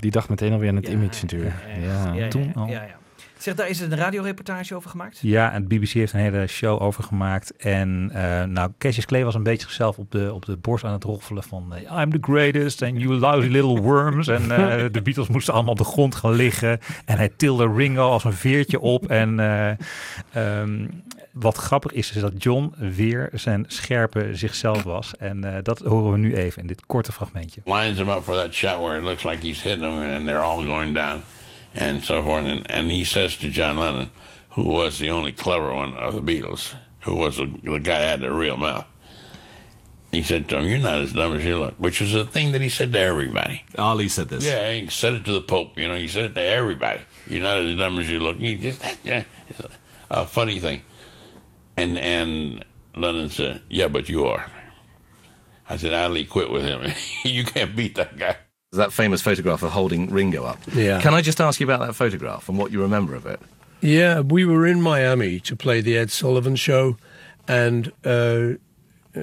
Die 0.00 0.10
dacht 0.10 0.28
meteen 0.28 0.52
alweer 0.52 0.68
aan 0.68 0.76
het 0.76 0.88
image 0.88 1.22
natuurlijk. 1.22 1.54
Ja, 1.80 1.84
Ja, 2.06 2.12
ja, 2.12 2.28
toen 2.28 2.44
ja, 2.44 2.50
al. 2.60 2.66
ja, 2.66 2.82
ja. 2.82 3.00
Zeg, 3.42 3.54
daar 3.54 3.68
is 3.68 3.80
er 3.80 3.92
een 3.92 3.98
radioreportage 3.98 4.74
over 4.74 4.90
gemaakt? 4.90 5.18
Ja, 5.20 5.52
en 5.52 5.68
de 5.68 5.78
BBC 5.78 5.88
heeft 5.92 6.12
een 6.12 6.20
hele 6.20 6.46
show 6.46 6.82
over 6.82 7.04
gemaakt. 7.04 7.56
En 7.56 8.10
eh, 8.14 8.44
nou, 8.44 8.70
Cassius 8.78 9.06
Clay 9.06 9.24
was 9.24 9.34
een 9.34 9.42
beetje 9.42 9.66
zichzelf 9.66 9.98
op 9.98 10.10
de, 10.10 10.32
op 10.32 10.44
de 10.44 10.56
borst 10.56 10.84
aan 10.84 10.92
het 10.92 11.04
roffelen 11.04 11.42
van... 11.42 11.74
eh, 11.74 12.00
I'm 12.00 12.10
the 12.10 12.18
greatest 12.20 12.82
and 12.82 13.00
you 13.00 13.14
lousy 13.14 13.48
little 13.48 13.80
worms. 13.80 14.28
En 14.28 14.50
eh, 14.50 14.84
de 14.92 15.02
Beatles 15.02 15.28
moesten 15.28 15.54
allemaal 15.54 15.72
op 15.72 15.78
de 15.78 15.84
grond 15.84 16.14
gaan 16.14 16.32
liggen. 16.32 16.78
En 17.04 17.16
hij 17.16 17.30
tilde 17.36 17.72
Ringo 17.76 18.10
als 18.10 18.24
een 18.24 18.32
veertje 18.32 18.80
op. 18.80 19.06
En 19.06 19.40
eh, 19.40 19.70
ehm, 20.32 20.86
wat 21.32 21.56
grappig 21.56 21.92
is, 21.92 22.12
is 22.14 22.20
dat 22.20 22.42
John 22.42 22.74
weer 22.78 23.30
zijn 23.32 23.64
scherpe 23.68 24.28
zichzelf 24.32 24.82
was. 24.82 25.16
En 25.18 25.44
eh, 25.44 25.62
dat 25.62 25.78
horen 25.78 26.12
we 26.12 26.18
nu 26.18 26.36
even 26.36 26.62
in 26.62 26.68
dit 26.68 26.86
korte 26.86 27.12
fragmentje. 27.12 27.60
lines 27.64 27.98
him 27.98 28.08
up 28.08 28.22
for 28.22 28.34
that 28.34 28.52
shot 28.52 28.78
where 28.78 28.98
it 28.98 29.04
looks 29.04 29.24
like 29.24 29.46
he's 29.46 29.62
hitting 29.62 29.82
them 29.82 29.98
and 30.16 30.26
they're 30.26 30.42
all 30.42 30.64
going 30.64 30.94
down 30.94 31.22
and 31.74 32.02
so 32.02 32.22
forth. 32.22 32.44
And, 32.44 32.70
and 32.70 32.90
he 32.90 33.04
says 33.04 33.36
to 33.38 33.50
John 33.50 33.78
Lennon, 33.78 34.10
who 34.50 34.64
was 34.64 34.98
the 34.98 35.10
only 35.10 35.32
clever 35.32 35.74
one 35.74 35.94
of 35.94 36.14
the 36.14 36.20
Beatles, 36.20 36.74
who 37.00 37.14
was 37.14 37.36
the, 37.36 37.52
the 37.62 37.78
guy 37.78 38.00
had 38.00 38.20
the 38.20 38.32
real 38.32 38.56
mouth. 38.56 38.86
He 40.10 40.22
said 40.22 40.46
to 40.50 40.58
him, 40.58 40.68
You're 40.68 40.78
not 40.78 41.00
as 41.00 41.14
dumb 41.14 41.34
as 41.34 41.44
you 41.44 41.58
look, 41.58 41.74
which 41.78 42.02
was 42.02 42.14
a 42.14 42.26
thing 42.26 42.52
that 42.52 42.60
he 42.60 42.68
said 42.68 42.92
to 42.92 42.98
everybody. 42.98 43.64
Ali 43.78 44.08
said 44.08 44.28
this. 44.28 44.44
Yeah, 44.44 44.70
he 44.72 44.86
said 44.88 45.14
it 45.14 45.24
to 45.24 45.32
the 45.32 45.40
Pope, 45.40 45.78
you 45.78 45.88
know, 45.88 45.96
he 45.96 46.06
said 46.06 46.26
it 46.26 46.34
to 46.34 46.42
everybody. 46.42 47.00
You're 47.26 47.42
not 47.42 47.58
as 47.58 47.78
dumb 47.78 47.98
as 47.98 48.10
you 48.10 48.20
look. 48.20 48.36
He 48.36 48.56
just, 48.56 48.82
yeah, 49.04 49.24
it's 49.48 49.60
a, 49.60 49.70
a 50.10 50.26
funny 50.26 50.58
thing. 50.58 50.82
And, 51.78 51.96
and 51.96 52.62
Lennon 52.94 53.30
said, 53.30 53.62
Yeah, 53.70 53.88
but 53.88 54.10
you 54.10 54.26
are. 54.26 54.44
I 55.68 55.78
said, 55.78 55.94
Ali, 55.94 56.26
quit 56.26 56.50
with 56.50 56.64
him. 56.64 56.92
you 57.24 57.44
can't 57.44 57.74
beat 57.74 57.94
that 57.94 58.18
guy. 58.18 58.36
That 58.72 58.90
famous 58.90 59.20
photograph 59.20 59.62
of 59.62 59.72
holding 59.72 60.08
Ringo 60.08 60.44
up. 60.44 60.58
Yeah. 60.72 60.98
Can 61.02 61.12
I 61.12 61.20
just 61.20 61.42
ask 61.42 61.60
you 61.60 61.66
about 61.66 61.86
that 61.86 61.92
photograph 61.92 62.48
and 62.48 62.56
what 62.56 62.72
you 62.72 62.80
remember 62.80 63.14
of 63.14 63.26
it? 63.26 63.38
Yeah, 63.82 64.20
we 64.20 64.46
were 64.46 64.66
in 64.66 64.80
Miami 64.80 65.40
to 65.40 65.54
play 65.54 65.82
the 65.82 65.98
Ed 65.98 66.10
Sullivan 66.10 66.56
show, 66.56 66.96
and 67.46 67.92
uh, 68.02 68.52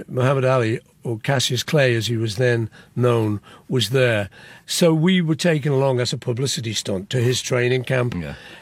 Muhammad 0.08 0.46
Ali, 0.46 0.82
or 1.04 1.18
Cassius 1.20 1.64
Clay 1.64 1.96
as 1.96 2.08
he 2.08 2.18
was 2.18 2.36
then 2.36 2.70
known, 2.96 3.40
was 3.68 3.90
there. 3.92 4.30
So 4.66 4.94
we 4.94 5.22
were 5.22 5.36
taken 5.36 5.72
along 5.72 6.00
as 6.00 6.14
a 6.14 6.18
publicity 6.18 6.74
stunt 6.74 7.10
to 7.12 7.22
his 7.22 7.42
training 7.42 7.84
camp. 7.84 8.14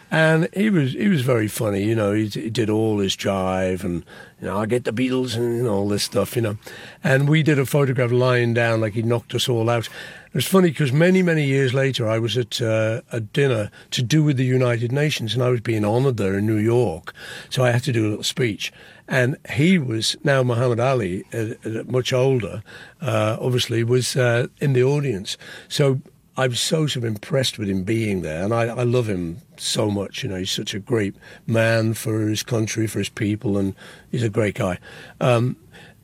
And 0.09 0.47
he 0.53 0.69
was 0.69 0.93
he 0.93 1.09
was 1.09 1.21
very 1.21 1.49
funny, 1.49 1.83
you 1.83 1.93
know. 1.93 2.13
He, 2.13 2.27
he 2.27 2.49
did 2.49 2.69
all 2.69 2.99
his 2.99 3.17
jive 3.17 3.83
and 3.83 4.05
you 4.39 4.47
know 4.47 4.57
I 4.57 4.65
get 4.65 4.85
the 4.85 4.93
Beatles 4.93 5.35
and 5.35 5.57
you 5.57 5.63
know 5.63 5.73
all 5.73 5.89
this 5.89 6.03
stuff, 6.03 6.35
you 6.35 6.41
know. 6.41 6.57
And 7.03 7.27
we 7.27 7.43
did 7.43 7.59
a 7.59 7.65
photograph 7.65 8.11
lying 8.11 8.53
down 8.53 8.79
like 8.79 8.93
he 8.93 9.01
knocked 9.01 9.35
us 9.35 9.49
all 9.49 9.69
out. 9.69 9.87
It 9.87 10.33
was 10.33 10.47
funny 10.47 10.69
because 10.69 10.93
many 10.93 11.21
many 11.23 11.45
years 11.45 11.73
later 11.73 12.07
I 12.07 12.19
was 12.19 12.37
at 12.37 12.61
uh, 12.61 13.01
a 13.11 13.19
dinner 13.19 13.69
to 13.91 14.01
do 14.01 14.23
with 14.23 14.37
the 14.37 14.45
United 14.45 14.93
Nations 14.93 15.33
and 15.33 15.43
I 15.43 15.49
was 15.49 15.59
being 15.59 15.83
honoured 15.83 16.15
there 16.17 16.37
in 16.37 16.45
New 16.45 16.57
York, 16.57 17.13
so 17.49 17.65
I 17.65 17.71
had 17.71 17.83
to 17.83 17.91
do 17.91 18.07
a 18.07 18.09
little 18.09 18.23
speech. 18.23 18.71
And 19.07 19.37
he 19.51 19.77
was 19.77 20.17
now 20.23 20.43
Muhammad 20.43 20.79
Ali, 20.79 21.23
uh, 21.33 21.83
much 21.85 22.11
older, 22.11 22.61
uh, 23.01 23.37
obviously 23.39 23.83
was 23.83 24.15
uh, 24.15 24.47
in 24.59 24.73
the 24.73 24.83
audience. 24.83 25.37
So 25.69 26.01
I 26.35 26.47
was 26.47 26.59
so 26.59 26.85
sort 26.85 26.97
of 26.97 27.05
impressed 27.05 27.57
with 27.57 27.69
him 27.69 27.83
being 27.83 28.21
there, 28.21 28.43
and 28.43 28.53
I, 28.53 28.65
I 28.65 28.83
love 28.83 29.07
him 29.07 29.37
so 29.57 29.89
much. 29.89 30.21
You 30.21 30.29
know, 30.29 30.35
he's 30.35 30.51
such 30.51 30.73
a 30.73 30.79
great 30.79 31.15
man 31.47 31.93
for 31.93 32.27
his 32.27 32.43
country, 32.43 32.85
for 32.85 32.99
his 32.99 33.09
people, 33.09 33.57
and 33.57 33.73
he's 34.11 34.23
a 34.23 34.29
great 34.29 34.55
guy. 34.55 34.77
Um, 35.19 35.57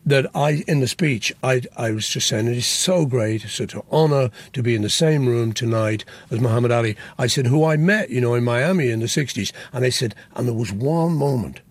that 0.05 0.25
I, 0.35 0.63
in 0.67 0.79
the 0.79 0.87
speech, 0.87 1.33
I, 1.43 1.61
I 1.77 1.91
was 1.91 2.09
just 2.09 2.27
saying 2.27 2.47
it 2.47 2.57
is 2.57 2.65
so 2.65 3.05
great, 3.05 3.41
such 3.43 3.73
an 3.73 3.83
honour 3.91 4.31
to 4.53 4.63
be 4.63 4.75
in 4.75 4.81
the 4.81 4.89
same 4.89 5.27
room 5.27 5.53
tonight 5.53 6.03
as 6.29 6.39
Muhammad 6.39 6.71
Ali. 6.71 6.97
I 7.17 7.27
said, 7.27 7.47
who 7.47 7.63
I 7.63 7.77
met, 7.77 8.09
you 8.09 8.19
know, 8.19 8.33
in 8.33 8.43
Miami 8.43 8.89
in 8.89 8.99
the 8.99 9.05
60s. 9.05 9.53
And 9.71 9.83
they 9.83 9.91
said, 9.91 10.15
and 10.35 10.47
there 10.47 10.55
was 10.55 10.73
one 10.73 11.13
moment 11.13 11.61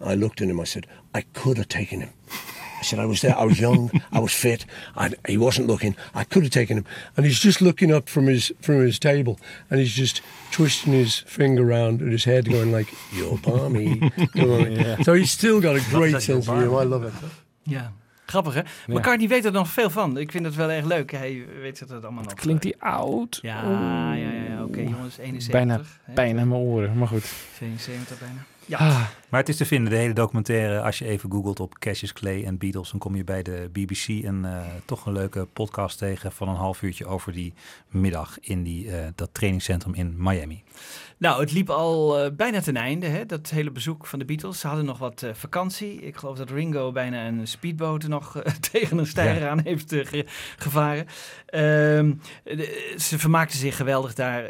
I 0.00 0.14
looked 0.14 0.40
at 0.40 0.48
him, 0.48 0.60
I 0.60 0.64
said, 0.64 0.86
I 1.14 1.22
could 1.32 1.56
have 1.56 1.68
taken 1.68 2.00
him. 2.00 2.10
I 2.80 2.82
said, 2.82 2.98
I 2.98 3.04
was 3.04 3.20
there, 3.20 3.36
I 3.36 3.44
was 3.44 3.60
young, 3.60 3.90
I 4.10 4.20
was 4.20 4.32
fit, 4.32 4.64
I, 4.96 5.10
he 5.28 5.36
wasn't 5.36 5.66
looking, 5.66 5.94
I 6.14 6.24
could 6.24 6.44
have 6.44 6.52
taken 6.52 6.78
him. 6.78 6.86
And 7.14 7.26
he's 7.26 7.38
just 7.38 7.60
looking 7.60 7.92
up 7.92 8.08
from 8.08 8.26
his 8.26 8.52
from 8.62 8.80
his 8.80 8.98
table 8.98 9.38
and 9.68 9.80
he's 9.80 9.92
just 9.92 10.22
twisting 10.50 10.94
his 10.94 11.18
finger 11.26 11.62
around 11.62 12.00
at 12.00 12.08
his 12.10 12.24
head, 12.24 12.48
going 12.48 12.72
like, 12.72 12.88
you're 13.12 13.38
balmy. 13.38 14.10
Yeah. 14.34 15.02
So 15.02 15.12
he's 15.12 15.30
still 15.30 15.60
got 15.60 15.76
a 15.76 15.80
great 15.90 16.22
sense 16.22 16.48
of 16.48 16.56
humor, 16.56 16.80
I 16.80 16.84
love 16.84 17.04
it. 17.04 17.12
Ja. 17.64 17.92
Grappig, 18.26 18.54
hè? 18.54 18.62
McCartney 18.86 19.28
weet 19.28 19.44
er 19.44 19.52
nog 19.52 19.68
veel 19.68 19.90
van. 19.90 20.18
Ik 20.18 20.30
vind 20.30 20.44
het 20.44 20.54
wel 20.54 20.70
erg 20.70 20.84
leuk. 20.84 21.10
Hij 21.12 21.44
weet 21.60 21.80
het 21.80 21.90
allemaal 21.90 22.24
nog. 22.24 22.34
Klinkt 22.34 22.62
die 22.62 22.82
oud? 22.82 23.38
Ja, 23.42 23.62
ja, 23.62 24.14
ja, 24.14 24.42
ja. 24.48 24.64
Oké, 24.64 24.80
jongens, 24.80 25.18
71. 25.18 25.98
Bijna 26.14 26.40
aan 26.40 26.48
mijn 26.48 26.60
oren, 26.60 26.98
maar 26.98 27.08
goed. 27.08 27.24
72 27.56 28.18
bijna. 28.18 28.44
Ja. 28.66 29.08
Maar 29.30 29.40
het 29.40 29.48
is 29.48 29.56
te 29.56 29.64
vinden, 29.66 29.90
de 29.90 29.96
hele 29.98 30.12
documentaire. 30.12 30.80
Als 30.82 30.98
je 30.98 31.04
even 31.04 31.30
googelt 31.30 31.60
op 31.60 31.78
Cassius 31.78 32.12
Clay 32.12 32.44
en 32.44 32.58
Beatles, 32.58 32.90
dan 32.90 32.98
kom 33.00 33.16
je 33.16 33.24
bij 33.24 33.42
de 33.42 33.68
BBC 33.72 34.06
een 34.08 34.44
eh, 34.44 34.58
toch 34.84 35.06
een 35.06 35.12
leuke 35.12 35.46
podcast 35.52 35.98
tegen 35.98 36.32
van 36.32 36.48
een 36.48 36.54
half 36.56 36.82
uurtje 36.82 37.06
over 37.06 37.32
die 37.32 37.52
middag 37.88 38.38
in 38.40 38.62
die, 38.62 38.90
eh, 38.96 39.06
dat 39.14 39.28
trainingscentrum 39.32 39.94
in 39.94 40.14
Miami. 40.18 40.62
Nou, 41.16 41.40
het 41.40 41.52
liep 41.52 41.70
al 41.70 42.18
eh, 42.24 42.30
bijna 42.32 42.60
ten 42.60 42.76
einde, 42.76 43.06
hè? 43.06 43.26
dat 43.26 43.50
hele 43.50 43.70
bezoek 43.70 44.06
van 44.06 44.18
de 44.18 44.24
Beatles. 44.24 44.60
Ze 44.60 44.66
hadden 44.66 44.84
nog 44.84 44.98
wat 44.98 45.24
vakantie. 45.32 46.00
Ik 46.00 46.16
geloof 46.16 46.36
dat 46.36 46.50
Ringo 46.50 46.92
bijna 46.92 47.26
een 47.26 47.46
speedboot 47.46 48.08
nog 48.08 48.42
tegen 48.72 48.98
een 48.98 49.06
steiger 49.06 49.42
Ja. 49.42 49.48
aan 49.48 49.60
heeft 49.64 49.94
ge- 49.94 50.26
gevaren. 50.56 51.06
Ehm, 51.46 52.12
de- 52.44 52.94
ze 52.98 53.18
vermaakten 53.18 53.58
zich 53.58 53.76
geweldig 53.76 54.14
daar 54.14 54.44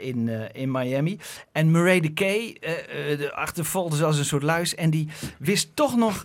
in, 0.00 0.28
in 0.52 0.70
Miami. 0.70 1.18
En 1.52 1.70
Murray 1.70 2.00
de 2.00 2.12
Kay 2.12 2.56
de 3.16 3.30
achtervolgde 3.34 3.96
ze 3.96 4.04
als 4.04 4.18
een 4.20 4.24
soort 4.24 4.42
luis. 4.42 4.74
En 4.74 4.90
die 4.90 5.08
wist 5.38 5.76
toch 5.76 5.96
nog 5.96 6.24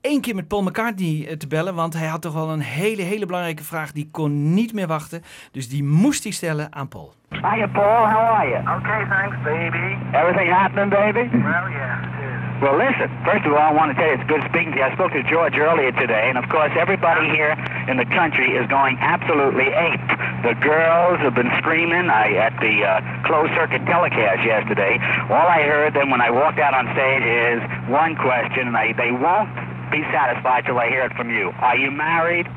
één 0.00 0.20
keer 0.20 0.34
met 0.34 0.48
Paul 0.48 0.62
McCartney 0.62 1.26
eh, 1.26 1.36
te 1.36 1.46
bellen. 1.46 1.74
Want 1.74 1.94
hij 1.94 2.06
had 2.06 2.22
toch 2.22 2.32
wel 2.32 2.50
een 2.50 2.60
hele, 2.60 3.02
hele 3.02 3.26
belangrijke 3.26 3.64
vraag. 3.64 3.92
Die 3.92 4.08
kon 4.10 4.54
niet 4.54 4.72
meer 4.72 4.86
wachten. 4.86 5.22
Dus 5.52 5.68
die 5.68 5.84
moest 5.84 6.22
hij 6.22 6.32
stellen 6.32 6.74
aan 6.74 6.88
Paul. 6.88 7.14
Hiya, 7.28 7.66
Paul. 7.66 8.10
How 8.10 8.28
are 8.38 8.48
you? 8.48 8.78
Okay, 8.78 9.06
thanks, 9.08 9.36
baby. 9.44 9.96
Everything 10.12 10.50
happening, 10.50 10.90
baby? 10.90 11.28
Well, 11.30 11.70
yeah, 11.70 12.45
Well, 12.56 12.80
listen, 12.80 13.12
first 13.20 13.44
of 13.44 13.52
all, 13.52 13.60
I 13.60 13.72
want 13.76 13.92
to 13.92 13.96
tell 14.00 14.08
you 14.08 14.16
it's 14.16 14.24
good 14.32 14.40
speaking 14.48 14.72
to 14.72 14.80
you. 14.80 14.88
I 14.88 14.92
spoke 14.96 15.12
to 15.12 15.20
George 15.28 15.60
earlier 15.60 15.92
today, 15.92 16.32
and 16.32 16.40
of 16.40 16.48
course, 16.48 16.72
everybody 16.72 17.28
here 17.28 17.52
in 17.84 18.00
the 18.00 18.08
country 18.16 18.56
is 18.56 18.64
going 18.72 18.96
absolutely 18.96 19.68
ape. 19.68 20.08
The 20.40 20.56
girls 20.64 21.20
have 21.20 21.36
been 21.36 21.52
screaming 21.60 22.08
I, 22.08 22.32
at 22.40 22.56
the 22.56 22.80
uh, 22.80 23.04
closed 23.28 23.52
circuit 23.52 23.84
telecast 23.84 24.40
yesterday. 24.40 24.96
All 25.28 25.44
I 25.44 25.68
heard 25.68 25.92
then 25.92 26.08
when 26.08 26.24
I 26.24 26.32
walked 26.32 26.56
out 26.56 26.72
on 26.72 26.88
stage 26.96 27.28
is 27.28 27.60
one 27.92 28.16
question, 28.16 28.72
and 28.72 28.76
I, 28.76 28.96
they 28.96 29.12
won't 29.12 29.52
be 29.92 30.00
satisfied 30.08 30.64
till 30.64 30.80
I 30.80 30.88
hear 30.88 31.04
it 31.04 31.12
from 31.12 31.28
you. 31.28 31.52
Are 31.60 31.76
you 31.76 31.92
married? 31.92 32.48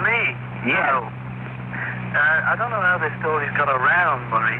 Me? 0.00 0.20
Yeah. 0.64 0.96
No. 0.96 1.12
Uh, 2.16 2.50
I 2.50 2.56
don't 2.56 2.72
know 2.72 2.80
how 2.80 2.96
this 2.96 3.12
story's 3.20 3.52
got 3.52 3.68
around, 3.68 4.32
Murray, 4.32 4.58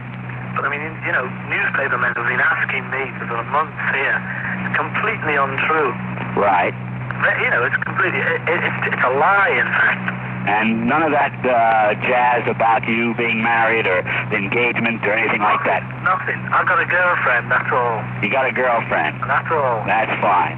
but 0.57 0.65
I 0.65 0.69
mean, 0.69 0.83
you 1.07 1.13
know, 1.13 1.27
newspapermen 1.49 2.15
have 2.15 2.29
been 2.29 2.43
asking 2.43 2.85
me 2.91 3.03
for 3.27 3.43
months 3.51 3.81
here. 3.95 4.19
It's 4.67 4.77
completely 4.77 5.37
untrue. 5.37 5.93
Right. 6.37 6.75
But, 7.21 7.37
you 7.41 7.51
know, 7.51 7.65
it's 7.69 7.77
completely, 7.85 8.21
it, 8.21 8.41
it, 8.49 8.61
it's, 8.65 8.81
it's 8.97 9.05
a 9.05 9.13
lie, 9.13 9.53
in 9.53 9.69
fact. 9.69 10.05
And 10.49 10.89
none 10.89 11.05
of 11.05 11.13
that 11.13 11.37
uh, 11.45 11.93
jazz 12.01 12.49
about 12.49 12.89
you 12.89 13.13
being 13.15 13.45
married 13.45 13.87
or 13.87 14.01
the 14.33 14.37
engagement 14.41 15.05
or 15.05 15.13
anything 15.13 15.45
like 15.45 15.61
that. 15.69 15.85
Nothing. 16.01 16.41
I've 16.49 16.65
got 16.65 16.81
a 16.81 16.89
girlfriend, 16.89 17.53
that's 17.53 17.69
all. 17.69 18.01
You 18.25 18.33
got 18.33 18.49
a 18.49 18.53
girlfriend. 18.53 19.21
That's 19.29 19.51
all. 19.53 19.85
That's 19.85 20.15
fine. 20.25 20.57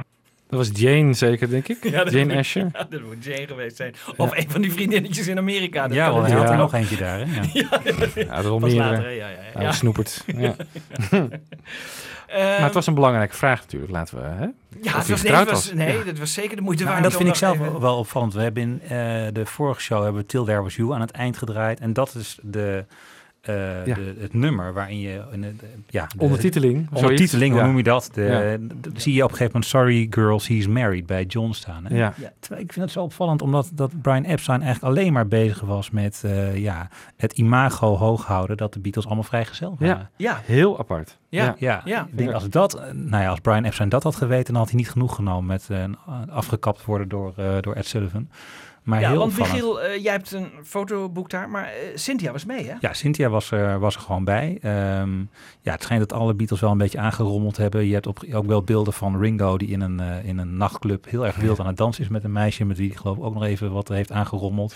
Dat 0.57 0.67
was 0.67 0.81
Jane 0.81 1.13
zeker, 1.13 1.49
denk 1.49 1.67
ik? 1.67 1.77
Ja, 1.91 2.03
dat 2.03 2.13
Jane 2.13 2.25
moet- 2.25 2.35
Asher. 2.37 2.69
Ja, 2.73 2.85
dat 2.89 3.01
moet 3.01 3.23
Jane 3.23 3.47
geweest 3.47 3.75
zijn. 3.75 3.93
Of 4.17 4.37
een 4.37 4.49
van 4.49 4.61
die 4.61 4.71
vriendinnetjes 4.71 5.27
in 5.27 5.37
Amerika. 5.37 5.87
Dat 5.87 5.95
Ja, 5.97 6.11
want 6.11 6.27
hij 6.27 6.35
had 6.35 6.49
er 6.49 6.57
nog 6.57 6.73
eentje 6.73 6.95
daar. 6.95 7.19
Hè? 7.19 7.25
Ja. 7.25 7.41
Ja, 8.15 8.31
er 8.43 8.43
meerdere. 8.59 8.75
later, 8.75 9.03
hè? 9.03 9.09
ja, 9.09 9.27
ja, 9.27 9.37
ja. 9.53 9.61
Ja, 9.61 9.71
snoepert. 9.71 10.23
Ja. 10.37 10.55
maar 12.59 12.63
het 12.63 12.73
was 12.73 12.87
een 12.87 12.93
belangrijke 12.93 13.35
vraag 13.35 13.61
natuurlijk, 13.61 13.91
laten 13.91 14.17
we... 14.17 14.23
Hè? 14.23 14.43
Ja, 14.81 14.97
het 14.97 15.07
was, 15.07 15.21
nee, 15.21 15.33
het 15.33 15.49
was, 15.51 15.73
nee 15.73 15.97
Ja. 15.97 16.03
dat 16.03 16.17
was 16.17 16.33
zeker 16.33 16.55
de 16.55 16.61
moeite 16.61 16.83
Nou, 16.83 16.95
waard. 16.95 17.05
en 17.05 17.11
dat 17.11 17.21
vind 17.21 17.33
ik 17.33 17.39
zelf 17.41 17.59
even- 17.59 17.79
wel 17.79 17.97
opvallend. 17.97 18.33
We 18.33 18.41
hebben 18.41 18.63
in 18.63 18.81
eh, 18.83 18.89
de 19.33 19.45
vorige 19.45 19.81
show 19.81 20.03
hebben 20.03 20.21
we 20.21 20.27
Till 20.27 20.43
There 20.43 20.61
Was 20.61 20.75
You 20.75 20.93
aan 20.93 21.01
het 21.01 21.11
eind 21.11 21.37
gedraaid. 21.37 21.79
En 21.79 21.93
dat 21.93 22.15
is 22.15 22.37
de, 22.41 22.85
eh, 23.43 23.85
Ja. 23.85 23.95
de, 23.95 24.15
het 24.19 24.33
nummer 24.33 24.73
waarin 24.73 24.99
je... 24.99 25.21
De, 25.31 25.39
de- 25.39 25.55
ja, 25.89 26.05
de- 26.07 26.23
Ondertiteling. 26.23 26.87
Ondertiteling, 26.93 27.51
hoe 27.51 27.61
Ja. 27.61 27.67
noem 27.67 27.77
je 27.77 27.83
dat? 27.83 28.09
De, 28.13 28.21
Ja. 28.21 28.39
de- 28.81 28.89
zie 28.99 29.13
je 29.13 29.23
op 29.23 29.29
een 29.29 29.35
gegeven 29.37 29.53
moment 29.53 29.65
Sorry 29.71 30.07
Girls, 30.09 30.47
He's 30.47 30.67
Married 30.67 31.05
bij 31.05 31.23
John 31.23 31.51
staan. 31.51 31.85
Hè? 31.85 31.95
Ja. 31.97 32.13
terwijl 32.39 32.61
ik 32.63 32.73
vind 32.73 32.85
het 32.85 32.93
zo 32.93 33.01
opvallend, 33.03 33.41
omdat 33.41 33.69
dat 33.73 34.01
Brian 34.01 34.23
Epstein 34.23 34.61
eigenlijk 34.61 34.95
alleen 34.97 35.13
maar 35.13 35.27
bezig 35.27 35.61
was 35.61 35.89
met 35.89 36.21
eh, 36.25 36.57
ja, 36.57 36.89
het 37.17 37.33
imago 37.33 37.95
hoog 37.97 38.25
houden 38.25 38.57
dat 38.57 38.73
de 38.73 38.79
Beatles 38.79 39.05
allemaal 39.05 39.23
vrijgezel 39.23 39.75
waren. 39.79 39.97
Ja. 39.97 40.09
Ja. 40.17 40.39
heel 40.45 40.79
apart. 40.79 41.17
Ja, 41.29 41.55
ja. 41.57 41.81
Ja. 41.85 42.07
Ik 42.11 42.17
denk 42.17 42.31
als 42.31 42.49
dat, 42.49 42.73
eh, 42.73 42.91
nou 42.91 43.23
ja, 43.23 43.29
als 43.29 43.39
Brian 43.39 43.63
Epstein 43.63 43.89
dat 43.89 44.03
had 44.03 44.15
geweten, 44.15 44.45
dan 44.53 44.61
had 44.61 44.69
hij 44.71 44.79
niet 44.79 44.89
genoeg 44.91 45.15
genomen 45.15 45.45
met 45.45 45.67
eh, 45.69 45.83
afgekapt 46.29 46.85
worden 46.85 47.07
door, 47.09 47.33
eh, 47.35 47.55
door 47.61 47.73
Ed 47.73 47.85
Sullivan. 47.85 48.29
Maar 48.83 48.99
ja, 48.99 49.09
heel 49.09 49.17
want. 49.17 49.37
Michiel, 49.37 49.81
eh, 49.81 50.03
jij 50.03 50.11
hebt 50.11 50.31
een 50.31 50.51
fotoboek 50.63 51.29
daar, 51.29 51.49
maar 51.49 51.63
eh, 51.63 51.71
Cynthia 51.95 52.31
was 52.31 52.45
mee, 52.45 52.67
hè? 52.67 52.73
Ja, 52.79 52.93
Cynthia 52.93 53.29
was 53.29 53.51
er, 53.51 53.79
was 53.79 53.95
er 53.95 54.01
gewoon 54.01 54.23
bij. 54.23 54.57
Ehm, 54.61 55.19
ja, 55.61 55.71
het 55.71 55.83
schijnt 55.83 56.09
dat 56.09 56.19
alle 56.19 56.33
Beatles 56.33 56.59
wel 56.59 56.71
een 56.71 56.77
beetje 56.77 56.99
aangerommeld 56.99 57.57
hebben. 57.57 57.85
Je 57.85 57.93
hebt 57.93 58.07
op, 58.07 58.23
ook 58.33 58.45
wel 58.45 58.63
beelden 58.63 58.93
van 58.93 59.19
Ringo 59.19 59.57
die 59.57 59.67
in 59.67 59.81
een, 59.81 59.99
eh, 59.99 60.25
in 60.25 60.37
een 60.37 60.57
nachtclub 60.57 61.05
heel 61.09 61.25
erg 61.25 61.35
wild 61.35 61.59
aan 61.61 61.67
het 61.67 61.77
dansen 61.77 62.03
is 62.03 62.09
met 62.09 62.23
een 62.23 62.31
meisje 62.31 62.65
met 62.65 62.77
wie 62.77 62.87
hij 62.87 62.97
geloof 62.97 63.17
ik 63.17 63.23
ook 63.23 63.33
nog 63.33 63.43
even 63.43 63.71
wat 63.71 63.87
heeft 63.87 64.11
aangerommeld. 64.11 64.75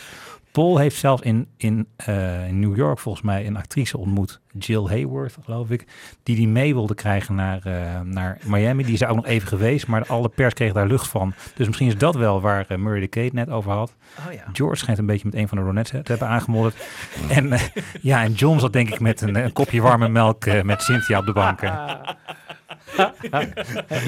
Paul 0.57 0.77
heeft 0.77 0.95
zelfs 0.95 1.21
in, 1.21 1.47
in, 1.57 1.87
eh, 1.95 2.47
in 2.47 2.59
New 2.59 2.75
York 2.75 2.99
volgens 2.99 3.23
mij 3.23 3.45
een 3.45 3.57
actrice 3.57 3.97
ontmoet, 3.97 4.41
Jill 4.59 4.85
Hayworth 4.85 5.37
geloof 5.43 5.69
ik, 5.69 5.85
die 6.23 6.35
die 6.35 6.47
mee 6.47 6.73
wilde 6.73 6.95
krijgen 6.95 7.35
naar, 7.35 7.59
eh, 7.63 8.01
naar 8.01 8.37
Miami. 8.45 8.83
Die 8.83 8.93
is 8.93 8.99
daar 8.99 9.09
ook 9.09 9.15
nog 9.15 9.25
even 9.25 9.47
geweest, 9.47 9.87
maar 9.87 10.05
alle 10.07 10.29
pers 10.29 10.53
kreeg 10.53 10.73
daar 10.73 10.87
lucht 10.87 11.07
van. 11.07 11.33
Dus 11.55 11.65
misschien 11.65 11.87
is 11.87 11.97
dat 11.97 12.15
wel 12.15 12.41
waar 12.41 12.65
eh, 12.67 12.77
Murray 12.77 12.99
de 12.99 13.07
Kate 13.07 13.35
net 13.35 13.49
over 13.49 13.71
had. 13.71 13.95
Oh 14.27 14.33
ja. 14.33 14.43
George 14.53 14.75
schijnt 14.75 14.99
een 14.99 15.05
beetje 15.05 15.25
met 15.25 15.35
een 15.35 15.47
van 15.47 15.57
de 15.57 15.63
Ronettes 15.63 16.01
te 16.03 16.11
hebben 16.11 16.27
aangemodderd. 16.27 16.75
en, 17.29 17.59
ja, 18.01 18.23
en 18.23 18.33
John 18.33 18.59
zat 18.59 18.73
denk 18.73 18.89
ik 18.89 18.99
met 18.99 19.21
een, 19.21 19.35
een 19.35 19.53
kopje 19.53 19.81
warme 19.81 20.09
melk 20.09 20.63
met 20.63 20.81
Cynthia 20.81 21.19
op 21.19 21.25
de 21.25 21.33
bank. 21.33 21.59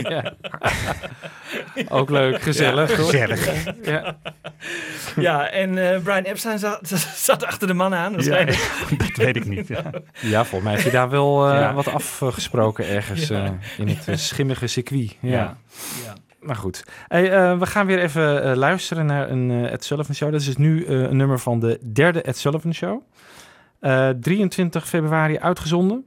Ja. 0.03 0.33
Ook 1.89 2.09
leuk, 2.09 2.41
gezellig. 2.41 2.89
Ja, 2.89 2.95
hoor. 2.97 3.05
gezellig. 3.05 3.65
Ja. 3.83 4.17
Ja, 5.15 5.49
en 5.49 5.91
eh, 5.93 6.01
Brian 6.03 6.23
Epstein 6.23 6.59
zat, 6.59 6.79
zat 7.15 7.45
achter 7.45 7.67
de 7.67 7.73
man 7.73 7.93
aan. 7.93 8.13
dat 8.13 8.25
weet 9.15 9.35
ik 9.35 9.45
niet. 9.45 9.67
Ja. 9.67 9.83
Ja, 10.19 10.45
volgens 10.45 10.63
mij 10.63 10.73
heb 10.73 10.83
je 10.83 10.91
daar 10.91 11.09
wel 11.09 11.47
eh, 11.49 11.59
Ja. 11.59 11.73
wat 11.73 11.87
afgesproken 11.87 12.87
ergens 12.87 13.27
Ja. 13.27 13.43
eh, 13.45 13.51
in 13.77 13.87
het 14.05 14.19
schimmige 14.19 14.67
circuit. 14.67 15.15
Ja. 15.19 15.29
Ja. 15.31 15.57
Ja. 16.05 16.13
Maar 16.39 16.55
goed. 16.55 16.83
Hey, 17.07 17.31
eh, 17.31 17.57
we 17.59 17.65
gaan 17.65 17.85
weer 17.85 17.99
even 17.99 18.43
eh, 18.43 18.55
luisteren 18.55 19.05
naar 19.05 19.29
een 19.29 19.51
eh, 19.51 19.71
Ed 19.73 19.83
Sullivan 19.83 20.15
Show. 20.15 20.31
Dat 20.31 20.39
is 20.39 20.45
dus 20.45 20.57
nu 20.57 20.85
eh, 20.85 20.99
een 21.01 21.17
nummer 21.17 21.39
van 21.39 21.59
de 21.59 21.79
derde 21.93 22.21
Ed 22.21 22.37
Sullivan 22.37 22.73
Show. 22.73 23.01
Eh, 23.79 24.09
23 24.09 24.87
februari 24.87 25.37
uitgezonden. 25.39 26.05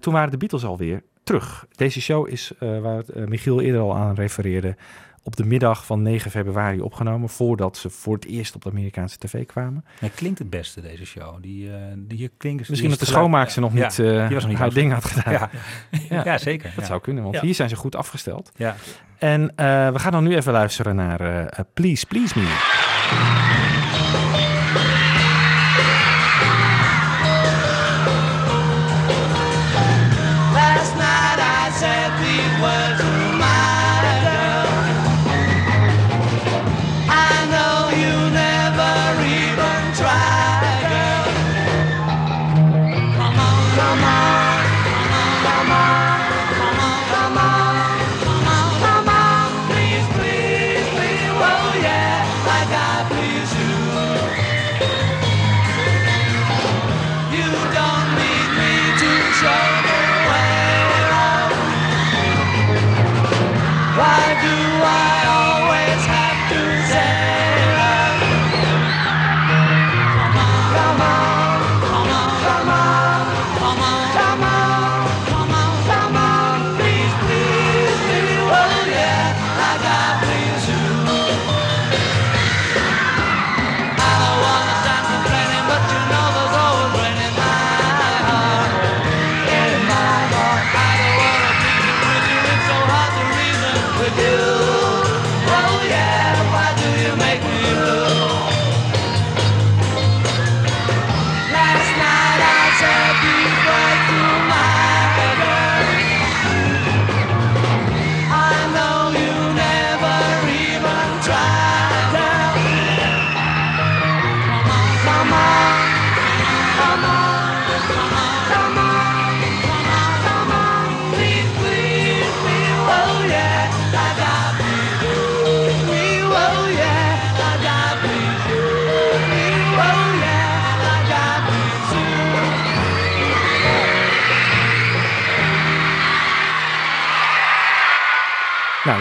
Toen 0.00 0.12
waren 0.12 0.30
de 0.30 0.36
Beatles 0.36 0.64
alweer 0.64 1.02
terug. 1.30 1.66
Deze 1.76 2.00
show 2.00 2.28
is, 2.28 2.50
eh, 2.58 2.78
waar 2.80 2.96
het, 2.96 3.08
eh, 3.08 3.24
Michiel 3.24 3.60
eerder 3.60 3.80
al 3.80 3.96
aan 3.96 4.14
refereerde, 4.14 4.76
op 5.22 5.36
de 5.36 5.44
middag 5.44 5.86
van 5.86 6.02
9 6.02 6.30
februari 6.30 6.80
opgenomen. 6.80 7.28
Voordat 7.28 7.76
ze 7.76 7.90
voor 7.90 8.14
het 8.14 8.24
eerst 8.24 8.54
op 8.54 8.62
de 8.62 8.70
Amerikaanse 8.70 9.18
tv 9.18 9.46
kwamen. 9.46 9.84
Hij 9.98 10.08
klinkt 10.08 10.38
het 10.38 10.50
beste, 10.50 10.80
deze 10.80 11.04
show. 11.04 11.42
Die, 11.42 11.70
eh 11.70 11.76
die 11.96 12.30
klinkt, 12.36 12.68
Misschien 12.68 12.90
dat 12.90 12.98
de 12.98 13.04
schoonmaakster 13.04 13.62
nog 13.62 13.74
Ja, 13.74 13.86
niet, 13.86 13.96
die 13.96 14.14
was 14.14 14.42
nog 14.42 14.48
niet 14.48 14.58
haar 14.58 14.74
ding 14.74 14.92
had 14.92 15.04
gedaan. 15.04 15.50
Ja, 16.08 16.24
ja. 16.24 16.38
zeker. 16.38 16.72
Dat 16.76 16.86
zou 16.86 17.00
kunnen, 17.00 17.22
want 17.22 17.40
hier 17.40 17.54
zijn 17.54 17.68
ze 17.68 17.76
goed 17.76 17.96
afgesteld. 17.96 18.52
Ja. 18.56 18.76
En 19.18 19.52
we 19.92 19.98
gaan 19.98 20.12
dan 20.12 20.24
nu 20.24 20.36
even 20.36 20.52
luisteren 20.52 20.96
naar 20.96 21.48
Please 21.74 22.06
Please 22.06 22.38
Me. 22.38 23.59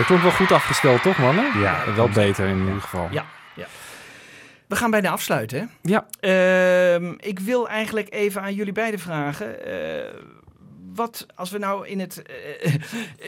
Klonk 0.10 0.22
wel 0.24 0.32
goed 0.32 0.52
afgesteld, 0.52 1.02
toch 1.02 1.18
mannen? 1.18 1.60
Ja, 1.60 1.94
wel 1.96 2.10
beter 2.10 2.48
in 2.48 2.60
ieder 2.60 2.82
geval. 2.82 3.08
Ja, 3.12 3.26
ja. 3.56 3.66
We 4.68 4.76
gaan 4.76 4.92
bijna 4.92 5.10
afsluiten. 5.10 5.60
hè? 5.60 5.66
Ja. 5.82 6.08
Ehm, 6.20 7.14
ik 7.18 7.40
wil 7.40 7.70
eigenlijk 7.70 8.14
even 8.14 8.42
aan 8.42 8.54
jullie 8.54 8.74
beiden 8.74 9.00
vragen. 9.00 9.66
eh, 9.66 10.22
wat, 10.96 11.26
als 11.36 11.50
we 11.50 11.58
nou 11.58 11.88
in 11.88 12.00
het 12.00 12.22
eh, 12.62 12.74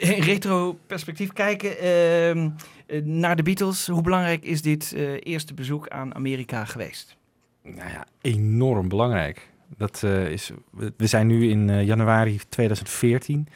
in 0.18 0.24
retro-perspectief 0.24 1.34
kijken 1.34 1.78
ehm, 1.80 2.50
eh, 2.88 3.02
naar 3.04 3.36
de 3.36 3.44
Beatles, 3.44 3.88
hoe 3.88 4.02
belangrijk 4.02 4.44
is 4.44 4.62
dit 4.62 4.94
eh, 4.94 5.14
eerste 5.20 5.54
bezoek 5.54 5.88
aan 5.88 6.16
Amerika 6.16 6.66
geweest? 6.66 7.16
Nou 7.64 7.90
ja, 7.90 8.06
enorm 8.22 8.88
belangrijk. 8.88 9.50
Dat, 9.78 10.02
eh, 10.04 10.26
is, 10.32 10.52
we 10.98 11.08
zijn 11.08 11.28
nu 11.28 11.50
in 11.50 11.70
eh, 11.70 11.84
januari 11.86 12.40
2014. 12.50 13.48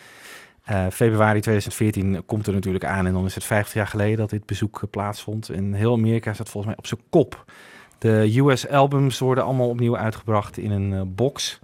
Eh, 0.66 0.86
februari 0.92 1.40
2014 1.40 2.26
komt 2.26 2.48
er 2.48 2.54
natuurlijk 2.54 2.86
aan 2.86 3.06
en 3.06 3.14
dan 3.14 3.26
is 3.26 3.36
het 3.36 3.44
50 3.44 3.74
jaar 3.74 3.88
geleden 3.88 4.18
dat 4.18 4.30
dit 4.30 4.46
bezoek 4.46 4.82
eh, 4.84 4.90
plaatsvond. 4.90 5.50
En 5.50 5.74
heel 5.74 5.94
Amerika 5.94 6.34
staat 6.34 6.50
volgens 6.50 6.66
mij 6.66 6.78
op 6.78 6.88
zijn 6.88 7.02
kop. 7.10 7.46
De 7.98 8.38
US 8.38 8.68
albums 8.68 9.20
worden 9.20 9.44
allemaal 9.44 9.70
opnieuw 9.70 9.98
uitgebracht 9.98 10.58
in 10.58 10.72
een 10.72 10.94
eh, 10.94 11.02
box. 11.06 11.60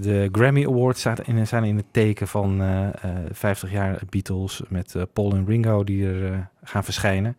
De 0.00 0.28
Grammy 0.32 0.66
Awards 0.66 1.00
staat 1.00 1.20
in, 1.20 1.46
zijn 1.46 1.64
in 1.64 1.76
het 1.76 1.86
teken 1.90 2.28
van 2.28 2.60
eh, 2.60 2.86
eh, 2.88 2.94
50 3.30 3.70
jaar 3.70 4.00
Beatles 4.10 4.62
met 4.68 4.96
Paul 5.12 5.32
en 5.32 5.46
Ringo 5.46 5.84
die 5.84 6.06
er 6.06 6.48
gaan 6.64 6.84
verschijnen. 6.84 7.36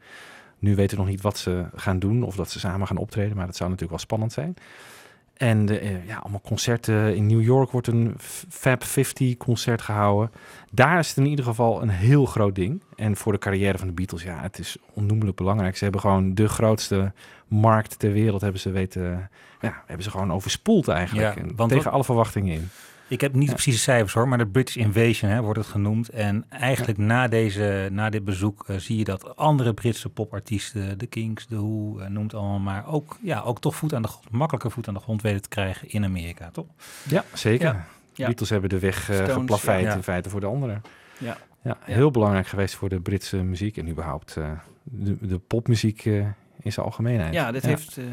Nu 0.60 0.76
weten 0.76 0.98
we 0.98 1.04
nog 1.04 1.12
niet 1.12 1.22
wat 1.22 1.38
ze 1.38 1.66
gaan 1.76 2.00
doen 2.00 2.24
of 2.24 2.36
dat 2.36 2.52
ze 2.52 2.60
samen 2.60 2.88
gaan 2.88 2.98
optreden, 2.98 3.36
maar 3.36 3.46
dat 3.46 3.56
zou 3.56 3.70
natuurlijk 3.70 3.98
wel 3.98 4.08
spannend 4.08 4.34
zijn. 4.34 4.56
En 5.34 5.66
de, 5.66 5.80
eh, 5.80 6.08
ja, 6.08 6.18
allemaal 6.18 6.42
concerten. 6.42 7.16
In 7.16 7.26
New 7.28 7.42
York 7.42 7.72
wordt 7.72 7.88
een 7.88 8.14
Fab 8.50 8.84
50 8.84 9.38
concert 9.38 9.82
gehouden. 9.82 10.32
Daar 10.72 11.00
is 11.00 11.08
het 11.08 11.18
in 11.18 11.26
ieder 11.26 11.46
geval 11.46 11.82
een 11.82 11.90
heel 11.90 12.26
groot 12.26 12.56
ding. 12.56 12.82
En 12.96 13.16
voor 13.16 13.32
de 13.32 13.38
carrière 13.38 13.78
van 13.78 13.88
de 13.88 13.94
Beatles, 13.94 14.24
ja, 14.24 14.40
het 14.42 14.60
is 14.60 14.78
onnoemelijk 14.94 15.38
belangrijk. 15.38 15.78
Ze 15.78 15.84
hebben 15.84 16.02
gewoon 16.02 16.34
de 16.36 16.48
grootste 16.50 17.12
markt 17.48 18.00
ter 18.00 18.12
wereld 18.12 18.42
hebben 18.42 18.62
ze 18.62 18.72
weten, 18.72 19.30
ja, 19.62 19.84
hebben 19.86 20.04
ze 20.04 20.12
gewoon 20.12 20.34
overspoeld 20.34 20.88
eigenlijk. 20.88 21.36
Ja, 21.36 21.42
En 21.42 21.56
want 21.56 21.70
tegen 21.70 21.84
wat- 21.86 21.94
alle 21.94 22.04
verwachtingen 22.04 22.54
in. 22.54 22.70
Ik 23.14 23.22
heb 23.22 23.34
niet 23.34 23.48
de 23.48 23.54
precieze 23.54 23.80
cijfers 23.80 24.14
hoor, 24.14 24.28
maar 24.28 24.38
de 24.38 24.48
British 24.48 24.76
Invasion 24.76 25.32
hè, 25.32 25.42
wordt 25.42 25.60
het 25.60 25.68
genoemd. 25.68 26.10
En 26.10 26.46
eigenlijk 26.50 26.98
na, 26.98 27.28
deze, 27.28 27.88
na 27.92 28.10
dit 28.10 28.24
bezoek 28.24 28.64
eh, 28.68 28.78
zie 28.78 28.98
je 28.98 29.04
dat 29.04 29.36
andere 29.36 29.74
Britse 29.74 30.10
popartiesten, 30.10 30.98
de 30.98 31.08
Kings, 31.08 31.48
de 31.48 31.56
Who, 31.56 32.00
eh, 32.00 32.08
noem 32.08 32.24
het 32.24 32.34
allemaal 32.34 32.60
maar, 32.60 32.88
ook, 32.88 33.18
ja, 33.22 33.42
ook 33.42 33.60
toch 33.60 33.76
voet 33.76 33.94
aan 33.94 34.02
de 34.02 34.08
grond, 34.08 34.32
makkelijker 34.32 34.72
voet 34.72 34.88
aan 34.88 34.94
de 34.94 35.00
grond 35.00 35.22
weten 35.22 35.42
te 35.42 35.50
krijgen 35.50 35.90
in 35.90 36.04
Amerika, 36.04 36.50
toch? 36.52 36.66
Ja, 37.04 37.24
zeker. 37.34 37.66
Ja. 37.66 37.86
De. 38.14 38.26
Beatles 38.26 38.50
hebben 38.50 38.70
de 38.70 38.80
weg 38.80 39.10
eh, 39.10 39.16
Stones, 39.16 39.34
geplaveid 39.34 39.96
in 39.96 40.04
feite 40.04 40.30
voor 40.30 40.40
de 40.40 40.46
anderen. 40.46 40.82
Ja. 41.18 41.38
Ja, 41.64 41.78
heel 41.82 42.12
belangrijk 42.12 42.48
geweest 42.48 42.76
voor 42.76 42.90
de 42.90 43.00
Britse 43.00 43.38
muziek 43.38 43.78
en 43.78 43.90
überhaupt 43.90 44.38
eh, 44.38 44.52
de, 44.84 45.18
de 45.28 45.38
popmuziek 45.38 46.06
eh, 46.06 46.16
in 46.62 46.72
zijn 46.72 46.86
algemeenheid. 46.86 47.34
Ja, 47.34 47.52
dat 47.52 47.64
heeft 47.64 47.98
eh, 47.98 48.04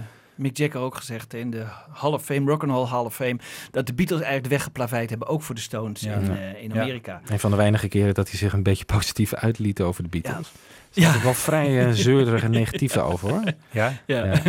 Mick 0.41 0.57
Jagger 0.57 0.81
ook 0.81 0.95
gezegd 0.97 1.35
in 1.35 1.51
de 1.51 1.65
Hall 1.93 2.13
of 2.13 2.25
Fame, 2.25 2.51
Rock'n'Roll 2.51 2.87
Hall 2.87 3.05
of 3.05 3.15
Fame, 3.15 3.39
dat 3.71 3.87
de 3.87 3.95
Beatles 3.95 4.19
eigenlijk 4.21 4.49
de 4.49 4.55
weg 4.57 4.63
geplaveid 4.65 5.11
hebben, 5.11 5.29
ook 5.29 5.43
voor 5.43 5.55
de 5.55 5.61
Stones 5.61 6.01
Ja. 6.01 6.15
in, 6.15 6.25
Ja. 6.25 6.37
eh, 6.37 6.63
in 6.63 6.71
Ja. 6.75 6.81
Amerika. 6.81 7.21
Een 7.27 7.41
van 7.41 7.51
de 7.51 7.57
weinige 7.57 7.89
keren 7.89 8.15
dat 8.15 8.29
hij 8.29 8.39
zich 8.39 8.53
een 8.53 8.63
beetje 8.63 8.85
positief 8.97 9.35
uitliet 9.35 9.81
over 9.81 10.03
de 10.03 10.09
Beatles. 10.09 10.53
Ja. 10.93 11.13
Ja. 11.15 11.23
wel 11.23 11.35
vrij 11.35 11.85
eh, 11.87 11.91
zeurderig 11.93 12.43
en 12.43 12.51
negatief 12.51 12.97
over 13.13 13.31
hoor. 13.31 13.43
Ja? 13.71 13.93
Ja. 14.07 14.25
Ja. 14.25 14.41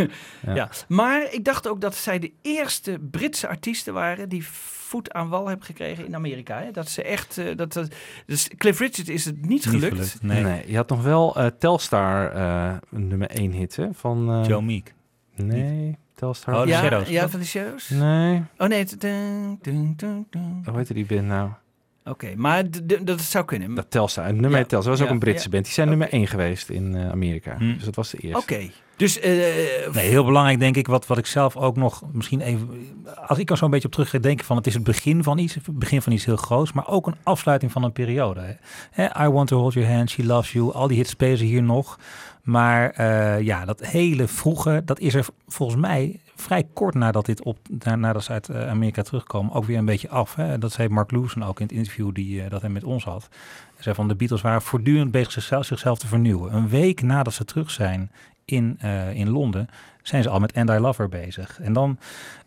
Ja. 0.45 0.53
Ja. 0.55 0.69
maar 0.87 1.27
ik 1.33 1.45
dacht 1.45 1.67
ook 1.67 1.81
dat 1.81 1.95
zij 1.95 2.19
de 2.19 2.31
eerste 2.41 2.97
Britse 3.11 3.47
artiesten 3.47 3.93
waren 3.93 4.29
die 4.29 4.47
voet 4.47 5.13
aan 5.13 5.29
wal 5.29 5.47
hebben 5.47 5.65
gekregen 5.65 6.05
in 6.05 6.15
Amerika. 6.15 6.61
Hè? 6.61 6.71
Dat 6.71 6.89
ze 6.89 7.03
echt, 7.03 7.37
eh, 7.37 7.45
dat, 7.55 7.73
dat, 7.73 7.87
dus 8.25 8.47
Cliff 8.57 8.79
Richard 8.79 9.09
is 9.09 9.25
het 9.25 9.45
niet 9.45 9.65
gelukt. 9.65 10.17
nee. 10.21 10.63
je 10.67 10.75
had 10.75 10.89
nog 10.89 11.03
wel 11.03 11.35
eh, 11.35 11.45
Telstar 11.59 12.31
eh, 12.31 12.73
nummer 12.89 13.29
1 13.29 13.51
hit 13.51 13.75
hè, 13.75 13.87
van... 13.93 14.29
eh, 14.31 14.47
Joe 14.47 14.61
Meek. 14.61 14.93
Nee, 15.35 15.97
Telstar. 16.15 16.55
Oh, 16.55 16.61
de 16.61 16.67
ja, 16.67 16.79
Shadows, 16.81 17.09
Ja, 17.09 17.29
van 17.29 17.39
de 17.39 17.45
Shadows? 17.45 17.89
Nee. 17.89 18.43
Oh 18.57 18.67
nee, 18.67 18.79
het- 18.79 19.01
dun, 19.01 19.59
dun, 19.61 19.93
dun, 19.97 20.25
dun. 20.29 20.61
Hoe 20.65 20.77
heette 20.77 20.93
die 20.93 21.05
band 21.05 21.25
nou? 21.25 21.49
Oké, 22.05 22.33
maar 22.35 22.63
dat 23.03 23.21
zou 23.21 23.45
kunnen. 23.45 23.75
Dat 23.75 23.85
Telstar. 23.91 24.25
Het 24.25 24.35
nummer 24.35 24.59
Ja. 24.59 24.65
Telstar. 24.65 24.91
Was 24.93 25.01
ook 25.01 25.09
een 25.09 25.19
Britse 25.19 25.43
ja. 25.45 25.49
band. 25.49 25.63
Die 25.65 25.73
zijn 25.73 25.89
nummer 25.89 26.13
1 26.13 26.27
geweest 26.27 26.69
in 26.69 26.95
eh, 26.95 27.09
Amerika. 27.09 27.55
Hm. 27.57 27.73
Dus 27.73 27.83
dat 27.83 27.95
was 27.95 28.09
de 28.09 28.17
eerste. 28.17 28.41
Oké, 28.41 28.69
dus 28.95 29.19
eh, 29.19 29.31
Nee, 29.93 30.09
heel 30.09 30.25
belangrijk 30.25 30.59
denk 30.59 30.75
ik, 30.75 30.87
wat, 30.87 31.07
wat 31.07 31.17
ik 31.17 31.25
zelf 31.25 31.55
ook 31.57 31.75
nog 31.75 32.03
misschien 32.11 32.41
even, 32.41 32.69
als 33.27 33.37
ik 33.39 33.49
er 33.49 33.57
zo 33.57 33.65
een 33.65 33.71
beetje 33.71 33.87
op 33.87 33.93
terug 33.93 34.09
ga 34.09 34.17
denken 34.17 34.45
van 34.45 34.57
het 34.57 34.67
is 34.67 34.73
het 34.73 34.83
begin 34.83 35.23
van 35.23 35.37
iets, 35.37 35.53
het 35.55 35.79
begin 35.79 36.01
van 36.01 36.13
iets 36.13 36.25
heel 36.25 36.35
groots, 36.35 36.71
maar 36.73 36.87
ook 36.87 37.07
een 37.07 37.15
afsluiting 37.23 37.71
van 37.71 37.83
een 37.83 37.91
periode. 37.91 38.39
hè. 38.39 38.53
Hè, 39.03 39.25
I 39.25 39.29
Want 39.29 39.47
to 39.47 39.57
Hold 39.59 39.73
Your 39.73 39.89
Hand, 39.93 40.09
She 40.09 40.25
Loves 40.25 40.51
You, 40.51 40.71
al 40.73 40.87
die 40.87 40.97
hits 40.97 41.09
spelen 41.09 41.37
ze 41.37 41.43
hier 41.45 41.63
nog. 41.63 41.99
Maar 42.41 42.89
eh, 42.89 43.41
ja, 43.41 43.65
dat 43.65 43.85
hele 43.85 44.27
vroege, 44.27 44.81
dat 44.85 44.99
is 44.99 45.13
er 45.13 45.25
volgens 45.47 45.81
mij 45.81 46.19
vrij 46.35 46.67
kort 46.73 46.95
nadat, 46.95 47.25
dit 47.25 47.43
op, 47.43 47.57
na- 47.83 47.95
nadat 47.95 48.23
ze 48.23 48.31
uit 48.31 48.49
eh, 48.49 48.69
Amerika 48.69 49.01
terugkomen 49.01 49.53
ook 49.53 49.65
weer 49.65 49.77
een 49.77 49.85
beetje 49.85 50.09
af. 50.09 50.35
Hè. 50.35 50.57
Dat 50.57 50.71
zei 50.71 50.89
Mark 50.89 51.11
Lewson 51.11 51.43
ook 51.43 51.59
in 51.59 51.65
het 51.65 51.75
interview 51.75 52.13
die, 52.13 52.43
eh, 52.43 52.49
dat 52.49 52.61
hij 52.61 52.69
met 52.69 52.83
ons 52.83 53.03
had. 53.03 53.27
Hij 53.73 53.83
zei 53.83 53.95
van 53.95 54.07
de 54.07 54.15
Beatles 54.15 54.41
waren 54.41 54.61
voortdurend 54.61 55.11
bezig 55.11 55.43
zichzelf 55.63 55.97
te 55.97 56.07
vernieuwen. 56.07 56.55
Een 56.55 56.69
week 56.69 57.01
nadat 57.01 57.33
ze 57.33 57.45
terug 57.45 57.71
zijn 57.71 58.11
in, 58.51 58.75
eh, 58.79 59.13
in 59.13 59.29
Londen, 59.29 59.67
zijn 60.01 60.23
ze 60.23 60.29
al 60.29 60.39
met 60.39 60.53
And 60.55 60.69
I 60.69 60.73
Love 60.73 61.01
Her 61.01 61.09
bezig. 61.09 61.59
En 61.61 61.73
dan 61.73 61.97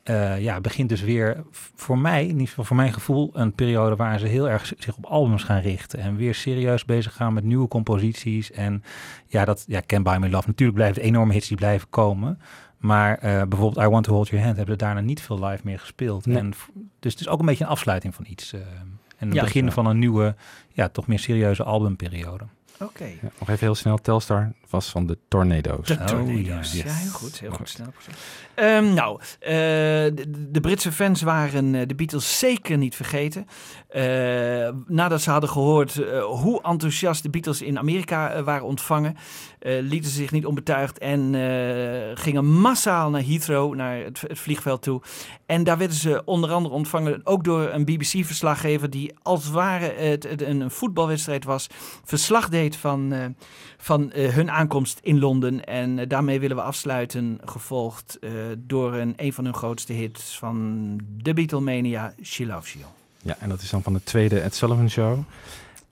eh, 0.02 0.40
ja, 0.42 0.60
begint 0.60 0.88
dus 0.88 1.00
weer 1.00 1.44
voor 1.74 1.98
mij, 1.98 2.22
in 2.22 2.30
ieder 2.32 2.48
geval 2.48 2.64
voor 2.64 2.76
mijn 2.76 2.92
gevoel, 2.92 3.30
een 3.32 3.52
periode 3.52 3.96
waar 3.96 4.18
ze 4.18 4.26
heel 4.26 4.48
erg 4.48 4.72
zich 4.78 4.96
op 4.96 5.04
albums 5.06 5.42
gaan 5.42 5.60
richten. 5.60 5.98
En 5.98 6.16
weer 6.16 6.34
serieus 6.34 6.84
bezig 6.84 7.14
gaan 7.14 7.32
met 7.32 7.44
nieuwe 7.44 7.68
composities. 7.68 8.50
En 8.50 8.82
ja, 9.26 9.44
dat 9.44 9.64
ja, 9.68 9.82
Can't 9.86 10.04
Buy 10.04 10.16
Me 10.16 10.30
Love. 10.30 10.46
Natuurlijk 10.46 10.78
blijven 10.78 11.02
enorme 11.02 11.32
hits 11.32 11.48
die 11.48 11.56
blijven 11.56 11.90
komen. 11.90 12.38
Maar 12.78 13.18
eh, 13.18 13.42
bijvoorbeeld 13.42 13.86
I 13.86 13.88
Want 13.88 14.04
to 14.04 14.12
Hold 14.12 14.28
Your 14.28 14.44
Hand 14.44 14.56
hebben 14.56 14.74
ze 14.78 14.84
daarna 14.84 15.00
niet 15.00 15.20
veel 15.20 15.44
live 15.44 15.60
meer 15.64 15.78
gespeeld. 15.78 16.26
Nee. 16.26 16.36
En, 16.36 16.52
dus 17.00 17.12
het 17.12 17.20
is 17.20 17.28
ook 17.28 17.40
een 17.40 17.46
beetje 17.46 17.64
een 17.64 17.70
afsluiting 17.70 18.14
van 18.14 18.24
iets. 18.28 18.52
en 18.52 19.28
het 19.28 19.34
Ja. 19.34 19.42
begin 19.42 19.72
van 19.72 19.86
een 19.86 19.98
nieuwe, 19.98 20.34
ja, 20.68 20.88
toch 20.88 21.06
meer 21.06 21.18
serieuze 21.18 21.62
albumperiode. 21.62 22.44
Oké. 22.80 23.04
Ja, 23.04 23.28
nog 23.38 23.48
even 23.48 23.58
heel 23.66 23.74
snel. 23.74 23.98
Telstar 23.98 24.52
was 24.74 24.90
van 24.90 25.06
de 25.06 25.18
Tornado's. 25.28 25.86
De 25.86 25.98
Oh, 26.14 26.44
yes. 26.44 26.72
Ja, 26.72 26.84
heel 26.92 27.10
goed. 27.10 27.40
Heel 27.40 27.50
goed. 27.50 27.68
Snel. 27.68 27.92
Ehm, 28.54 28.94
nou, 28.94 29.20
eh, 29.40 29.50
de, 29.50 30.48
de 30.50 30.60
Britse 30.60 30.92
fans 30.92 31.22
waren 31.22 31.74
eh, 31.74 31.86
de 31.86 31.94
Beatles 31.94 32.38
zeker 32.38 32.78
niet 32.78 32.96
vergeten. 32.96 33.46
Eh, 33.88 34.68
nadat 34.86 35.20
ze 35.22 35.30
hadden 35.30 35.50
gehoord 35.50 35.98
eh, 35.98 36.24
hoe 36.24 36.62
enthousiast 36.62 37.22
de 37.22 37.30
Beatles 37.30 37.62
in 37.62 37.78
Amerika 37.78 38.42
waren 38.42 38.66
ontvangen, 38.66 39.16
eh, 39.58 39.80
lieten 39.80 40.10
ze 40.10 40.16
zich 40.16 40.30
niet 40.30 40.46
onbetuigd 40.46 40.98
en 40.98 41.34
eh, 41.34 42.10
gingen 42.14 42.44
massaal 42.46 43.10
naar 43.10 43.24
Heathrow, 43.24 43.74
naar 43.74 43.96
het, 43.96 44.20
het 44.20 44.38
vliegveld 44.38 44.82
toe. 44.82 45.02
En 45.46 45.64
daar 45.64 45.78
werden 45.78 45.96
ze 45.96 46.22
onder 46.24 46.52
andere 46.52 46.74
ontvangen 46.74 47.20
ook 47.24 47.44
door 47.44 47.68
een 47.70 47.84
BBC-verslaggever 47.84 48.90
die 48.90 49.14
als 49.22 49.44
het 49.44 49.52
ware 49.52 49.92
het, 49.96 50.22
het 50.22 50.42
een, 50.42 50.60
een 50.60 50.70
voetbalwedstrijd 50.70 51.44
was, 51.44 51.66
verslag 52.04 52.48
deed 52.48 52.76
van, 52.76 53.12
eh, 53.12 53.24
van 53.84 54.12
eh, 54.12 54.34
hun 54.34 54.50
aankomst 54.50 54.98
in 55.02 55.18
Londen. 55.18 55.64
En 55.64 55.98
eh, 55.98 56.08
daarmee 56.08 56.40
willen 56.40 56.56
we 56.56 56.62
afsluiten, 56.62 57.38
gevolgd 57.44 58.18
eh, 58.20 58.30
door 58.58 58.94
een, 58.94 59.14
een 59.16 59.32
van 59.32 59.44
hun 59.44 59.54
grootste 59.54 59.92
hits 59.92 60.38
van 60.38 61.00
de 61.22 61.34
Beatlemania, 61.34 62.14
She 62.22 62.46
Loves 62.46 62.72
You. 62.72 62.84
Ja, 63.22 63.36
en 63.38 63.48
dat 63.48 63.60
is 63.60 63.70
dan 63.70 63.82
van 63.82 63.92
de 63.92 64.02
tweede 64.04 64.40
Ed 64.40 64.54
Sullivan 64.54 64.90
Show. 64.90 65.18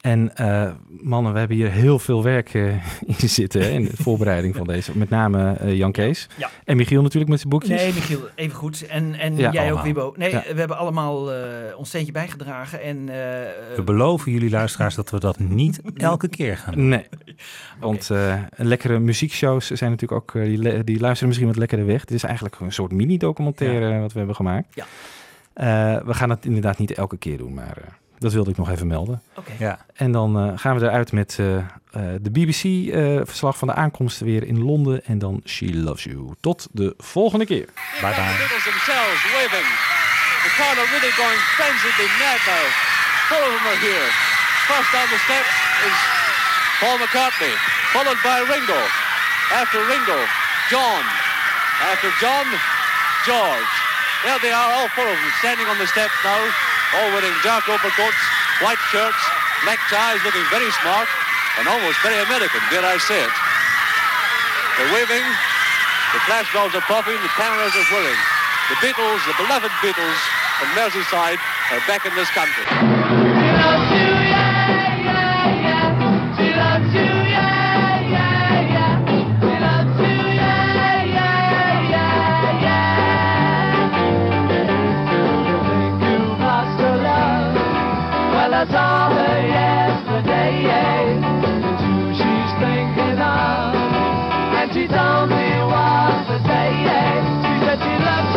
En 0.03 0.37
eh, 0.37 0.71
mannen, 1.01 1.33
we 1.33 1.39
hebben 1.39 1.57
hier 1.57 1.71
heel 1.71 1.99
veel 1.99 2.23
werk 2.23 2.55
eh, 2.55 2.65
in 3.23 3.29
zitten 3.29 3.61
hè, 3.63 3.69
in 3.69 3.85
de 3.85 3.97
voorbereiding 3.97 4.57
van 4.57 4.67
deze. 4.67 4.99
Met 4.99 5.11
name 5.11 5.53
eh, 5.53 5.77
Jan 5.77 5.93
Kees. 5.93 6.27
Ja. 6.37 6.51
En 6.65 6.77
Michiel 6.77 7.03
natuurlijk 7.03 7.31
met 7.31 7.39
zijn 7.41 7.51
boekjes. 7.53 7.81
Nee, 7.83 7.93
Michiel, 7.93 8.21
even 8.35 8.57
goed. 8.57 8.87
En, 8.87 9.15
en 9.15 9.37
Ja, 9.37 9.51
jij 9.53 9.63
allemaal. 9.63 9.79
ook, 9.79 9.85
Wibo. 9.85 10.15
Nee, 10.17 10.31
Ja. 10.31 10.43
we 10.53 10.59
hebben 10.59 10.77
allemaal 10.77 11.33
eh, 11.33 11.39
ons 11.77 11.89
steentje 11.89 12.13
bijgedragen. 12.13 12.83
En, 12.83 12.97
eh, 13.09 13.15
We 13.77 13.83
beloven 13.85 14.33
jullie 14.33 14.51
luisteraars 14.51 14.95
dat 14.95 15.11
we 15.11 15.21
dat 15.21 15.39
niet 15.39 15.81
elke 15.97 16.29
keer 16.29 16.57
gaan 16.57 16.75
doen. 16.75 16.89
Nee, 16.89 17.07
want 17.81 18.11
eh, 18.11 18.35
lekkere 18.57 18.99
muziekshows 18.99 19.71
zijn 19.71 19.91
natuurlijk 19.91 20.21
ook, 20.35 20.45
die, 20.45 20.85
die 20.85 21.01
luisteren 21.01 21.27
misschien 21.29 21.49
wat 21.49 21.57
lekkerder 21.59 21.87
weg. 21.87 22.05
Dit 22.05 22.17
is 22.17 22.23
eigenlijk 22.25 22.57
een 22.61 22.73
soort 22.73 22.93
mini-documentaire 22.93 24.01
wat 24.01 24.13
we 24.13 24.19
hebben 24.19 24.37
gemaakt. 24.37 24.67
Ja. 24.75 24.85
Eh, 25.53 26.05
we 26.07 26.15
gaan 26.15 26.31
het 26.31 26.45
inderdaad 26.45 26.79
niet 26.79 26.93
elke 26.93 27.17
keer 27.17 27.39
doen, 27.39 27.55
maar 27.55 27.77
eh, 27.77 27.89
dat 28.23 28.33
wilde 28.33 28.51
ik 28.51 28.57
nog 28.57 28.71
even 28.71 28.87
melden. 28.87 29.23
Oké. 29.35 29.53
Ja. 29.59 29.79
En 29.95 30.13
dan 30.13 30.31
eh, 30.39 30.59
gaan 30.63 30.79
we 30.79 30.87
eruit 30.87 31.13
met 31.13 31.37
eh, 31.39 31.57
eh, 31.57 31.65
de 32.21 32.31
BBC-verslag 32.31 33.59
van 33.59 33.69
de 33.69 33.75
aankomst 33.75 34.19
weer 34.21 34.43
in 34.47 34.59
Londen. 34.69 35.05
En 35.05 35.19
dan 35.19 35.41
She 35.45 35.77
Loves 35.87 36.05
You. 36.05 36.35
Tot 36.41 36.69
de 36.73 36.95
volgende 36.99 37.47
keer. 37.47 37.67
Bye 38.01 38.15
bye. 38.19 38.33
The 38.33 38.43
Beatles 38.43 38.67
themselves 38.73 39.21
waving. 39.37 39.69
The 40.47 40.53
crowd 40.57 40.77
are 40.83 40.91
really 40.95 41.15
going 41.23 41.41
frenziedly 41.59 42.09
mad 42.23 42.41
now. 42.53 42.67
Four 43.29 43.43
of 43.49 43.53
them 43.57 43.67
are 43.73 43.81
here. 43.89 44.09
First 44.71 44.91
down 44.95 45.09
the 45.15 45.21
steps 45.29 45.55
is 45.89 45.97
Paul 46.81 46.97
McCartney, 47.03 47.55
followed 47.95 48.21
by 48.29 48.39
Ringo. 48.53 48.81
After 49.61 49.79
Ringo, 49.93 50.19
John. 50.73 51.03
After 51.91 52.11
John, 52.23 52.47
George. 53.27 53.73
There 54.25 54.39
they 54.39 54.55
are, 54.55 54.71
all 54.77 54.89
four 54.95 55.09
of 55.15 55.19
them, 55.19 55.33
standing 55.43 55.67
on 55.67 55.79
the 55.79 55.87
steps 55.87 56.15
now, 56.23 56.43
all 56.99 57.09
wearing 57.17 57.33
dark 57.43 57.65
overcoats, 57.69 58.23
white 58.61 58.81
shirts, 58.93 59.21
black 59.65 59.81
ties, 59.89 60.21
looking 60.25 60.45
very 60.53 60.71
smart, 60.83 61.09
and 61.59 61.69
almost 61.69 61.97
very 62.03 62.19
American, 62.21 62.61
dare 62.69 62.85
I 62.85 62.99
say 62.99 63.21
it. 63.25 63.35
They're 64.77 64.93
waving, 64.93 65.25
the 66.13 66.21
flash 66.29 66.47
flashbulbs 66.53 66.75
are 66.75 66.85
popping, 66.85 67.17
the 67.21 67.33
cameras 67.37 67.73
are 67.77 67.87
whirring. 67.93 68.21
The 68.69 68.77
Beatles, 68.85 69.21
the 69.27 69.35
beloved 69.41 69.73
Beatles 69.81 70.21
from 70.61 70.69
Merseyside 70.77 71.41
are 71.73 71.81
back 71.89 72.05
in 72.07 72.15
this 72.15 72.29
country. 72.31 73.02
I 88.63 88.67
saw 88.71 89.11
her 89.11 89.39
yesterday, 89.43 91.19
the 91.19 91.73
two 91.83 92.15
she's 92.15 92.53
thinking 92.63 93.19
of, 93.19 93.75
and 93.75 94.71
she 94.71 94.87
told 94.87 95.35
me 95.35 95.51
what 95.67 96.31
to 96.31 96.39
say. 96.47 96.71
She 97.43 97.55
said 97.67 97.79
she 97.83 97.95
loves 98.07 98.32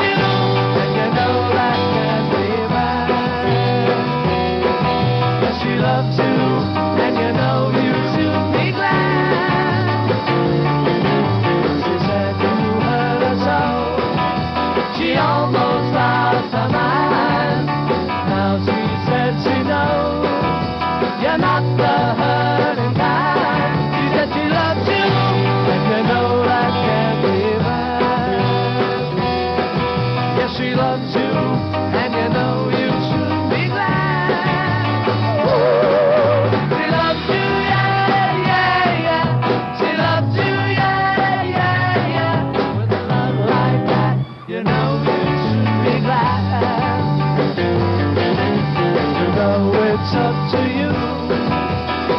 up 50.15 50.51
to 50.51 50.61
you. 50.79 50.91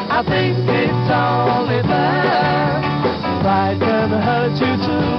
I 0.08 0.22
think 0.22 0.56
it's 0.68 1.10
only 1.10 1.82
fair. 1.82 2.80
Pride 3.42 3.78
can 3.80 4.10
hurt 4.10 4.56
you 4.60 4.74
too. 4.86 5.10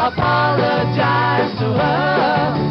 Apologize 0.00 1.52
to 1.58 1.66
her. 1.72 2.65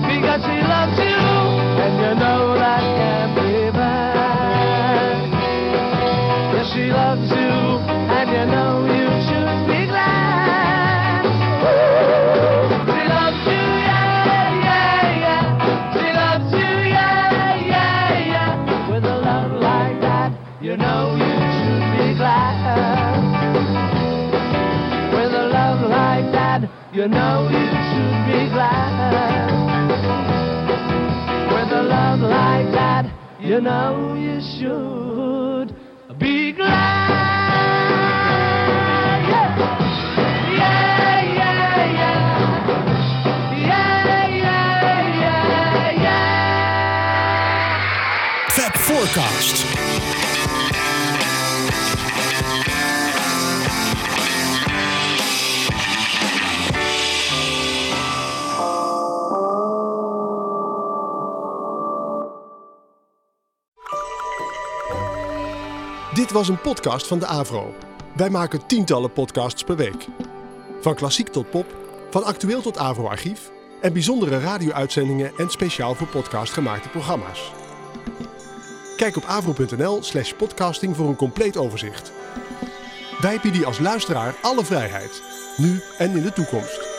You 27.05 27.11
know 27.11 27.47
you 27.51 27.65
should 27.87 28.25
be 28.25 28.49
glad. 28.49 29.51
With 31.53 31.71
a 31.71 31.83
love 31.83 32.19
like 32.19 32.71
that, 32.71 33.05
you 33.39 33.61
know 33.61 34.15
you 34.15 34.41
should 34.41 35.14
Dit 66.25 66.33
was 66.33 66.47
een 66.47 66.61
podcast 66.61 67.07
van 67.07 67.19
de 67.19 67.25
Avro. 67.25 67.75
Wij 68.15 68.29
maken 68.29 68.67
tientallen 68.67 69.11
podcasts 69.11 69.63
per 69.63 69.75
week. 69.75 70.07
Van 70.81 70.95
klassiek 70.95 71.27
tot 71.27 71.49
pop, 71.49 71.75
van 72.09 72.23
actueel 72.23 72.61
tot 72.61 72.77
Avro-archief 72.77 73.51
en 73.81 73.93
bijzondere 73.93 74.39
radio-uitzendingen 74.39 75.31
en 75.37 75.49
speciaal 75.49 75.95
voor 75.95 76.07
podcast 76.07 76.53
gemaakte 76.53 76.89
programma's. 76.89 77.51
Kijk 78.97 79.15
op 79.15 79.23
avro.nl 79.23 80.03
slash 80.03 80.33
podcasting 80.33 80.95
voor 80.95 81.07
een 81.07 81.15
compleet 81.15 81.57
overzicht. 81.57 82.11
Wij 83.21 83.39
bieden 83.41 83.65
als 83.65 83.79
luisteraar 83.79 84.35
alle 84.41 84.65
vrijheid, 84.65 85.21
nu 85.57 85.81
en 85.97 86.15
in 86.15 86.21
de 86.21 86.33
toekomst. 86.33 86.94